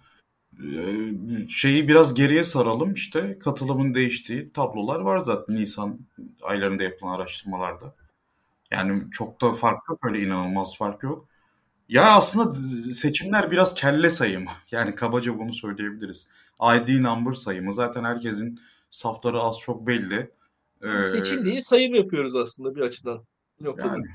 şeyi 1.48 1.88
biraz 1.88 2.14
geriye 2.14 2.44
saralım 2.44 2.92
işte 2.92 3.38
katılımın 3.38 3.94
değiştiği 3.94 4.52
tablolar 4.52 5.00
var 5.00 5.18
zaten 5.18 5.56
Nisan 5.56 5.98
aylarında 6.42 6.82
yapılan 6.82 7.12
araştırmalarda. 7.12 7.94
Yani 8.70 9.10
çok 9.10 9.40
da 9.40 9.52
fark 9.52 9.88
yok 9.88 9.98
öyle 10.04 10.20
inanılmaz 10.20 10.76
fark 10.76 11.02
yok. 11.02 11.28
Ya 11.88 12.10
aslında 12.10 12.52
seçimler 12.94 13.50
biraz 13.50 13.74
kelle 13.74 14.10
sayımı. 14.10 14.50
Yani 14.70 14.94
kabaca 14.94 15.38
bunu 15.38 15.54
söyleyebiliriz. 15.54 16.28
ID 16.76 17.02
number 17.02 17.32
sayımı. 17.32 17.72
Zaten 17.72 18.04
herkesin 18.04 18.60
safları 18.90 19.40
az 19.40 19.58
çok 19.58 19.86
belli. 19.86 20.30
Ee, 20.82 21.02
Seçim 21.02 21.44
değil 21.44 21.60
sayım 21.60 21.94
yapıyoruz 21.94 22.36
aslında 22.36 22.74
bir 22.74 22.80
açıdan. 22.80 23.24
Yok 23.60 23.78
yani, 23.78 24.06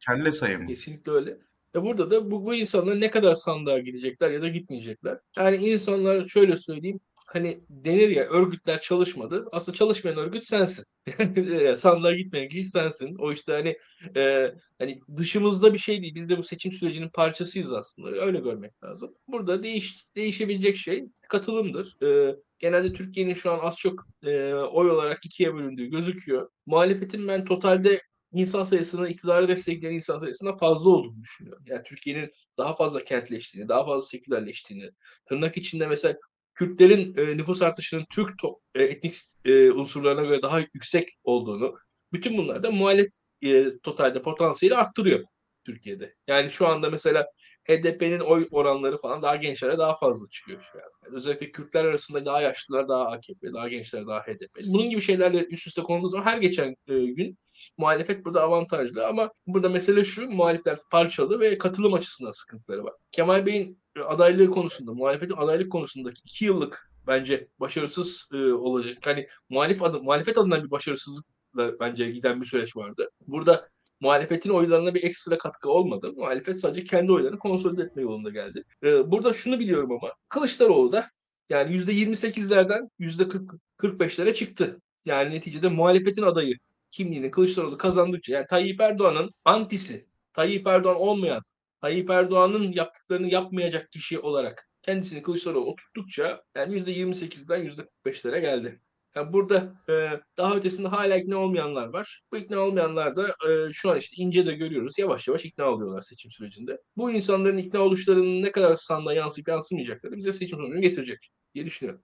kelle 0.00 0.32
sayımı. 0.32 0.66
Kesinlikle 0.66 1.12
öyle. 1.12 1.38
Ve 1.76 1.82
burada 1.82 2.10
da 2.10 2.30
bu, 2.30 2.44
bu 2.46 2.54
insanlar 2.54 3.00
ne 3.00 3.10
kadar 3.10 3.34
sandığa 3.34 3.78
gidecekler 3.78 4.30
ya 4.30 4.42
da 4.42 4.48
gitmeyecekler. 4.48 5.18
Yani 5.36 5.56
insanlar 5.56 6.26
şöyle 6.26 6.56
söyleyeyim 6.56 7.00
hani 7.26 7.60
denir 7.68 8.08
ya 8.08 8.24
örgütler 8.24 8.80
çalışmadı. 8.80 9.48
Aslında 9.52 9.76
çalışmayan 9.78 10.18
örgüt 10.18 10.44
sensin. 10.44 10.84
Sandığa 11.76 12.12
gitmeyen 12.12 12.48
kişi 12.48 12.68
sensin. 12.68 13.16
O 13.18 13.32
işte 13.32 13.52
hani 13.52 13.76
e, 14.16 14.54
hani 14.78 15.00
dışımızda 15.16 15.74
bir 15.74 15.78
şey 15.78 16.02
değil. 16.02 16.14
Biz 16.14 16.28
de 16.28 16.38
bu 16.38 16.42
seçim 16.42 16.72
sürecinin 16.72 17.08
parçasıyız 17.08 17.72
aslında. 17.72 18.08
Öyle 18.08 18.40
görmek 18.40 18.84
lazım. 18.84 19.14
Burada 19.28 19.62
değiş 19.62 20.06
değişebilecek 20.16 20.76
şey 20.76 21.04
katılımdır. 21.28 22.02
E, 22.02 22.36
genelde 22.58 22.92
Türkiye'nin 22.92 23.34
şu 23.34 23.50
an 23.50 23.58
az 23.62 23.78
çok 23.78 24.06
e, 24.22 24.54
oy 24.54 24.90
olarak 24.90 25.26
ikiye 25.26 25.54
bölündüğü 25.54 25.86
gözüküyor. 25.86 26.50
Muhalefetin 26.66 27.28
ben 27.28 27.44
totalde 27.44 28.00
insan 28.32 28.64
sayısının 28.64 29.06
iktidarı 29.06 29.48
destekleyen 29.48 29.94
insan 29.94 30.18
sayısına 30.18 30.56
fazla 30.56 30.90
olduğunu 30.90 31.22
düşünüyorum. 31.22 31.62
Yani 31.66 31.82
Türkiye'nin 31.82 32.32
daha 32.58 32.74
fazla 32.74 33.04
kentleştiğini, 33.04 33.68
daha 33.68 33.86
fazla 33.86 34.06
sekülerleştiğini, 34.06 34.90
tırnak 35.26 35.56
içinde 35.56 35.86
mesela 35.86 36.16
Kürtlerin 36.54 37.16
e, 37.16 37.36
nüfus 37.36 37.62
artışının 37.62 38.06
Türk 38.10 38.30
to- 38.30 38.60
e, 38.74 38.82
etnik 38.82 39.14
e, 39.44 39.70
unsurlarına 39.70 40.22
göre 40.22 40.42
daha 40.42 40.60
yüksek 40.60 41.08
olduğunu, 41.24 41.74
bütün 42.12 42.38
bunlar 42.38 42.62
da 42.62 42.70
muhalef 42.70 43.08
e, 43.42 43.78
totalde 43.78 44.22
potansiyeli 44.22 44.76
arttırıyor 44.76 45.24
Türkiye'de. 45.64 46.14
Yani 46.26 46.50
şu 46.50 46.68
anda 46.68 46.90
mesela 46.90 47.26
HDP'nin 47.68 48.20
oy 48.20 48.48
oranları 48.50 48.98
falan 48.98 49.22
daha 49.22 49.36
gençlere 49.36 49.78
daha 49.78 49.94
fazla 49.96 50.26
çıkıyor. 50.30 50.70
Yani. 50.74 51.16
Özellikle 51.16 51.50
Kürtler 51.50 51.84
arasında 51.84 52.26
daha 52.26 52.40
yaşlılar 52.40 52.88
daha 52.88 53.06
AKP, 53.06 53.52
daha 53.52 53.68
gençler 53.68 54.06
daha 54.06 54.20
HDP. 54.20 54.60
Bunun 54.66 54.90
gibi 54.90 55.00
şeylerle 55.00 55.44
üst 55.44 55.66
üste 55.66 55.82
konulduğu 55.82 56.08
zaman 56.08 56.24
her 56.24 56.38
geçen 56.38 56.76
e, 56.88 57.06
gün 57.06 57.38
muhalefet 57.78 58.24
burada 58.24 58.42
avantajlı 58.42 59.06
ama 59.06 59.30
burada 59.46 59.68
mesele 59.68 60.04
şu 60.04 60.30
muhalifler 60.30 60.78
parçalı 60.90 61.40
ve 61.40 61.58
katılım 61.58 61.94
açısından 61.94 62.30
sıkıntıları 62.30 62.84
var. 62.84 62.92
Kemal 63.12 63.46
Bey'in 63.46 63.82
adaylığı 64.06 64.50
konusunda, 64.50 64.92
muhalefetin 64.92 65.36
adaylık 65.36 65.72
konusundaki 65.72 66.20
iki 66.24 66.44
yıllık 66.44 66.90
bence 67.06 67.48
başarısız 67.60 68.28
e, 68.32 68.36
olacak. 68.36 68.98
Hani 69.04 69.28
muhalif 69.48 69.82
adı, 69.82 70.02
muhalefet 70.02 70.38
adına 70.38 70.64
bir 70.64 70.70
başarısızlıkla 70.70 71.80
bence 71.80 72.10
giden 72.10 72.40
bir 72.40 72.46
süreç 72.46 72.76
vardı. 72.76 73.10
Burada 73.26 73.68
muhalefetin 74.00 74.50
oylarına 74.50 74.94
bir 74.94 75.02
ekstra 75.02 75.38
katkı 75.38 75.70
olmadı. 75.70 76.12
Muhalefet 76.16 76.60
sadece 76.60 76.84
kendi 76.84 77.12
oylarını 77.12 77.38
konsolide 77.38 77.82
etme 77.82 78.02
yolunda 78.02 78.30
geldi. 78.30 78.64
Ee, 78.84 79.10
burada 79.10 79.32
şunu 79.32 79.58
biliyorum 79.58 79.92
ama 79.92 80.12
Kılıçdaroğlu 80.28 80.92
da 80.92 81.10
yani 81.50 81.76
%28'lerden 81.76 82.90
%45'lere 83.00 84.34
çıktı. 84.34 84.80
Yani 85.04 85.34
neticede 85.34 85.68
muhalefetin 85.68 86.22
adayı 86.22 86.54
kimliğini 86.90 87.30
Kılıçdaroğlu 87.30 87.78
kazandıkça 87.78 88.34
yani 88.34 88.46
Tayyip 88.46 88.80
Erdoğan'ın 88.80 89.30
antisi, 89.44 90.06
Tayyip 90.32 90.66
Erdoğan 90.66 90.96
olmayan, 90.96 91.42
Tayyip 91.80 92.10
Erdoğan'ın 92.10 92.72
yaptıklarını 92.72 93.28
yapmayacak 93.28 93.92
kişi 93.92 94.18
olarak 94.18 94.68
kendisini 94.82 95.22
Kılıçdaroğlu 95.22 95.66
oturttukça 95.66 96.42
yani 96.56 96.76
%28'den 96.76 97.66
%45'lere 98.04 98.40
geldi. 98.40 98.80
Yani 99.16 99.32
burada 99.32 99.72
e, 99.88 100.20
daha 100.36 100.54
ötesinde 100.54 100.88
hala 100.88 101.16
ikna 101.16 101.36
olmayanlar 101.36 101.86
var. 101.86 102.22
Bu 102.32 102.36
ikna 102.36 102.58
olmayanlar 102.58 103.16
da 103.16 103.28
e, 103.28 103.72
şu 103.72 103.90
an 103.90 103.98
işte 103.98 104.22
ince 104.22 104.46
de 104.46 104.54
görüyoruz. 104.54 104.98
Yavaş 104.98 105.28
yavaş 105.28 105.44
ikna 105.44 105.64
oluyorlar 105.70 106.00
seçim 106.00 106.30
sürecinde. 106.30 106.82
Bu 106.96 107.10
insanların 107.10 107.56
ikna 107.56 107.80
oluşlarının 107.80 108.42
ne 108.42 108.52
kadar 108.52 108.76
sandığa 108.76 109.12
yansıyıp 109.12 109.48
yansımayacakları 109.48 110.16
bize 110.16 110.32
seçim 110.32 110.58
sonucunu 110.58 110.80
getirecek 110.80 111.32
diye 111.54 111.64
düşünüyorum. 111.64 112.02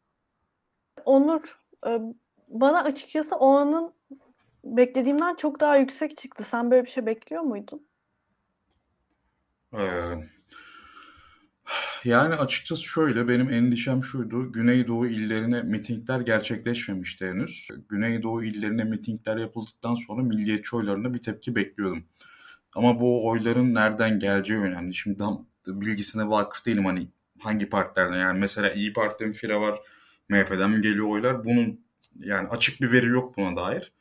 Onur, 1.04 1.42
e, 1.86 2.00
bana 2.48 2.82
açıkçası 2.82 3.36
o 3.36 3.50
anın 3.50 3.94
beklediğimden 4.64 5.34
çok 5.34 5.60
daha 5.60 5.76
yüksek 5.76 6.16
çıktı. 6.16 6.44
Sen 6.50 6.70
böyle 6.70 6.84
bir 6.84 6.90
şey 6.90 7.06
bekliyor 7.06 7.42
muydun? 7.42 7.86
Ee, 9.74 10.14
yani 12.04 12.34
açıkçası 12.34 12.82
şöyle 12.82 13.28
benim 13.28 13.50
endişem 13.50 14.04
şuydu. 14.04 14.52
Güneydoğu 14.52 15.06
illerine 15.06 15.62
mitingler 15.62 16.20
gerçekleşmemişti 16.20 17.26
henüz. 17.26 17.68
Güneydoğu 17.88 18.44
illerine 18.44 18.84
mitingler 18.84 19.36
yapıldıktan 19.36 19.94
sonra 19.94 20.22
milliyetçi 20.22 20.76
oylarına 20.76 21.14
bir 21.14 21.22
tepki 21.22 21.56
bekliyordum. 21.56 22.04
Ama 22.74 23.00
bu 23.00 23.28
oyların 23.28 23.74
nereden 23.74 24.18
geleceği 24.18 24.58
önemli. 24.58 24.94
Şimdi 24.94 25.18
tam 25.18 25.46
bilgisine 25.66 26.28
vakıf 26.28 26.66
değilim 26.66 26.84
hani 26.84 27.08
hangi 27.40 27.68
partilerden 27.68 28.18
yani 28.18 28.38
mesela 28.38 28.70
İyi 28.70 28.92
Parti'den 28.92 29.32
file 29.32 29.56
var, 29.56 29.80
MHP'den 30.28 30.70
mi 30.70 30.82
geliyor 30.82 31.08
oylar? 31.08 31.44
Bunun 31.44 31.80
yani 32.18 32.48
açık 32.48 32.80
bir 32.80 32.92
veri 32.92 33.06
yok 33.06 33.36
buna 33.36 33.56
dair. 33.56 33.92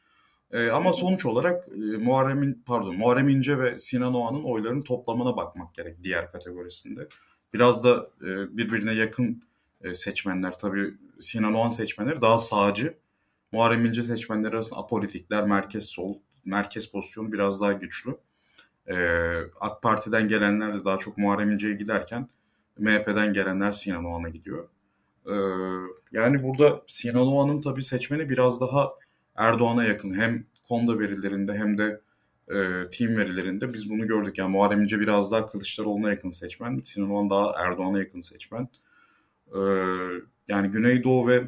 Ee, 0.52 0.70
ama 0.70 0.94
sonuç 0.94 1.26
olarak 1.26 1.68
e, 1.68 1.98
Muharrem, 1.98 2.56
pardon, 2.66 2.96
Muharrem 2.96 3.30
İnce 3.30 3.60
ve 3.60 3.80
Sinan 3.80 4.14
Oğan'ın 4.14 4.44
oylarının 4.44 4.82
toplamına 4.82 5.38
bakmak 5.38 5.74
gerek 5.74 6.04
diğer 6.04 6.32
kategorisinde 6.32 7.08
biraz 7.54 7.84
da 7.84 8.10
e, 8.22 8.58
birbirine 8.58 8.94
yakın 8.94 9.44
e, 9.82 9.96
seçmenler 9.96 10.60
tabii 10.60 10.94
Sinan 11.20 11.54
Oğan 11.54 11.70
seçmenleri 11.70 12.22
daha 12.22 12.38
sağcı. 12.38 12.98
Muharrem 13.52 13.86
İnce 13.86 14.04
seçmenleri 14.04 14.56
arasında 14.56 14.80
apolitikler, 14.80 15.44
merkez 15.44 15.86
sol, 15.86 16.16
merkez 16.46 16.92
pozisyonu 16.92 17.32
biraz 17.32 17.62
daha 17.62 17.72
güçlü. 17.72 18.18
E, 18.88 18.96
AK 19.60 19.82
Parti'den 19.82 20.28
gelenler 20.28 20.74
de 20.74 20.86
daha 20.86 20.98
çok 20.98 21.18
Muharrem 21.18 21.52
İnce'ye 21.52 21.74
giderken 21.74 22.28
MHP'den 22.80 23.34
gelenler 23.34 23.72
Sinan 23.72 24.06
Oğan'a 24.06 24.30
gidiyor. 24.30 24.68
E, 25.26 25.36
yani 26.12 26.44
burada 26.44 26.82
Sinan 26.88 27.28
Oğan'ın 27.28 27.62
tabii 27.62 27.84
seçmeni 27.84 28.30
biraz 28.30 28.62
daha 28.62 28.94
Erdoğan'a 29.36 29.84
yakın. 29.84 30.14
Hem 30.14 30.46
Konda 30.68 31.00
verilerinde 31.00 31.54
hem 31.54 31.78
de 31.78 32.02
e, 32.52 32.90
team 32.90 33.18
verilerinde 33.18 33.74
biz 33.74 33.90
bunu 33.90 34.08
gördük. 34.08 34.38
Yani 34.38 34.52
Muharrem 34.52 34.82
İnce 34.82 35.00
biraz 35.00 35.32
daha 35.32 35.46
Kılıçdaroğlu'na 35.46 36.10
yakın 36.10 36.30
seçmen. 36.30 36.82
Sinan 36.84 37.10
Oğan 37.10 37.30
daha 37.30 37.54
Erdoğan'a 37.66 38.00
yakın 38.00 38.22
seçmen. 38.22 38.68
E, 39.56 39.60
yani 40.48 40.68
Güneydoğu 40.68 41.28
ve 41.28 41.48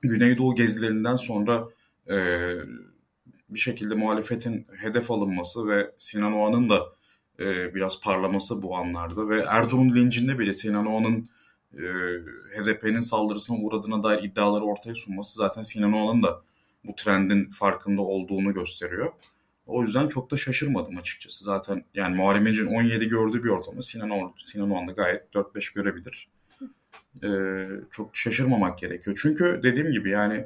Güneydoğu 0.00 0.54
gezilerinden 0.54 1.16
sonra 1.16 1.68
e, 2.10 2.16
bir 3.48 3.58
şekilde 3.58 3.94
muhalefetin 3.94 4.66
hedef 4.76 5.10
alınması 5.10 5.68
ve 5.68 5.90
Sinan 5.98 6.32
Oğan'ın 6.32 6.70
da 6.70 6.86
e, 7.40 7.74
biraz 7.74 8.00
parlaması 8.00 8.62
bu 8.62 8.76
anlarda 8.76 9.28
ve 9.28 9.44
Erzurum 9.48 9.94
lincinde 9.94 10.38
bile 10.38 10.54
Sinan 10.54 10.86
Oğan'ın 10.86 11.28
e, 11.74 11.84
HDP'nin 12.58 13.00
saldırısına 13.00 13.56
uğradığına 13.56 14.02
dair 14.02 14.22
iddiaları 14.22 14.64
ortaya 14.64 14.94
sunması 14.94 15.34
zaten 15.36 15.62
Sinan 15.62 15.92
Oğan'ın 15.92 16.22
da 16.22 16.42
bu 16.84 16.94
trendin 16.94 17.50
farkında 17.50 18.02
olduğunu 18.02 18.54
gösteriyor. 18.54 19.12
O 19.68 19.82
yüzden 19.82 20.08
çok 20.08 20.30
da 20.30 20.36
şaşırmadım 20.36 20.96
açıkçası. 20.96 21.44
Zaten 21.44 21.84
yani 21.94 22.16
Muharrem 22.16 22.46
İnce'nin 22.46 22.74
17 22.74 23.08
gördüğü 23.08 23.44
bir 23.44 23.48
ortamı 23.48 23.82
Sinan, 23.82 24.10
Or 24.10 24.30
Sinan 24.46 24.70
Oğan 24.70 24.88
da 24.88 24.92
gayet 24.92 25.22
4-5 25.34 25.74
görebilir. 25.74 26.28
Ee, 27.24 27.68
çok 27.90 28.16
şaşırmamak 28.16 28.78
gerekiyor. 28.78 29.18
Çünkü 29.22 29.60
dediğim 29.62 29.92
gibi 29.92 30.10
yani 30.10 30.44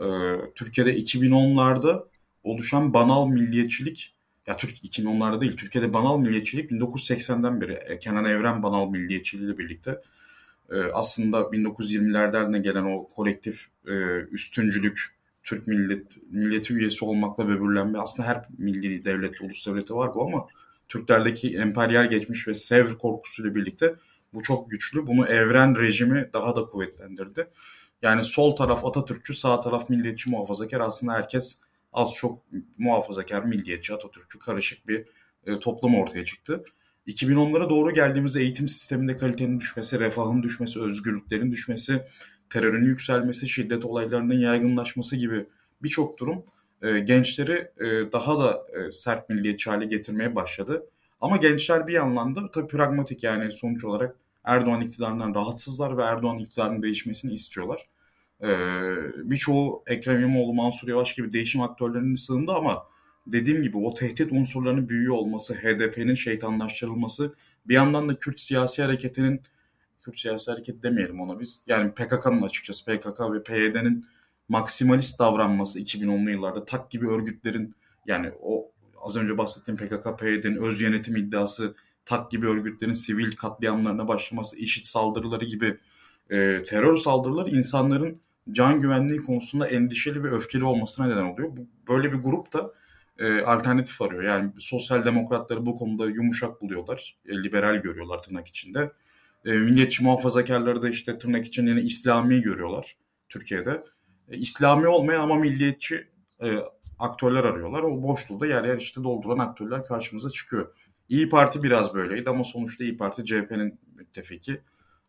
e, 0.00 0.06
Türkiye'de 0.54 0.98
2010'larda 0.98 2.04
oluşan 2.44 2.94
banal 2.94 3.28
milliyetçilik 3.28 4.14
ya 4.46 4.56
Türk 4.56 4.84
2010'larda 4.84 5.40
değil 5.40 5.56
Türkiye'de 5.56 5.92
banal 5.92 6.18
milliyetçilik 6.18 6.70
1980'den 6.70 7.60
beri 7.60 7.72
e, 7.72 7.98
Kenan 7.98 8.24
Evren 8.24 8.62
banal 8.62 8.90
milliyetçiliğiyle 8.90 9.58
birlikte 9.58 10.02
e, 10.70 10.82
aslında 10.82 11.40
1920'lerden 11.40 12.62
gelen 12.62 12.84
o 12.84 13.08
kolektif 13.08 13.66
e, 13.86 13.92
üstüncülük 14.30 15.19
Türk 15.42 15.66
millet 15.66 16.18
milleti 16.30 16.74
üyesi 16.74 17.04
olmakla 17.04 17.48
böbürlenme 17.48 17.98
aslında 17.98 18.28
her 18.28 18.44
milli 18.58 19.04
devlet, 19.04 19.40
ulus 19.40 19.66
devleti 19.66 19.94
var 19.94 20.14
bu 20.14 20.22
ama 20.22 20.46
Türklerdeki 20.88 21.56
emperyal 21.56 22.10
geçmiş 22.10 22.48
ve 22.48 22.54
Sevr 22.54 22.98
korkusuyla 22.98 23.54
birlikte 23.54 23.94
bu 24.34 24.42
çok 24.42 24.70
güçlü. 24.70 25.06
Bunu 25.06 25.26
evren 25.26 25.76
rejimi 25.76 26.30
daha 26.32 26.56
da 26.56 26.64
kuvvetlendirdi. 26.64 27.50
Yani 28.02 28.24
sol 28.24 28.56
taraf 28.56 28.84
Atatürkçü, 28.84 29.34
sağ 29.34 29.60
taraf 29.60 29.90
milliyetçi 29.90 30.30
muhafazakar 30.30 30.80
aslında 30.80 31.12
herkes 31.12 31.60
az 31.92 32.14
çok 32.14 32.42
muhafazakar, 32.78 33.44
milliyetçi, 33.44 33.94
Atatürkçü 33.94 34.38
karışık 34.38 34.88
bir 34.88 35.04
e, 35.46 35.58
toplum 35.58 35.94
ortaya 35.94 36.24
çıktı. 36.24 36.64
2010'lara 37.06 37.70
doğru 37.70 37.94
geldiğimizde 37.94 38.40
eğitim 38.40 38.68
sisteminde 38.68 39.16
kalitenin 39.16 39.60
düşmesi, 39.60 40.00
refahın 40.00 40.42
düşmesi, 40.42 40.80
özgürlüklerin 40.80 41.52
düşmesi, 41.52 42.04
terörün 42.50 42.84
yükselmesi, 42.84 43.48
şiddet 43.48 43.84
olaylarının 43.84 44.38
yaygınlaşması 44.38 45.16
gibi 45.16 45.46
birçok 45.82 46.18
durum 46.18 46.44
e, 46.82 46.98
gençleri 46.98 47.70
e, 47.80 48.12
daha 48.12 48.38
da 48.38 48.66
e, 48.72 48.92
sert 48.92 49.28
milliyetçi 49.28 49.70
hale 49.70 49.86
getirmeye 49.86 50.34
başladı. 50.34 50.86
Ama 51.20 51.36
gençler 51.36 51.86
bir 51.86 51.92
yandan 51.92 52.36
da 52.36 52.50
tabii 52.50 52.66
pragmatik 52.66 53.22
yani 53.22 53.52
sonuç 53.52 53.84
olarak 53.84 54.16
Erdoğan 54.44 54.80
iktidarından 54.80 55.34
rahatsızlar 55.34 55.96
ve 55.96 56.02
Erdoğan 56.02 56.38
iktidarının 56.38 56.82
değişmesini 56.82 57.32
istiyorlar. 57.32 57.88
Ee, 58.42 58.46
birçoğu 59.30 59.82
Ekrem 59.86 60.20
İmamoğlu, 60.20 60.54
Mansur 60.54 60.88
Yavaş 60.88 61.14
gibi 61.14 61.32
değişim 61.32 61.60
aktörlerinin 61.60 62.14
sığındı 62.14 62.52
ama 62.52 62.86
dediğim 63.26 63.62
gibi 63.62 63.76
o 63.76 63.94
tehdit 63.94 64.32
unsurlarının 64.32 64.88
büyüyor 64.88 65.14
olması, 65.14 65.54
HDP'nin 65.54 66.14
şeytanlaştırılması, 66.14 67.34
bir 67.66 67.74
yandan 67.74 68.08
da 68.08 68.18
Kürt 68.18 68.40
siyasi 68.40 68.82
hareketinin 68.82 69.40
Kürt 70.02 70.18
siyasi 70.18 70.50
hareket 70.50 70.82
demeyelim 70.82 71.20
ona 71.20 71.40
biz. 71.40 71.62
Yani 71.66 71.92
PKK'nın 71.94 72.42
açıkçası 72.42 72.84
PKK 72.84 73.20
ve 73.20 73.42
PYD'nin 73.42 74.06
maksimalist 74.48 75.18
davranması 75.18 75.80
2010'lu 75.80 76.30
yıllarda 76.30 76.64
tak 76.64 76.90
gibi 76.90 77.08
örgütlerin 77.08 77.74
yani 78.06 78.32
o 78.42 78.72
az 79.00 79.16
önce 79.16 79.38
bahsettiğim 79.38 79.78
PKK, 79.78 80.18
PYD'nin 80.18 80.56
öz 80.56 80.80
yönetim 80.80 81.16
iddiası, 81.16 81.74
tak 82.04 82.30
gibi 82.30 82.48
örgütlerin 82.48 82.92
sivil 82.92 83.36
katliamlarına 83.36 84.08
başlaması, 84.08 84.56
işit 84.56 84.86
saldırıları 84.86 85.44
gibi 85.44 85.78
e, 86.30 86.62
terör 86.62 86.96
saldırıları 86.96 87.50
insanların 87.50 88.20
can 88.52 88.80
güvenliği 88.80 89.22
konusunda 89.22 89.68
endişeli 89.68 90.22
ve 90.22 90.30
öfkeli 90.30 90.64
olmasına 90.64 91.06
neden 91.06 91.24
oluyor. 91.24 91.56
Bu, 91.56 91.66
böyle 91.88 92.12
bir 92.12 92.18
grup 92.18 92.52
da 92.52 92.72
e, 93.18 93.40
alternatif 93.42 94.02
arıyor. 94.02 94.22
Yani 94.22 94.50
sosyal 94.58 95.04
demokratları 95.04 95.66
bu 95.66 95.76
konuda 95.76 96.06
yumuşak 96.06 96.62
buluyorlar, 96.62 97.16
e, 97.28 97.42
liberal 97.42 97.76
görüyorlar 97.76 98.22
tırnak 98.22 98.48
içinde. 98.48 98.92
E, 99.44 99.52
milliyetçi 99.52 100.04
muhafazakarları 100.04 100.82
da 100.82 100.88
işte 100.88 101.18
tırnak 101.18 101.46
için 101.46 101.66
yine 101.66 101.80
İslami 101.82 102.42
görüyorlar 102.42 102.96
Türkiye'de. 103.28 103.80
E, 104.28 104.36
İslami 104.36 104.88
olmayan 104.88 105.20
ama 105.20 105.34
milliyetçi 105.34 106.08
e, 106.42 106.58
aktörler 106.98 107.44
arıyorlar. 107.44 107.82
O 107.82 108.02
boşluğu 108.02 108.40
da 108.40 108.46
yer 108.46 108.64
yer 108.64 108.78
işte 108.78 109.04
dolduran 109.04 109.38
aktörler 109.38 109.84
karşımıza 109.84 110.30
çıkıyor. 110.30 110.74
İyi 111.08 111.28
Parti 111.28 111.62
biraz 111.62 111.94
böyleydi 111.94 112.30
ama 112.30 112.44
sonuçta 112.44 112.84
İyi 112.84 112.96
Parti 112.96 113.24
CHP'nin 113.24 113.80
müttefiki. 113.94 114.52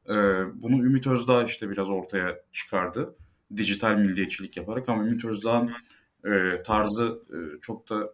E, 0.09 0.13
bunu 0.61 0.85
Ümit 0.85 1.07
Özdağ 1.07 1.43
işte 1.43 1.69
biraz 1.69 1.89
ortaya 1.89 2.41
çıkardı. 2.51 3.15
Dijital 3.55 3.95
milliyetçilik 3.95 4.57
yaparak 4.57 4.89
ama 4.89 5.03
Ümit 5.03 5.25
Özdağ'ın 5.25 5.71
e, 6.25 6.61
tarzı 6.61 7.23
e, 7.29 7.59
çok 7.61 7.89
da 7.89 8.13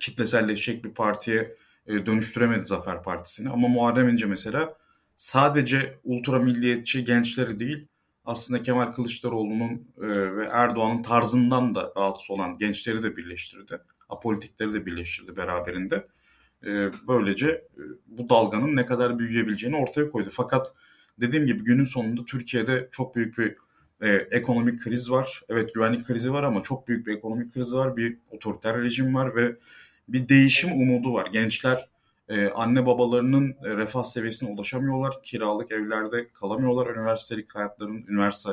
kitleselleşecek 0.00 0.84
bir 0.84 0.90
partiye 0.90 1.56
e, 1.86 2.06
dönüştüremedi 2.06 2.66
Zafer 2.66 3.02
Partisi'ni. 3.02 3.48
Ama 3.48 3.68
Muharrem 3.68 4.08
İnce 4.08 4.26
mesela 4.26 4.76
sadece 5.20 5.98
ultra 6.04 6.38
milliyetçi 6.38 7.04
gençleri 7.04 7.58
değil 7.58 7.86
aslında 8.24 8.62
Kemal 8.62 8.92
Kılıçdaroğlu'nun 8.92 9.88
e, 10.02 10.36
ve 10.36 10.48
Erdoğan'ın 10.50 11.02
tarzından 11.02 11.74
da 11.74 11.92
rahatsız 11.96 12.30
olan 12.30 12.56
gençleri 12.56 13.02
de 13.02 13.16
birleştirdi. 13.16 13.78
Apolitikleri 14.08 14.72
de 14.72 14.86
birleştirdi 14.86 15.36
beraberinde. 15.36 16.06
E, 16.66 16.70
böylece 17.08 17.48
e, 17.48 17.82
bu 18.06 18.28
dalganın 18.28 18.76
ne 18.76 18.86
kadar 18.86 19.18
büyüyebileceğini 19.18 19.76
ortaya 19.76 20.10
koydu. 20.10 20.28
Fakat 20.32 20.74
dediğim 21.18 21.46
gibi 21.46 21.64
günün 21.64 21.84
sonunda 21.84 22.24
Türkiye'de 22.24 22.88
çok 22.90 23.16
büyük 23.16 23.38
bir 23.38 23.56
ekonomik 24.30 24.80
kriz 24.80 25.10
var. 25.10 25.42
Evet 25.48 25.74
güvenlik 25.74 26.06
krizi 26.06 26.32
var 26.32 26.42
ama 26.42 26.62
çok 26.62 26.88
büyük 26.88 27.06
bir 27.06 27.16
ekonomik 27.16 27.54
kriz 27.54 27.74
var. 27.74 27.96
Bir 27.96 28.18
otoriter 28.30 28.82
rejim 28.82 29.14
var 29.14 29.36
ve 29.36 29.56
bir 30.08 30.28
değişim 30.28 30.72
umudu 30.72 31.12
var. 31.12 31.26
Gençler 31.32 31.89
e, 32.30 32.48
anne 32.50 32.86
babalarının 32.86 33.56
e, 33.64 33.68
refah 33.76 34.04
seviyesine 34.04 34.50
ulaşamıyorlar. 34.50 35.22
Kiralık 35.22 35.72
evlerde 35.72 36.28
kalamıyorlar. 36.32 36.86
Üniversitelik 36.86 37.54
hayatlarının, 37.54 38.04
üniversite 38.08 38.50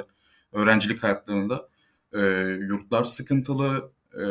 öğrencilik 0.51 1.03
hayatlarında 1.03 1.69
e, 2.13 2.19
yurtlar 2.67 3.03
sıkıntılı. 3.03 3.91
E, 4.13 4.25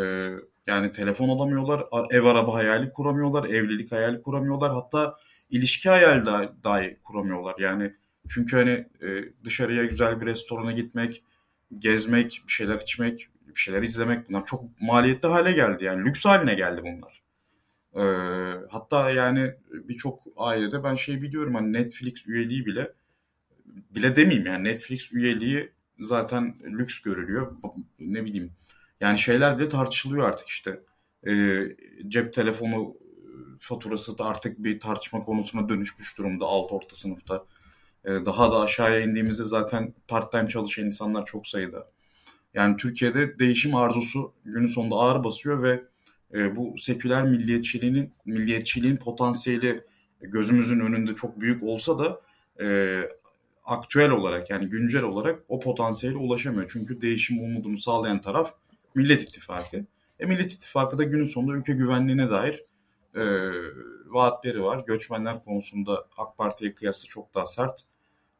yani 0.66 0.92
telefon 0.92 1.28
alamıyorlar. 1.28 1.84
Ev 2.10 2.24
araba 2.24 2.54
hayali 2.54 2.92
kuramıyorlar. 2.92 3.44
Evlilik 3.44 3.92
hayali 3.92 4.22
kuramıyorlar. 4.22 4.72
Hatta 4.72 5.16
ilişki 5.50 5.88
hayali 5.88 6.26
dahi 6.64 6.96
kuramıyorlar. 7.04 7.54
Yani 7.58 7.94
çünkü 8.28 8.56
hani 8.56 8.86
e, 9.02 9.24
dışarıya 9.44 9.84
güzel 9.84 10.20
bir 10.20 10.26
restorana 10.26 10.72
gitmek, 10.72 11.22
gezmek, 11.78 12.42
bir 12.46 12.52
şeyler 12.52 12.80
içmek, 12.80 13.28
bir 13.46 13.60
şeyler 13.60 13.82
izlemek 13.82 14.28
bunlar 14.28 14.44
çok 14.44 14.80
maliyetli 14.80 15.28
hale 15.28 15.52
geldi. 15.52 15.84
Yani 15.84 16.04
lüks 16.04 16.24
haline 16.24 16.54
geldi 16.54 16.80
bunlar. 16.84 17.25
E, 17.96 18.02
hatta 18.70 19.10
yani 19.10 19.54
birçok 19.70 20.20
ailede 20.36 20.84
ben 20.84 20.96
şey 20.96 21.22
biliyorum 21.22 21.54
hani 21.54 21.72
Netflix 21.72 22.26
üyeliği 22.26 22.66
bile 22.66 22.92
bile 23.66 24.16
demeyeyim 24.16 24.46
yani 24.46 24.64
Netflix 24.64 25.12
üyeliği 25.12 25.72
zaten 25.98 26.56
lüks 26.64 27.00
görülüyor. 27.00 27.56
Ne 27.98 28.24
bileyim 28.24 28.52
yani 29.00 29.18
şeyler 29.18 29.58
bile 29.58 29.68
tartışılıyor 29.68 30.28
artık 30.28 30.48
işte. 30.48 30.80
E, 31.26 31.62
cep 32.08 32.32
telefonu 32.32 32.96
faturası 33.58 34.18
da 34.18 34.24
artık 34.24 34.58
bir 34.58 34.80
tartışma 34.80 35.20
konusuna 35.20 35.68
dönüşmüş 35.68 36.18
durumda 36.18 36.46
alt 36.46 36.72
orta 36.72 36.96
sınıfta. 36.96 37.44
E, 38.04 38.10
daha 38.10 38.52
da 38.52 38.60
aşağıya 38.60 39.00
indiğimizde 39.00 39.44
zaten 39.44 39.94
part-time 40.08 40.48
çalışan 40.48 40.86
insanlar 40.86 41.24
çok 41.24 41.46
sayıda. 41.46 41.90
Yani 42.54 42.76
Türkiye'de 42.76 43.38
değişim 43.38 43.74
arzusu 43.74 44.34
günün 44.44 44.66
sonunda 44.66 44.94
ağır 44.94 45.24
basıyor 45.24 45.62
ve 45.62 45.84
e, 46.34 46.56
bu 46.56 46.78
seküler 46.78 47.24
milliyetçiliğin 47.24 48.12
milliyetçiliğin 48.24 48.96
potansiyeli 48.96 49.84
gözümüzün 50.20 50.80
önünde 50.80 51.14
çok 51.14 51.40
büyük 51.40 51.62
olsa 51.62 51.98
da 51.98 52.20
e, 52.64 53.00
aktüel 53.64 54.10
olarak 54.10 54.50
yani 54.50 54.66
güncel 54.66 55.02
olarak 55.02 55.42
o 55.48 55.60
potansiyele 55.60 56.16
ulaşamıyor. 56.16 56.70
Çünkü 56.72 57.00
değişim 57.00 57.40
umudunu 57.40 57.78
sağlayan 57.78 58.20
taraf 58.20 58.54
Millet 58.94 59.22
İttifakı. 59.22 59.84
E, 60.20 60.26
Millet 60.26 60.52
İttifakı 60.52 60.98
da 60.98 61.02
günün 61.02 61.24
sonunda 61.24 61.52
ülke 61.52 61.72
güvenliğine 61.72 62.30
dair 62.30 62.64
e, 63.14 63.22
vaatleri 64.06 64.62
var. 64.62 64.84
Göçmenler 64.86 65.44
konusunda 65.44 66.06
AK 66.16 66.38
Parti'ye 66.38 66.74
kıyasla 66.74 67.08
çok 67.08 67.34
daha 67.34 67.46
sert 67.46 67.84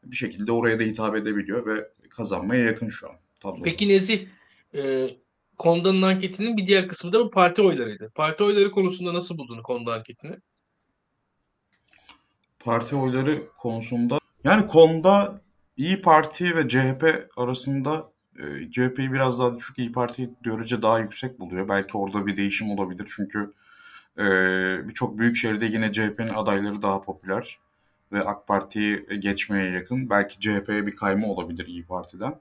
bir 0.03 0.15
şekilde 0.15 0.51
oraya 0.51 0.79
da 0.79 0.83
hitap 0.83 1.15
edebiliyor 1.15 1.65
ve 1.65 1.89
kazanmaya 2.09 2.63
yakın 2.63 2.89
şu 2.89 3.09
an. 3.09 3.15
Tablo. 3.39 3.63
Peki 3.63 3.89
Nezih, 3.89 4.27
e, 4.75 5.07
Konda'nın 5.57 6.01
anketinin 6.01 6.57
bir 6.57 6.67
diğer 6.67 6.87
kısmı 6.87 7.11
da 7.13 7.19
bu 7.19 7.31
parti 7.31 7.61
oylarıydı. 7.61 8.11
Parti 8.15 8.43
oyları 8.43 8.71
konusunda 8.71 9.13
nasıl 9.13 9.37
buldun 9.37 9.61
Konda 9.61 9.93
anketini? 9.93 10.35
Parti 12.59 12.95
oyları 12.95 13.47
konusunda 13.57 14.19
yani 14.43 14.67
Konda 14.67 15.41
İyi 15.77 16.01
Parti 16.01 16.55
ve 16.55 16.67
CHP 16.67 17.29
arasında 17.37 18.11
e, 18.39 18.71
CHP'yi 18.71 19.13
biraz 19.13 19.39
daha 19.39 19.55
düşük 19.55 19.79
İyi 19.79 19.91
Parti 19.91 20.29
görece 20.41 20.81
daha 20.81 20.99
yüksek 20.99 21.39
buluyor. 21.39 21.69
Belki 21.69 21.97
orada 21.97 22.27
bir 22.27 22.37
değişim 22.37 22.71
olabilir 22.71 23.11
çünkü 23.15 23.53
e, 24.17 24.23
birçok 24.87 25.17
büyük 25.17 25.35
şehirde 25.35 25.65
yine 25.65 25.93
CHP'nin 25.93 26.33
adayları 26.33 26.81
daha 26.81 27.01
popüler 27.01 27.59
ve 28.11 28.21
AK 28.21 28.47
Parti'yi 28.47 29.05
geçmeye 29.19 29.71
yakın. 29.71 30.09
Belki 30.09 30.39
CHP'ye 30.39 30.85
bir 30.87 30.95
kayma 30.95 31.27
olabilir 31.27 31.67
İyi 31.67 31.85
Parti'den. 31.85 32.39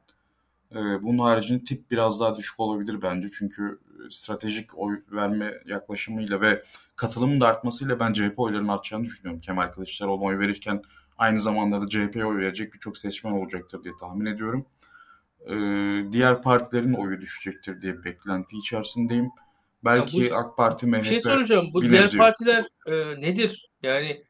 Ee, 0.73 1.03
bunun 1.03 1.19
haricinde 1.19 1.65
tip 1.65 1.91
biraz 1.91 2.21
daha 2.21 2.37
düşük 2.37 2.61
olabilir 2.61 3.03
bence. 3.03 3.29
Çünkü 3.39 3.79
e, 3.95 4.11
stratejik 4.11 4.79
oy 4.79 5.03
verme 5.13 5.55
yaklaşımıyla 5.67 6.41
ve 6.41 6.63
katılımın 6.97 7.41
da 7.41 7.49
artmasıyla 7.49 8.01
ben 8.01 8.13
CHP 8.13 8.39
oylarının 8.39 8.69
artacağını 8.69 9.05
düşünüyorum. 9.05 9.41
Kemal 9.41 9.69
Kılıçdaroğlu 9.69 10.25
oy 10.25 10.39
verirken 10.39 10.83
aynı 11.19 11.39
zamanda 11.39 11.81
da 11.81 11.89
CHP'ye 11.89 12.25
oy 12.25 12.39
verecek 12.39 12.75
birçok 12.75 12.99
seçmen 12.99 13.33
olacaktır 13.33 13.83
diye 13.85 13.95
tahmin 14.01 14.27
ediyorum. 14.27 14.67
Ee, 15.47 16.13
diğer 16.13 16.43
partilerin 16.43 16.93
oyu 16.93 17.21
düşecektir 17.21 17.83
diye 17.83 18.05
beklenti 18.05 18.57
içerisindeyim. 18.57 19.31
Belki 19.85 20.23
ya 20.23 20.31
bu, 20.31 20.37
AK 20.37 20.57
Parti, 20.57 20.87
MHP... 20.87 20.99
Bir 20.99 21.05
şey 21.05 21.21
soracağım. 21.21 21.67
Bu 21.73 21.83
diğer 21.83 22.13
partiler 22.13 22.67
e, 22.87 23.21
nedir? 23.21 23.69
Yani 23.83 24.25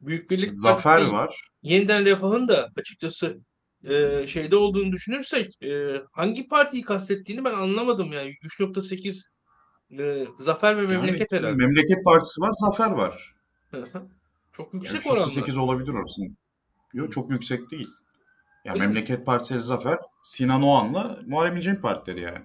Büyük 0.00 0.30
Birlik 0.30 0.56
Zafer 0.56 0.82
Partisi, 0.82 1.12
var. 1.12 1.48
Yeniden 1.62 2.04
Refah'ın 2.04 2.48
da 2.48 2.68
açıkçası 2.76 3.40
e, 3.84 4.26
şeyde 4.26 4.56
olduğunu 4.56 4.92
düşünürsek 4.92 5.62
e, 5.62 6.02
hangi 6.12 6.48
partiyi 6.48 6.82
kastettiğini 6.82 7.44
ben 7.44 7.54
anlamadım 7.54 8.12
yani 8.12 8.34
3.8 8.42 9.26
e, 9.98 10.26
Zafer 10.38 10.76
ve 10.76 10.86
Memleket 10.86 11.32
yani, 11.32 11.40
herhalde. 11.40 11.56
Memleket 11.56 12.04
Partisi 12.04 12.40
var, 12.40 12.52
Zafer 12.52 12.90
var. 12.90 13.34
çok 14.52 14.74
yüksek 14.74 15.06
yani 15.06 15.14
oranda. 15.14 15.30
8 15.30 15.56
olabilir 15.56 15.92
orası. 15.92 16.22
Yok 16.92 17.12
çok 17.12 17.30
yüksek 17.30 17.70
değil. 17.70 17.88
Yani 18.64 18.74
Öyle 18.74 18.86
Memleket 18.86 19.18
mi? 19.18 19.24
Partisi 19.24 19.60
Zafer, 19.60 19.98
Sinan 20.24 20.62
Oğan'la 20.62 21.20
Muharrem 21.26 21.56
İnce'nin 21.56 21.80
partileri 21.80 22.20
yani. 22.20 22.44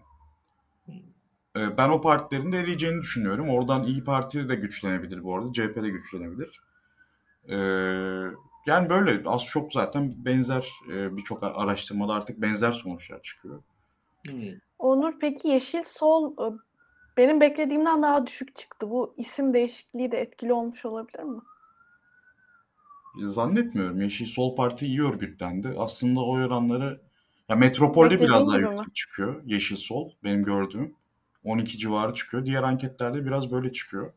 Hmm. 0.85 1.77
Ben 1.77 1.89
o 1.89 2.01
partilerin 2.01 2.51
de 2.51 2.59
eleyeceğini 2.59 3.01
düşünüyorum. 3.01 3.49
Oradan 3.49 3.83
İyi 3.83 4.03
Parti 4.03 4.49
de 4.49 4.55
güçlenebilir 4.55 5.23
bu 5.23 5.35
arada. 5.35 5.53
CHP 5.53 5.75
de 5.75 5.89
güçlenebilir. 5.89 6.61
Ee, 7.49 7.55
yani 8.67 8.89
böyle 8.89 9.29
az 9.29 9.45
çok 9.45 9.73
zaten 9.73 10.13
benzer 10.17 10.69
e, 10.91 11.17
birçok 11.17 11.43
araştırmada 11.43 12.13
artık 12.13 12.41
benzer 12.41 12.71
sonuçlar 12.71 13.21
çıkıyor. 13.21 13.63
Hmm. 14.27 14.53
Onur 14.79 15.13
peki 15.19 15.47
Yeşil 15.47 15.83
Sol 15.83 16.33
e, 16.33 16.57
benim 17.17 17.41
beklediğimden 17.41 18.03
daha 18.03 18.27
düşük 18.27 18.55
çıktı. 18.55 18.89
Bu 18.89 19.13
isim 19.17 19.53
değişikliği 19.53 20.11
de 20.11 20.17
etkili 20.17 20.53
olmuş 20.53 20.85
olabilir 20.85 21.23
mi? 21.23 21.39
Zannetmiyorum. 23.23 24.01
Yeşil 24.01 24.25
Sol 24.25 24.55
Parti 24.55 24.85
iyi 24.85 25.03
örgütlendi. 25.03 25.73
Aslında 25.77 26.19
o 26.19 26.31
oranları 26.31 27.01
ya 27.49 27.55
metropolde 27.55 28.19
biraz 28.19 28.47
daha 28.47 28.57
yüksek 28.57 28.87
mi? 28.87 28.93
çıkıyor. 28.93 29.41
Yeşil 29.45 29.75
Sol 29.75 30.11
benim 30.23 30.43
gördüğüm. 30.43 30.95
12 31.43 31.77
civarı 31.77 32.13
çıkıyor. 32.13 32.45
Diğer 32.45 32.63
anketlerde 32.63 33.25
biraz 33.25 33.51
böyle 33.51 33.73
çıkıyor. 33.73 34.13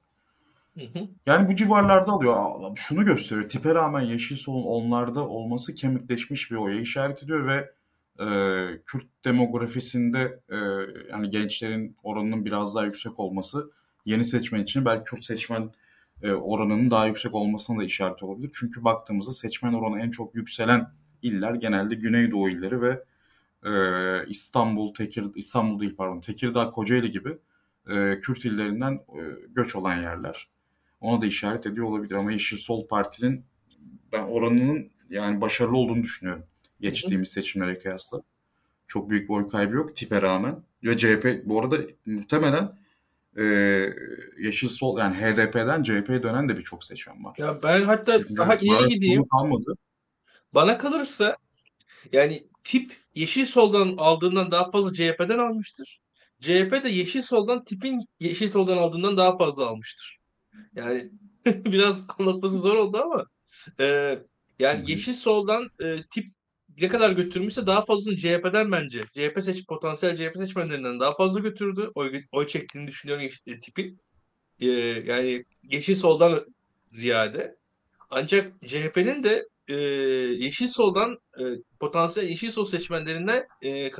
Yani 1.26 1.48
bu 1.48 1.56
civarlarda 1.56 2.12
alıyor. 2.12 2.36
Şunu 2.76 3.04
gösteriyor. 3.04 3.48
Tipe 3.48 3.74
rağmen 3.74 4.00
yeşil 4.00 4.36
solun 4.36 4.62
onlarda 4.62 5.28
olması 5.28 5.74
kemikleşmiş 5.74 6.50
bir 6.50 6.56
oya 6.56 6.80
işaret 6.80 7.22
ediyor 7.22 7.46
ve 7.46 7.70
e, 8.20 8.26
Kürt 8.86 9.06
demografisinde 9.24 10.40
e, 10.48 10.56
yani 11.10 11.30
gençlerin 11.30 11.96
oranının 12.02 12.44
biraz 12.44 12.74
daha 12.74 12.84
yüksek 12.84 13.20
olması 13.20 13.70
yeni 14.04 14.24
seçmen 14.24 14.62
için 14.62 14.84
belki 14.84 15.04
Kürt 15.04 15.24
seçmen 15.24 15.70
e, 16.22 16.32
oranının 16.32 16.90
daha 16.90 17.06
yüksek 17.06 17.34
olmasına 17.34 17.80
da 17.80 17.84
işaret 17.84 18.22
olabilir. 18.22 18.50
Çünkü 18.54 18.84
baktığımızda 18.84 19.32
seçmen 19.32 19.72
oranı 19.72 20.00
en 20.00 20.10
çok 20.10 20.34
yükselen 20.34 20.92
iller 21.22 21.54
genelde 21.54 21.94
Güneydoğu 21.94 22.50
illeri 22.50 22.82
ve 22.82 23.04
e, 23.66 23.72
İstanbul, 24.28 24.94
Tekir, 24.94 25.24
İstanbul 25.34 25.80
değil 25.80 25.96
pardon, 25.96 26.20
Tekirdağ, 26.20 26.70
Kocaeli 26.70 27.10
gibi 27.10 27.38
e, 27.90 28.20
Kürt 28.20 28.44
illerinden 28.44 28.92
e, 28.92 29.20
göç 29.48 29.76
olan 29.76 29.96
yerler. 29.96 30.48
Ona 31.00 31.22
da 31.22 31.26
işaret 31.26 31.66
ediyor 31.66 31.86
olabilir 31.86 32.14
ama 32.14 32.32
Yeşil 32.32 32.56
Sol 32.56 32.86
Parti'nin 32.86 33.44
ben 34.12 34.22
oranının 34.22 34.90
yani 35.10 35.40
başarılı 35.40 35.76
olduğunu 35.76 36.02
düşünüyorum. 36.02 36.44
Geçtiğimiz 36.80 37.28
seçimlere 37.28 37.78
kıyasla. 37.78 38.22
Çok 38.86 39.10
büyük 39.10 39.28
boy 39.28 39.48
kaybı 39.48 39.76
yok 39.76 39.96
tipe 39.96 40.22
rağmen. 40.22 40.62
Ve 40.84 40.98
CHP 40.98 41.42
bu 41.44 41.60
arada 41.60 41.76
muhtemelen 42.06 42.78
e, 43.36 43.44
Yeşil 44.38 44.68
Sol 44.68 44.98
yani 44.98 45.16
HDP'den 45.16 45.82
CHP'ye 45.82 46.22
dönen 46.22 46.48
de 46.48 46.56
birçok 46.56 46.84
seçmen 46.84 47.24
var. 47.24 47.34
Ya 47.38 47.62
ben 47.62 47.82
hatta 47.82 48.18
Çünkü 48.18 48.36
daha 48.36 48.54
ileri 48.54 48.88
gideyim. 48.88 49.28
Kalmadı. 49.28 49.74
Bana 50.54 50.78
kalırsa 50.78 51.36
yani 52.12 52.46
tip 52.64 52.96
Yeşil 53.14 53.44
Sol'dan 53.44 53.96
aldığından 53.96 54.50
daha 54.50 54.70
fazla 54.70 54.94
CHP'den 54.94 55.38
almıştır. 55.38 56.00
CHP 56.40 56.84
de 56.84 56.88
Yeşil 56.88 57.22
Sol'dan 57.22 57.64
tipin 57.64 58.00
Yeşil 58.20 58.52
Sol'dan 58.52 58.76
aldığından 58.76 59.16
daha 59.16 59.36
fazla 59.36 59.66
almıştır. 59.66 60.19
Yani 60.74 61.10
biraz 61.46 62.04
anlatması 62.18 62.58
zor 62.58 62.76
oldu 62.76 62.98
ama 62.98 63.26
e, 63.80 64.18
yani 64.58 64.90
Yeşil 64.90 65.14
Sol'dan 65.14 65.68
e, 65.82 65.96
tip 66.10 66.32
ne 66.80 66.88
kadar 66.88 67.10
götürmüşse 67.10 67.66
daha 67.66 67.84
fazlasını 67.84 68.16
CHP'den 68.16 68.72
bence. 68.72 69.00
CHP 69.02 69.42
seç 69.42 69.66
potansiyel 69.66 70.16
CHP 70.16 70.38
seçmenlerinden 70.38 71.00
daha 71.00 71.14
fazla 71.14 71.40
götürdü. 71.40 71.90
Oy, 71.94 72.22
oy 72.32 72.46
çektiğini 72.46 72.88
düşünüyorum 72.88 73.26
e, 73.46 73.60
tipin. 73.60 74.00
E, 74.60 74.66
yani 75.06 75.44
Yeşil 75.62 75.94
Sol'dan 75.94 76.46
ziyade. 76.90 77.56
Ancak 78.10 78.52
CHP'nin 78.66 79.22
de 79.22 79.48
e, 79.68 79.74
Yeşil 80.44 80.68
Sol'dan 80.68 81.18
e, 81.38 81.42
potansiyel 81.80 82.28
Yeşil 82.28 82.50
Sol 82.50 82.64
seçmenlerine 82.64 83.46
e, 83.64 83.90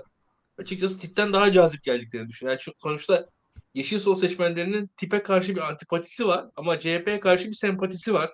açıkçası 0.58 0.98
tipten 0.98 1.32
daha 1.32 1.52
cazip 1.52 1.82
geldiklerini 1.82 2.28
düşünüyorum. 2.28 2.60
Yani 2.66 2.74
sonuçta 2.82 3.26
Yeşil 3.74 3.98
Sol 3.98 4.14
seçmenlerinin 4.14 4.90
tipe 4.96 5.22
karşı 5.22 5.56
bir 5.56 5.68
antipatisi 5.68 6.26
var 6.26 6.46
ama 6.56 6.80
CHP'ye 6.80 7.20
karşı 7.20 7.48
bir 7.48 7.54
sempatisi 7.54 8.14
var. 8.14 8.30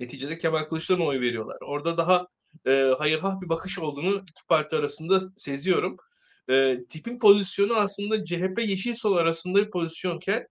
Neticede 0.00 0.38
Kemal 0.38 0.64
Kılıçdaroğlu'na 0.64 1.08
oy 1.08 1.20
veriyorlar. 1.20 1.58
Orada 1.60 1.96
daha 1.96 2.26
e, 2.66 2.94
hayırhah 2.98 3.40
bir 3.40 3.48
bakış 3.48 3.78
olduğunu 3.78 4.16
iki 4.16 4.46
parti 4.48 4.76
arasında 4.76 5.20
seziyorum. 5.36 5.96
E, 6.50 6.78
tipin 6.88 7.18
pozisyonu 7.18 7.74
aslında 7.74 8.24
CHP 8.24 8.58
Yeşil 8.58 8.94
Sol 8.94 9.16
arasında 9.16 9.58
bir 9.66 9.70
pozisyonken 9.70 10.46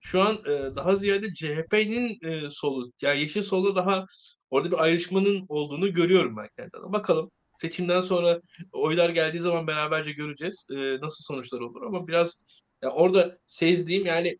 şu 0.00 0.22
an 0.22 0.38
e, 0.46 0.76
daha 0.76 0.96
ziyade 0.96 1.34
CHP'nin 1.34 2.18
e, 2.22 2.50
solu, 2.50 2.92
yani 3.02 3.20
Yeşil 3.20 3.42
Sol'da 3.42 3.76
daha 3.76 4.06
orada 4.50 4.70
bir 4.70 4.82
ayrışmanın 4.82 5.46
olduğunu 5.48 5.92
görüyorum 5.92 6.36
ben 6.36 6.48
kendime. 6.56 6.92
Bakalım 6.92 7.30
seçimden 7.58 8.00
sonra 8.00 8.40
oylar 8.72 9.10
geldiği 9.10 9.40
zaman 9.40 9.66
beraberce 9.66 10.12
göreceğiz 10.12 10.66
e, 10.70 11.00
nasıl 11.00 11.24
sonuçlar 11.24 11.60
olur 11.60 11.82
ama 11.82 12.08
biraz 12.08 12.36
ya 12.82 12.90
orada 12.90 13.38
sezdiğim 13.46 14.06
yani 14.06 14.38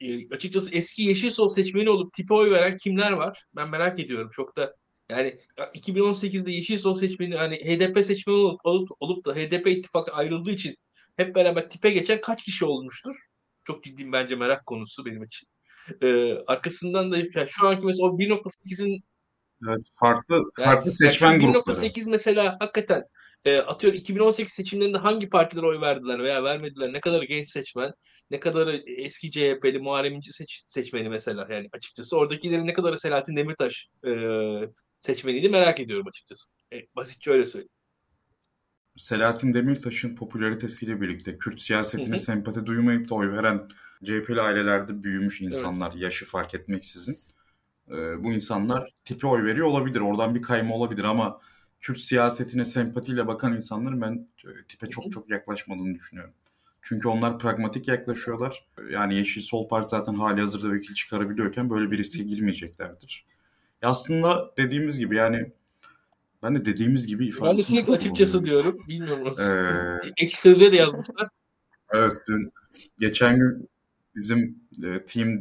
e, 0.00 0.28
açıkçası 0.28 0.74
eski 0.74 1.02
Yeşil 1.02 1.30
Sol 1.30 1.48
seçmeni 1.48 1.90
olup 1.90 2.12
tipe 2.12 2.34
oy 2.34 2.50
veren 2.50 2.76
kimler 2.76 3.12
var? 3.12 3.44
Ben 3.56 3.68
merak 3.68 4.00
ediyorum. 4.00 4.30
Çok 4.32 4.56
da 4.56 4.76
yani 5.10 5.40
2018'de 5.56 6.52
Yeşil 6.52 6.78
Sol 6.78 6.94
seçmeni 6.94 7.36
hani 7.36 7.56
HDP 7.56 8.04
seçmeni 8.04 8.36
olup, 8.36 8.60
olup, 8.64 8.90
olup 9.00 9.24
da 9.24 9.34
HDP 9.34 9.66
ittifakı 9.66 10.12
ayrıldığı 10.12 10.50
için 10.50 10.76
hep 11.16 11.34
beraber 11.34 11.68
tipe 11.68 11.90
geçen 11.90 12.20
kaç 12.20 12.42
kişi 12.42 12.64
olmuştur? 12.64 13.16
Çok 13.64 13.84
ciddi 13.84 14.12
bence 14.12 14.36
merak 14.36 14.66
konusu 14.66 15.04
benim 15.06 15.24
için. 15.24 15.48
Ee, 16.02 16.34
arkasından 16.46 17.12
da 17.12 17.18
yani 17.18 17.48
şu 17.48 17.68
anki 17.68 17.86
mesela 17.86 18.08
o 18.08 18.18
1.8'in 18.18 19.02
Evet, 19.68 19.86
farklı 19.94 20.44
farklı 20.56 20.88
yani, 20.88 20.92
seçmen 20.92 21.32
yani 21.32 21.44
grupları. 21.44 21.76
1.8 21.76 22.10
mesela 22.10 22.56
hakikaten 22.60 23.04
e, 23.48 23.58
atıyor 23.58 23.94
2018 23.94 24.52
seçimlerinde 24.52 24.98
hangi 24.98 25.28
partiler 25.28 25.62
oy 25.62 25.80
verdiler 25.80 26.18
veya 26.18 26.44
vermediler? 26.44 26.92
Ne 26.92 27.00
kadar 27.00 27.22
genç 27.22 27.48
seçmen, 27.48 27.92
ne 28.30 28.40
kadar 28.40 28.80
eski 28.86 29.30
CHP'li 29.30 29.78
Muharrem 29.78 30.14
İnce 30.14 30.32
seç, 30.32 30.62
seçmeni 30.66 31.08
mesela 31.08 31.46
yani 31.50 31.68
açıkçası. 31.72 32.16
Oradakilerin 32.16 32.66
ne 32.66 32.72
kadar 32.72 32.96
Selahattin 32.96 33.36
Demirtaş 33.36 33.88
e, 34.06 34.12
seçmeniydi 35.00 35.48
merak 35.48 35.80
ediyorum 35.80 36.06
açıkçası. 36.08 36.50
E, 36.72 36.76
basitçe 36.96 37.30
öyle 37.30 37.44
söyleyeyim. 37.44 37.70
Selahattin 38.96 39.54
Demirtaş'ın 39.54 40.16
popülaritesiyle 40.16 41.00
birlikte 41.00 41.38
Kürt 41.38 41.60
siyasetine 41.60 42.08
hı 42.08 42.12
hı. 42.12 42.18
sempati 42.18 42.66
duymayıp 42.66 43.08
da 43.08 43.14
oy 43.14 43.32
veren 43.32 43.68
CHP'li 44.04 44.40
ailelerde 44.40 45.02
büyümüş 45.02 45.40
insanlar 45.40 45.90
evet. 45.92 46.02
yaşı 46.02 46.26
fark 46.26 46.54
etmeksizin. 46.54 47.18
E, 47.90 48.24
bu 48.24 48.32
insanlar 48.32 48.92
tipi 49.04 49.26
oy 49.26 49.44
veriyor 49.44 49.66
olabilir. 49.66 50.00
Oradan 50.00 50.34
bir 50.34 50.42
kayma 50.42 50.74
olabilir 50.74 51.04
ama 51.04 51.40
Kürt 51.80 52.00
siyasetine 52.00 52.64
sempatiyle 52.64 53.26
bakan 53.26 53.54
insanların 53.54 54.00
ben 54.00 54.26
e, 54.44 54.48
tipe 54.68 54.86
çok 54.88 55.12
çok 55.12 55.30
yaklaşmadığını 55.30 55.94
düşünüyorum. 55.94 56.32
Çünkü 56.82 57.08
onlar 57.08 57.38
pragmatik 57.38 57.88
yaklaşıyorlar. 57.88 58.66
Yani 58.90 59.14
Yeşil 59.14 59.42
Sol 59.42 59.68
Parti 59.68 59.88
zaten 59.88 60.14
hali 60.14 60.40
hazırda 60.40 60.72
vekil 60.72 60.94
çıkarabiliyorken 60.94 61.70
böyle 61.70 61.90
bir 61.90 61.98
riske 61.98 62.22
girmeyeceklerdir. 62.22 63.24
aslında 63.82 64.50
dediğimiz 64.56 64.98
gibi 64.98 65.16
yani 65.16 65.52
ben 66.42 66.54
de 66.54 66.64
dediğimiz 66.64 67.06
gibi 67.06 67.26
ifade 67.26 67.50
Ben 67.50 67.58
de 67.58 67.62
sürekli 67.62 67.92
açıkçası 67.92 68.44
diyorum. 68.44 68.78
Bilmiyorum. 68.88 69.34
Ee, 69.40 70.12
Ekşi 70.24 70.40
Sözlüğe 70.40 70.72
de 70.72 70.76
yazmışlar. 70.76 71.28
Evet 71.90 72.16
dün 72.28 72.52
geçen 72.98 73.38
gün 73.38 73.68
bizim 74.16 74.58
e, 74.84 75.04
team 75.04 75.38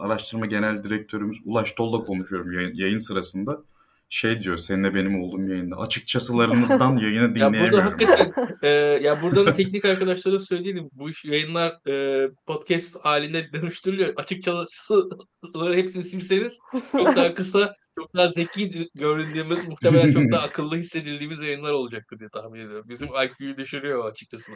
araştırma 0.00 0.46
genel 0.46 0.84
direktörümüz 0.84 1.38
Ulaş 1.44 1.72
Tol'la 1.72 2.04
konuşuyorum 2.04 2.52
yayın, 2.52 2.74
yayın 2.74 2.98
sırasında 2.98 3.62
şey 4.08 4.40
diyor 4.40 4.58
seninle 4.58 4.94
benim 4.94 5.22
olduğum 5.22 5.48
yayında 5.48 5.76
açıkçasılarınızdan 5.76 6.96
yayını 7.02 7.34
dinleyemiyorum. 7.34 7.78
ya 7.78 7.84
burada 7.84 7.84
hakikaten 7.84 8.56
e, 8.62 8.68
ya 9.02 9.22
burada 9.22 9.46
da 9.46 9.52
teknik 9.52 9.84
arkadaşlara 9.84 10.38
söyleyelim 10.38 10.88
bu 10.92 11.10
iş 11.10 11.24
yayınlar 11.24 11.88
e, 11.88 12.28
podcast 12.46 12.96
halinde 13.04 13.52
dönüştürülüyor. 13.52 14.12
Açıkçasıları 14.16 15.74
hepsini 15.74 16.04
silseniz 16.04 16.58
çok 16.92 17.16
daha 17.16 17.34
kısa 17.34 17.74
çok 17.98 18.14
daha 18.14 18.28
zeki 18.28 18.88
göründüğümüz 18.94 19.68
muhtemelen 19.68 20.12
çok 20.12 20.32
daha 20.32 20.46
akıllı 20.46 20.76
hissedildiğimiz 20.76 21.42
yayınlar 21.42 21.72
olacaktır 21.72 22.18
diye 22.18 22.28
tahmin 22.28 22.60
ediyorum. 22.60 22.88
Bizim 22.88 23.08
IQ'yu 23.08 23.56
düşürüyor 23.56 24.10
açıkçası. 24.10 24.52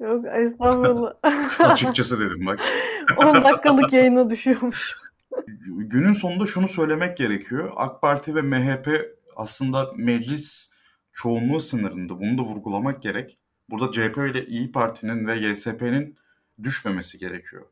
Yok 0.00 0.24
estağfurullah. 0.26 1.12
Açıkçası 1.58 2.20
dedim 2.20 2.46
bak. 2.46 2.60
10 3.16 3.44
dakikalık 3.44 3.92
yayına 3.92 4.30
düşüyormuş 4.30 4.92
günün 5.66 6.12
sonunda 6.12 6.46
şunu 6.46 6.68
söylemek 6.68 7.16
gerekiyor. 7.16 7.72
AK 7.76 8.00
Parti 8.00 8.34
ve 8.34 8.42
MHP 8.42 8.88
aslında 9.36 9.92
meclis 9.96 10.72
çoğunluğu 11.12 11.60
sınırında. 11.60 12.20
Bunu 12.20 12.38
da 12.38 12.42
vurgulamak 12.42 13.02
gerek. 13.02 13.38
Burada 13.70 13.92
CHP 13.92 14.18
ile 14.18 14.46
İyi 14.46 14.72
Parti'nin 14.72 15.26
ve 15.26 15.36
YSP'nin 15.36 16.16
düşmemesi 16.62 17.18
gerekiyor. 17.18 17.66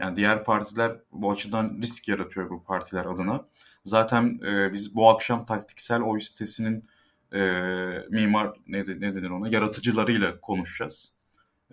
Yani 0.00 0.16
diğer 0.16 0.44
partiler 0.44 0.96
bu 1.12 1.32
açıdan 1.32 1.78
risk 1.82 2.08
yaratıyor 2.08 2.50
bu 2.50 2.64
partiler 2.64 3.04
adına. 3.04 3.44
Zaten 3.84 4.40
e, 4.46 4.72
biz 4.72 4.94
bu 4.94 5.10
akşam 5.10 5.46
taktiksel 5.46 6.00
oy 6.00 6.20
sitesinin 6.20 6.84
e, 7.32 7.40
mimar 8.10 8.52
ne, 8.66 8.80
ne 8.80 9.14
denir 9.14 9.30
ona 9.30 9.48
yaratıcılarıyla 9.48 10.40
konuşacağız. 10.40 11.14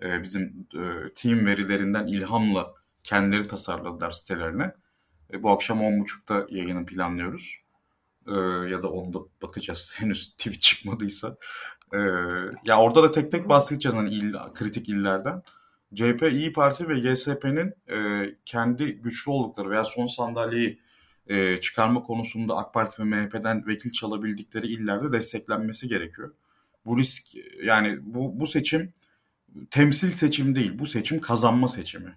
E, 0.02 0.22
bizim 0.22 0.66
e, 0.74 1.12
team 1.14 1.46
verilerinden 1.46 2.06
ilhamla 2.06 2.74
kendileri 3.04 3.48
tasarladılar 3.48 4.12
sitelerine. 4.12 4.74
E, 5.32 5.42
bu 5.42 5.50
akşam 5.50 5.80
10.30'da 5.80 6.46
yayını 6.50 6.86
planlıyoruz. 6.86 7.56
E, 8.26 8.32
ya 8.70 8.82
da 8.82 8.90
onda 8.90 9.18
bakacağız. 9.42 9.92
Henüz 9.96 10.30
tweet 10.30 10.60
çıkmadıysa. 10.60 11.36
E, 11.92 11.98
ya 12.64 12.80
orada 12.80 13.02
da 13.02 13.10
tek 13.10 13.30
tek 13.30 13.48
bahsedeceğiz 13.48 13.96
hani 13.96 14.14
il, 14.14 14.34
kritik 14.54 14.88
illerden. 14.88 15.42
CHP, 15.94 16.22
İyi 16.32 16.52
Parti 16.52 16.88
ve 16.88 16.98
YSP'nin 16.98 17.74
e, 17.90 18.30
kendi 18.44 18.92
güçlü 18.92 19.30
oldukları 19.30 19.70
veya 19.70 19.84
son 19.84 20.06
sandalyeyi 20.06 20.80
e, 21.26 21.60
çıkarma 21.60 22.02
konusunda 22.02 22.56
AK 22.56 22.74
Parti 22.74 23.02
ve 23.02 23.04
MHP'den 23.04 23.66
vekil 23.66 23.92
çalabildikleri 23.92 24.66
illerde 24.66 25.12
desteklenmesi 25.12 25.88
gerekiyor. 25.88 26.34
Bu 26.86 26.98
risk 26.98 27.26
yani 27.62 27.98
bu, 28.02 28.40
bu 28.40 28.46
seçim 28.46 28.92
temsil 29.70 30.10
seçim 30.10 30.54
değil. 30.54 30.78
Bu 30.78 30.86
seçim 30.86 31.20
kazanma 31.20 31.68
seçimi. 31.68 32.16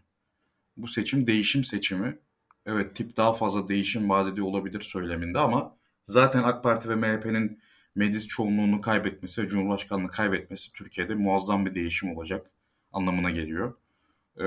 Bu 0.77 0.87
seçim 0.87 1.27
değişim 1.27 1.63
seçimi 1.63 2.19
evet 2.68 2.95
tip 2.95 3.18
daha 3.18 3.34
fazla 3.34 3.68
değişim 3.68 4.09
vaat 4.09 4.39
olabilir 4.39 4.82
söyleminde 4.82 5.39
ama 5.39 5.76
zaten 6.05 6.43
AK 6.43 6.63
Parti 6.63 6.89
ve 6.89 6.95
MHP'nin 6.95 7.59
meclis 7.95 8.28
çoğunluğunu 8.28 8.82
kaybetmesi 8.82 9.43
ve 9.43 9.47
Cumhurbaşkanlığı 9.47 10.07
kaybetmesi 10.07 10.74
Türkiye'de 10.74 11.15
muazzam 11.15 11.65
bir 11.65 11.76
değişim 11.76 12.18
olacak 12.18 12.47
anlamına 12.93 13.30
geliyor. 13.30 13.74
Ee, 14.39 14.45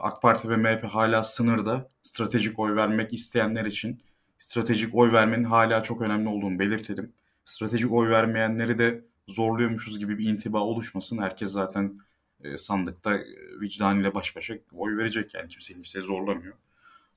AK 0.00 0.22
Parti 0.22 0.50
ve 0.50 0.56
MHP 0.56 0.84
hala 0.84 1.24
sınırda 1.24 1.90
stratejik 2.02 2.58
oy 2.58 2.76
vermek 2.76 3.12
isteyenler 3.12 3.64
için 3.64 4.02
stratejik 4.38 4.94
oy 4.94 5.12
vermenin 5.12 5.44
hala 5.44 5.82
çok 5.82 6.00
önemli 6.00 6.28
olduğunu 6.28 6.58
belirtelim. 6.58 7.12
Stratejik 7.44 7.92
oy 7.92 8.10
vermeyenleri 8.10 8.78
de 8.78 9.04
zorluyormuşuz 9.28 9.98
gibi 9.98 10.18
bir 10.18 10.28
intiba 10.28 10.60
oluşmasın. 10.60 11.18
Herkes 11.18 11.50
zaten 11.50 12.00
e, 12.44 12.58
sandıkta 12.58 13.14
e, 13.16 13.24
vicdanıyla 13.60 14.14
baş 14.14 14.36
başa 14.36 14.54
oy 14.72 14.96
verecek 14.96 15.34
yani 15.34 15.48
kimse 15.48 15.74
kimseye 15.74 16.00
zorlamıyor. 16.00 16.54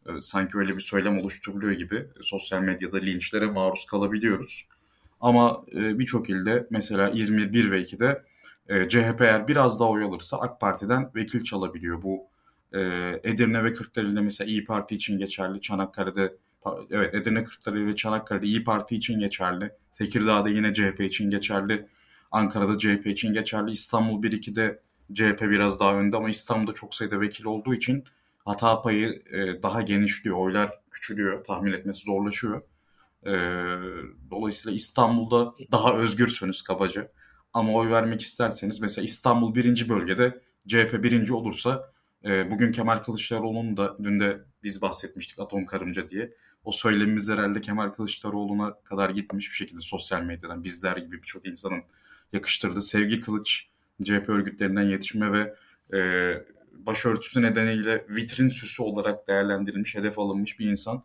E, 0.08 0.22
sanki 0.22 0.58
öyle 0.58 0.76
bir 0.76 0.82
söylem 0.82 1.20
oluşturuluyor 1.20 1.72
gibi 1.72 2.08
sosyal 2.22 2.62
medyada 2.62 2.98
linçlere 2.98 3.46
maruz 3.46 3.86
kalabiliyoruz. 3.86 4.66
Ama 5.22 5.66
e, 5.76 6.00
birçok 6.00 6.30
ilde 6.30 6.68
mesela 6.70 7.10
İzmir 7.10 7.54
1 7.54 7.72
ve 7.72 7.82
2'de 7.82 8.24
e, 8.68 8.90
CHP 8.90 9.22
eğer 9.22 9.48
biraz 9.48 9.80
daha 9.80 9.90
oy 9.90 10.04
alırsa 10.04 10.38
AK 10.38 10.60
Parti'den 10.60 11.12
vekil 11.16 11.44
çalabiliyor. 11.44 12.04
Bu 12.04 12.28
Edirne 13.24 13.64
ve 13.64 13.74
Kırklareli'de 13.74 14.22
mesela 14.22 14.50
İyi 14.50 14.66
Parti 14.66 14.96
için 14.96 15.18
geçerli. 15.18 15.62
Çanakkale'de 15.62 16.34
evet 16.92 17.16
Edirne, 17.16 17.44
Kırklareli 17.44 17.88
ve 17.88 17.96
Çanakkale'de 17.96 18.46
İyi 18.46 18.64
Parti 18.64 18.96
için 18.96 19.20
geçerli. 19.20 19.72
Tekirdağ'da 19.94 20.50
yine 20.50 20.74
CHP 20.74 21.02
için 21.02 21.30
geçerli. 21.30 21.88
Ankara'da 22.32 22.78
CHP 22.78 23.08
için 23.08 23.34
geçerli. 23.34 23.72
İstanbul 23.72 24.24
1-2'de 24.24 24.80
CHP 25.14 25.42
biraz 25.42 25.80
daha 25.80 26.00
önde 26.00 26.18
ama 26.18 26.30
İstanbul'da 26.30 26.74
çok 26.74 26.96
sayıda 26.96 27.22
vekil 27.22 27.46
olduğu 27.46 27.76
için 27.76 28.04
hata 28.48 28.82
payı 28.82 29.24
e, 29.32 29.64
daha 29.64 29.82
genişliyor. 29.82 30.38
Oylar 30.38 30.80
küçülüyor. 30.92 31.44
Tahmin 31.44 31.74
etmesi 31.74 32.04
zorlaşıyor. 32.04 32.62
E, 33.26 33.34
dolayısıyla 34.32 34.76
İstanbul'da 34.76 35.54
daha 35.72 35.98
özgürsünüz 35.98 36.62
kabaca. 36.62 37.12
Ama 37.54 37.74
oy 37.74 37.90
vermek 37.90 38.22
isterseniz 38.22 38.80
mesela 38.80 39.06
İstanbul 39.06 39.56
birinci 39.56 39.90
bölgede 39.90 40.42
CHP 40.68 41.04
birinci 41.04 41.34
olursa 41.34 41.92
e, 42.26 42.52
bugün 42.52 42.72
Kemal 42.72 42.98
Kılıçdaroğlu'nun 42.98 43.78
da 43.78 43.98
dün 44.04 44.20
de 44.20 44.40
biz 44.64 44.82
bahsetmiştik 44.82 45.40
atom 45.40 45.66
karınca 45.66 46.10
diye. 46.10 46.34
O 46.64 46.72
söylemimiz 46.72 47.30
herhalde 47.30 47.62
Kemal 47.62 47.90
Kılıçdaroğlu'na 47.90 48.74
kadar 48.84 49.10
gitmiş 49.10 49.50
bir 49.50 49.56
şekilde 49.56 49.82
sosyal 49.82 50.22
medyadan 50.22 50.64
bizler 50.64 50.98
gibi 50.98 51.22
birçok 51.22 51.48
insanın 51.48 51.84
yakıştırdığı 52.34 52.82
Sevgi 52.82 53.22
Kılıç 53.22 53.68
CHP 54.04 54.30
örgütlerinden 54.30 54.84
yetişme 54.84 55.32
ve 55.32 55.56
e, 55.98 56.00
başörtüsü 56.86 57.42
nedeniyle 57.42 58.06
vitrin 58.10 58.50
süsü 58.50 58.84
olarak 58.84 59.28
değerlendirilmiş, 59.28 59.96
hedef 59.96 60.20
alınmış 60.20 60.60
bir 60.60 60.70
insan. 60.70 61.04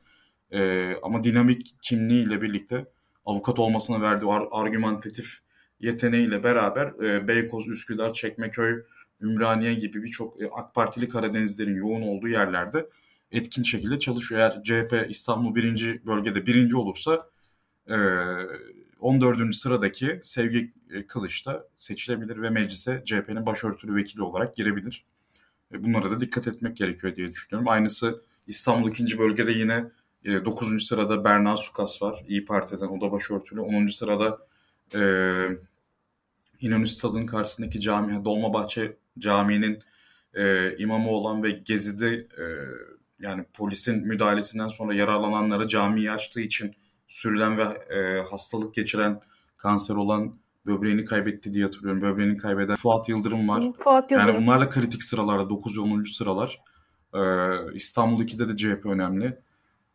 E, 0.51 0.93
ama 1.03 1.25
dinamik 1.25 1.75
kimliğiyle 1.83 2.43
birlikte 2.43 2.87
avukat 3.25 3.59
olmasına 3.59 4.01
verdiği 4.01 4.27
ar- 4.27 4.49
argümantatif 4.51 5.39
yeteneğiyle 5.81 6.43
beraber 6.45 6.87
e, 6.87 7.29
Beykoz, 7.29 7.69
Üsküdar, 7.69 8.13
Çekmeköy, 8.13 8.83
Ümraniye 9.21 9.75
gibi 9.75 10.03
birçok 10.03 10.43
e, 10.43 10.49
AK 10.53 10.75
Partili 10.75 11.09
Karadenizlerin 11.09 11.77
yoğun 11.77 12.03
olduğu 12.03 12.29
yerlerde 12.29 12.89
etkin 13.33 13.63
şekilde 13.63 13.99
çalışıyor. 14.01 14.41
Eğer 14.41 14.63
CHP 14.63 15.07
İstanbul 15.11 15.55
birinci 15.55 16.07
bölgede 16.07 16.47
birinci 16.47 16.77
olursa 16.77 17.31
e, 17.89 17.97
14. 19.01 19.55
sıradaki 19.55 20.21
Sevgi 20.25 20.73
e, 20.91 21.07
Kılıç 21.07 21.47
da 21.47 21.69
seçilebilir 21.79 22.43
ve 22.43 22.51
meclise 22.51 23.03
CHP'nin 23.07 23.47
başörtülü 23.47 23.95
vekili 23.95 24.23
olarak 24.23 24.57
girebilir. 24.57 25.05
E, 25.73 25.85
bunlara 25.85 26.11
da 26.11 26.21
dikkat 26.21 26.49
etmek 26.49 26.77
gerekiyor 26.77 27.17
diye 27.17 27.31
düşünüyorum. 27.31 27.69
Aynısı 27.69 28.23
İstanbul 28.47 28.91
ikinci 28.91 29.19
bölgede 29.19 29.53
yine 29.53 29.85
9. 30.25 30.73
E, 30.73 30.79
sırada 30.79 31.25
Berna 31.25 31.57
Sukas 31.57 32.03
var. 32.03 32.25
İyi 32.29 32.45
Parti'den 32.45 32.87
o 32.87 33.01
da 33.01 33.13
başörtülü. 33.13 33.61
10. 33.61 33.87
sırada 33.87 34.39
e, 34.95 35.01
İnönü 36.61 36.87
Stadı'nın 36.87 37.27
karşısındaki 37.27 37.81
cami, 37.81 38.25
Dolmabahçe 38.25 38.97
Camii'nin 39.19 39.83
e, 40.35 40.77
imamı 40.77 41.11
olan 41.11 41.43
ve 41.43 41.51
Gezi'de 41.51 42.15
e, 42.15 42.45
yani 43.21 43.45
polisin 43.53 44.07
müdahalesinden 44.07 44.69
sonra 44.69 44.95
yaralananlara 44.95 45.69
camiyi 45.69 46.11
açtığı 46.11 46.41
için 46.41 46.75
sürülen 47.07 47.59
ve 47.59 47.63
e, 47.97 48.23
hastalık 48.31 48.75
geçiren, 48.75 49.21
kanser 49.57 49.95
olan 49.95 50.42
böbreğini 50.67 51.05
kaybetti 51.05 51.53
diye 51.53 51.65
hatırlıyorum. 51.65 52.03
Böbreğini 52.03 52.37
kaybeden 52.37 52.77
Fuat 52.77 53.09
Yıldırım 53.09 53.49
var. 53.49 53.65
Fuat 53.85 54.11
Yıldırım. 54.11 54.29
Yani 54.29 54.43
bunlarla 54.43 54.69
kritik 54.69 55.03
sıralarda 55.03 55.51
9 55.51 55.79
ve 55.79 55.81
10. 55.81 56.03
sıralar. 56.03 56.61
Ee, 57.15 57.75
İstanbul 57.75 58.25
2'de 58.25 58.49
de 58.49 58.57
CHP 58.57 58.87
önemli. 58.87 59.39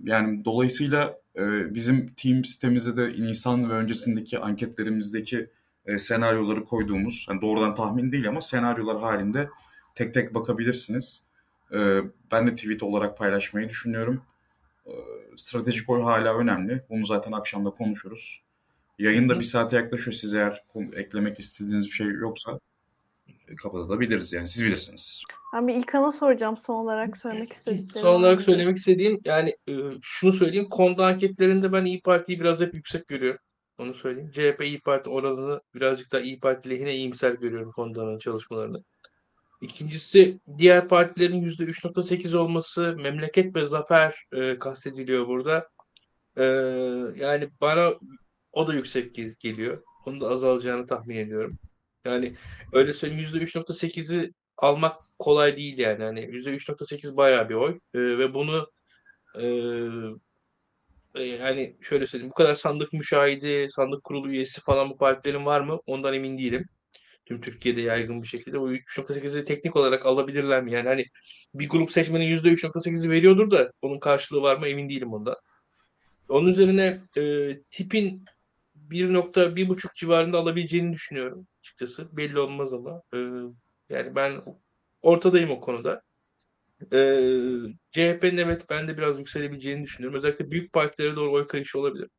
Yani 0.03 0.45
dolayısıyla 0.45 1.17
e, 1.35 1.75
bizim 1.75 2.07
team 2.07 2.43
sitemizde 2.43 2.97
de 2.97 3.23
Nisan 3.23 3.69
ve 3.69 3.73
öncesindeki 3.73 4.39
anketlerimizdeki 4.39 5.49
e, 5.85 5.99
senaryoları 5.99 6.63
koyduğumuz, 6.63 7.25
yani 7.29 7.41
doğrudan 7.41 7.73
tahmin 7.73 8.11
değil 8.11 8.29
ama 8.29 8.41
senaryolar 8.41 8.99
halinde 8.99 9.49
tek 9.95 10.13
tek 10.13 10.35
bakabilirsiniz. 10.35 11.23
E, 11.73 12.01
ben 12.31 12.47
de 12.47 12.55
tweet 12.55 12.83
olarak 12.83 13.17
paylaşmayı 13.17 13.69
düşünüyorum. 13.69 14.21
E, 14.85 14.91
stratejik 15.35 15.89
oy 15.89 16.01
hala 16.01 16.37
önemli. 16.37 16.83
Bunu 16.89 17.05
zaten 17.05 17.31
akşamda 17.31 17.69
konuşuruz. 17.69 18.41
Yayın 18.99 19.29
da 19.29 19.39
bir 19.39 19.43
saate 19.43 19.77
yaklaşıyor. 19.77 20.13
Siz 20.13 20.33
eğer 20.33 20.63
eklemek 20.93 21.39
istediğiniz 21.39 21.85
bir 21.85 21.91
şey 21.91 22.07
yoksa 22.07 22.59
e, 23.47 23.55
kapatabiliriz 23.55 24.33
yani. 24.33 24.47
Siz 24.47 24.65
bilirsiniz. 24.65 25.23
Ben 25.53 25.67
bir 25.67 25.75
İlkan'a 25.75 26.11
soracağım 26.11 26.57
son 26.65 26.75
olarak 26.75 27.17
söylemek 27.17 27.53
istediklerim. 27.53 28.01
Son 28.01 28.15
olarak 28.19 28.41
söylemek 28.41 28.77
istediğim 28.77 29.19
yani 29.25 29.57
e, 29.69 29.73
şunu 30.01 30.31
söyleyeyim. 30.31 30.69
Konda 30.69 31.05
anketlerinde 31.05 31.73
ben 31.73 31.85
İyi 31.85 32.01
Parti'yi 32.01 32.39
biraz 32.39 32.61
hep 32.61 32.73
yüksek 32.73 33.07
görüyorum. 33.07 33.39
Onu 33.77 33.93
söyleyeyim. 33.93 34.31
CHP 34.31 34.63
İyi 34.63 34.79
Parti 34.79 35.09
oranını 35.09 35.61
birazcık 35.75 36.11
daha 36.11 36.21
İyi 36.21 36.39
Parti 36.39 36.69
lehine 36.69 36.95
iyimser 36.95 37.31
görüyorum 37.31 37.71
Konda'nın 37.71 38.19
çalışmalarını. 38.19 38.83
İkincisi 39.61 40.39
diğer 40.57 40.87
partilerin 40.87 41.43
%3.8 41.43 42.37
olması 42.37 42.97
memleket 43.01 43.55
ve 43.55 43.65
zafer 43.65 44.25
e, 44.33 44.59
kastediliyor 44.59 45.27
burada. 45.27 45.67
E, 46.37 46.43
yani 47.23 47.49
bana 47.61 47.93
o 48.57 48.67
da 48.67 48.73
yüksek 48.73 49.15
geliyor. 49.39 49.83
Onun 50.05 50.21
da 50.21 50.29
azalacağını 50.29 50.87
tahmin 50.87 51.17
ediyorum. 51.17 51.59
Yani 52.05 52.35
öyle 52.73 52.93
söyleyeyim 52.93 53.23
%3.8'i 53.23 54.33
almak 54.57 55.19
kolay 55.19 55.57
değil 55.57 55.77
yani. 55.77 56.03
Hani 56.03 56.19
%3.8 56.19 57.17
bayağı 57.17 57.49
bir 57.49 57.55
oy. 57.55 57.79
E, 57.93 57.99
ve 57.99 58.33
bunu 58.33 58.71
e, 59.35 59.45
e, 61.15 61.23
yani 61.23 61.77
şöyle 61.81 62.07
söyleyeyim 62.07 62.31
bu 62.31 62.35
kadar 62.35 62.55
sandık 62.55 62.93
müşahidi, 62.93 63.67
sandık 63.69 64.03
kurulu 64.03 64.29
üyesi 64.29 64.61
falan 64.61 64.89
bu 64.89 64.97
partilerin 64.97 65.45
var 65.45 65.61
mı? 65.61 65.79
Ondan 65.85 66.13
emin 66.13 66.37
değilim. 66.37 66.65
Tüm 67.25 67.41
Türkiye'de 67.41 67.81
yaygın 67.81 68.21
bir 68.21 68.27
şekilde 68.27 68.59
o 68.59 68.71
3.8'i 68.71 69.45
teknik 69.45 69.75
olarak 69.75 70.05
alabilirler 70.05 70.63
mi? 70.63 70.73
Yani 70.73 70.87
hani 70.87 71.05
bir 71.53 71.69
grup 71.69 71.91
seçmenin 71.91 72.25
%3.8'i 72.25 73.09
veriyordur 73.09 73.51
da 73.51 73.71
onun 73.81 73.99
karşılığı 73.99 74.41
var 74.41 74.57
mı 74.57 74.67
emin 74.67 74.89
değilim 74.89 75.13
onda. 75.13 75.41
Onun 76.29 76.47
üzerine 76.47 77.01
e, 77.17 77.53
tipin 77.71 78.25
1.1.5 78.89 79.95
civarında 79.95 80.37
alabileceğini 80.37 80.93
düşünüyorum 80.93 81.47
açıkçası. 81.59 82.17
Belli 82.17 82.39
olmaz 82.39 82.73
ama. 82.73 83.01
E, 83.13 83.17
yani 83.89 84.15
ben 84.15 84.41
ortadayım 85.01 85.51
o 85.51 85.61
konuda. 85.61 86.01
E, 86.93 86.97
CHP'nin 87.91 88.37
evet 88.37 88.65
ben 88.69 88.87
de 88.87 88.97
biraz 88.97 89.19
yükselebileceğini 89.19 89.83
düşünüyorum. 89.83 90.17
Özellikle 90.17 90.51
büyük 90.51 90.73
partilere 90.73 91.15
doğru 91.15 91.33
oy 91.33 91.47
kayışı 91.47 91.79
olabilir. 91.79 92.09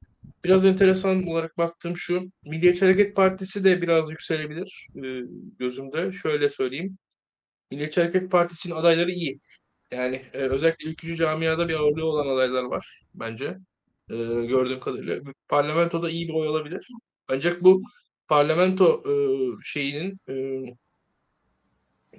Biraz 0.44 0.64
enteresan 0.64 1.26
olarak 1.26 1.58
baktığım 1.58 1.96
şu. 1.96 2.30
Milliyetçi 2.44 2.84
Hareket 2.84 3.16
Partisi 3.16 3.64
de 3.64 3.82
biraz 3.82 4.10
yükselebilir 4.10 4.88
e, 4.96 5.22
gözümde. 5.58 6.12
Şöyle 6.12 6.50
söyleyeyim. 6.50 6.98
Milliyetçi 7.70 8.00
Hareket 8.00 8.30
Partisi'nin 8.30 8.74
adayları 8.74 9.10
iyi. 9.10 9.40
Yani 9.90 10.22
e, 10.32 10.38
özellikle 10.38 10.90
ülkücü 10.90 11.16
camiada 11.16 11.68
bir 11.68 11.74
ağırlığı 11.74 12.04
olan 12.04 12.26
adaylar 12.36 12.62
var 12.64 13.02
bence. 13.14 13.58
E, 14.10 14.14
gördüğüm 14.46 14.80
kadarıyla. 14.80 15.20
Parlamentoda 15.48 16.10
iyi 16.10 16.28
bir 16.28 16.34
oy 16.34 16.48
alabilir. 16.48 16.88
Ancak 17.28 17.64
bu 17.64 17.82
parlamento 18.28 19.02
e, 19.06 19.12
şeyinin 19.64 20.20
e, 20.28 20.34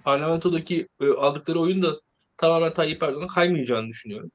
parlamentodaki 0.03 0.87
e, 1.01 1.07
aldıkları 1.07 1.59
oyun 1.59 1.81
da 1.81 1.99
tamamen 2.37 2.73
Tayyip 2.73 3.03
Erdoğan'a 3.03 3.27
kaymayacağını 3.27 3.87
düşünüyorum. 3.87 4.31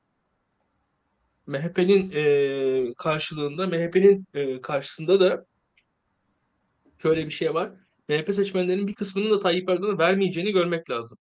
MHP'nin 1.47 2.11
e, 2.15 2.95
karşılığında, 2.95 3.67
MHP'nin 3.67 4.27
e, 4.35 4.61
karşısında 4.61 5.21
da 5.21 5.47
şöyle 7.03 7.27
bir 7.27 7.31
şey 7.31 7.55
var. 7.55 7.73
MHP 8.09 8.35
seçmenlerinin 8.35 8.87
bir 8.89 8.95
kısmının 8.95 9.31
da 9.31 9.41
Tayyip 9.41 9.71
Erdoğan'a 9.71 9.99
vermeyeceğini 9.99 10.53
görmek 10.53 10.91
lazım. 10.91 11.19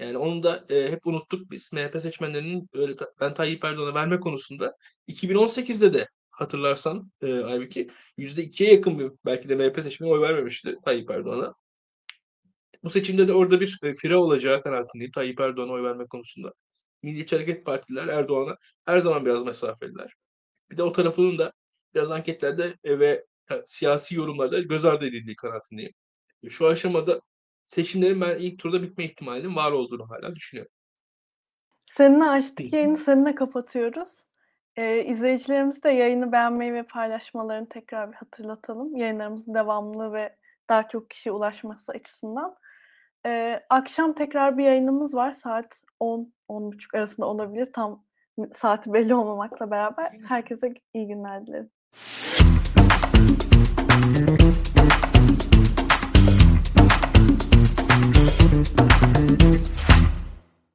Yani 0.00 0.18
onu 0.18 0.42
da 0.42 0.64
e, 0.70 0.92
hep 0.92 1.06
unuttuk 1.06 1.50
biz. 1.50 1.72
MHP 1.72 2.00
seçmenlerinin 2.00 2.68
öyle 2.72 2.96
ben 3.20 3.34
Tayyip 3.34 3.64
Erdoğan'a 3.64 3.94
verme 3.94 4.20
konusunda 4.20 4.76
2018'de 5.08 5.94
de 5.94 6.08
hatırlarsan 6.30 7.12
e, 7.22 7.44
Aybüke 7.44 7.86
%2'ye 8.18 8.72
yakın 8.74 8.98
bir 8.98 9.12
belki 9.24 9.48
de 9.48 9.56
MHP 9.56 9.82
seçmeni 9.82 10.10
oy 10.12 10.20
vermemişti 10.20 10.76
Tayyip 10.84 11.10
Erdoğan'a. 11.10 11.54
Bu 12.84 12.90
seçimde 12.90 13.28
de 13.28 13.34
orada 13.34 13.60
bir 13.60 13.78
e, 13.82 13.94
fire 13.94 14.16
olacağı 14.16 14.62
kanaatindeyim 14.62 15.12
Tayyip 15.12 15.40
Erdoğan'a 15.40 15.72
oy 15.72 15.82
verme 15.82 16.06
konusunda. 16.06 16.52
Milliyetçi 17.02 17.36
Hareket 17.36 17.66
Partiler 17.66 18.08
Erdoğan'a 18.08 18.56
her 18.86 19.00
zaman 19.00 19.26
biraz 19.26 19.42
mesafeliler. 19.44 20.14
Bir 20.70 20.76
de 20.76 20.82
o 20.82 20.92
tarafının 20.92 21.38
da 21.38 21.52
biraz 21.94 22.10
anketlerde 22.10 22.76
ve 22.84 23.24
siyasi 23.66 24.14
yorumlarda 24.14 24.60
göz 24.60 24.84
ardı 24.84 25.06
edildiği 25.06 25.36
kanaatindeyim. 25.36 25.92
Şu 26.48 26.66
aşamada 26.66 27.20
seçimlerin 27.66 28.20
ben 28.20 28.38
ilk 28.38 28.58
turda 28.58 28.82
bitme 28.82 29.04
ihtimalinin 29.04 29.56
var 29.56 29.72
olduğunu 29.72 30.10
hala 30.10 30.36
düşünüyorum. 30.36 30.72
Seninle 31.86 32.24
açtık 32.24 32.72
yayını 32.72 32.98
seninle 32.98 33.34
kapatıyoruz. 33.34 34.10
Ee, 34.76 35.04
izleyicilerimiz 35.04 35.82
de 35.82 35.90
yayını 35.90 36.32
beğenmeyi 36.32 36.74
ve 36.74 36.82
paylaşmalarını 36.82 37.68
tekrar 37.68 38.12
bir 38.12 38.16
hatırlatalım. 38.16 38.96
Yayınlarımızın 38.96 39.54
devamlı 39.54 40.12
ve 40.12 40.36
daha 40.68 40.88
çok 40.88 41.10
kişiye 41.10 41.32
ulaşması 41.32 41.92
açısından. 41.92 42.56
Ee, 43.26 43.60
akşam 43.70 44.12
tekrar 44.12 44.58
bir 44.58 44.64
yayınımız 44.64 45.14
var. 45.14 45.32
Saat 45.32 45.66
10-10.30 46.00 46.96
arasında 46.98 47.26
olabilir. 47.26 47.72
Tam 47.72 48.04
saati 48.56 48.92
belli 48.92 49.14
olmamakla 49.14 49.70
beraber. 49.70 50.12
Herkese 50.28 50.74
iyi 50.94 51.06
günler 51.06 51.46
dilerim. 51.46 51.70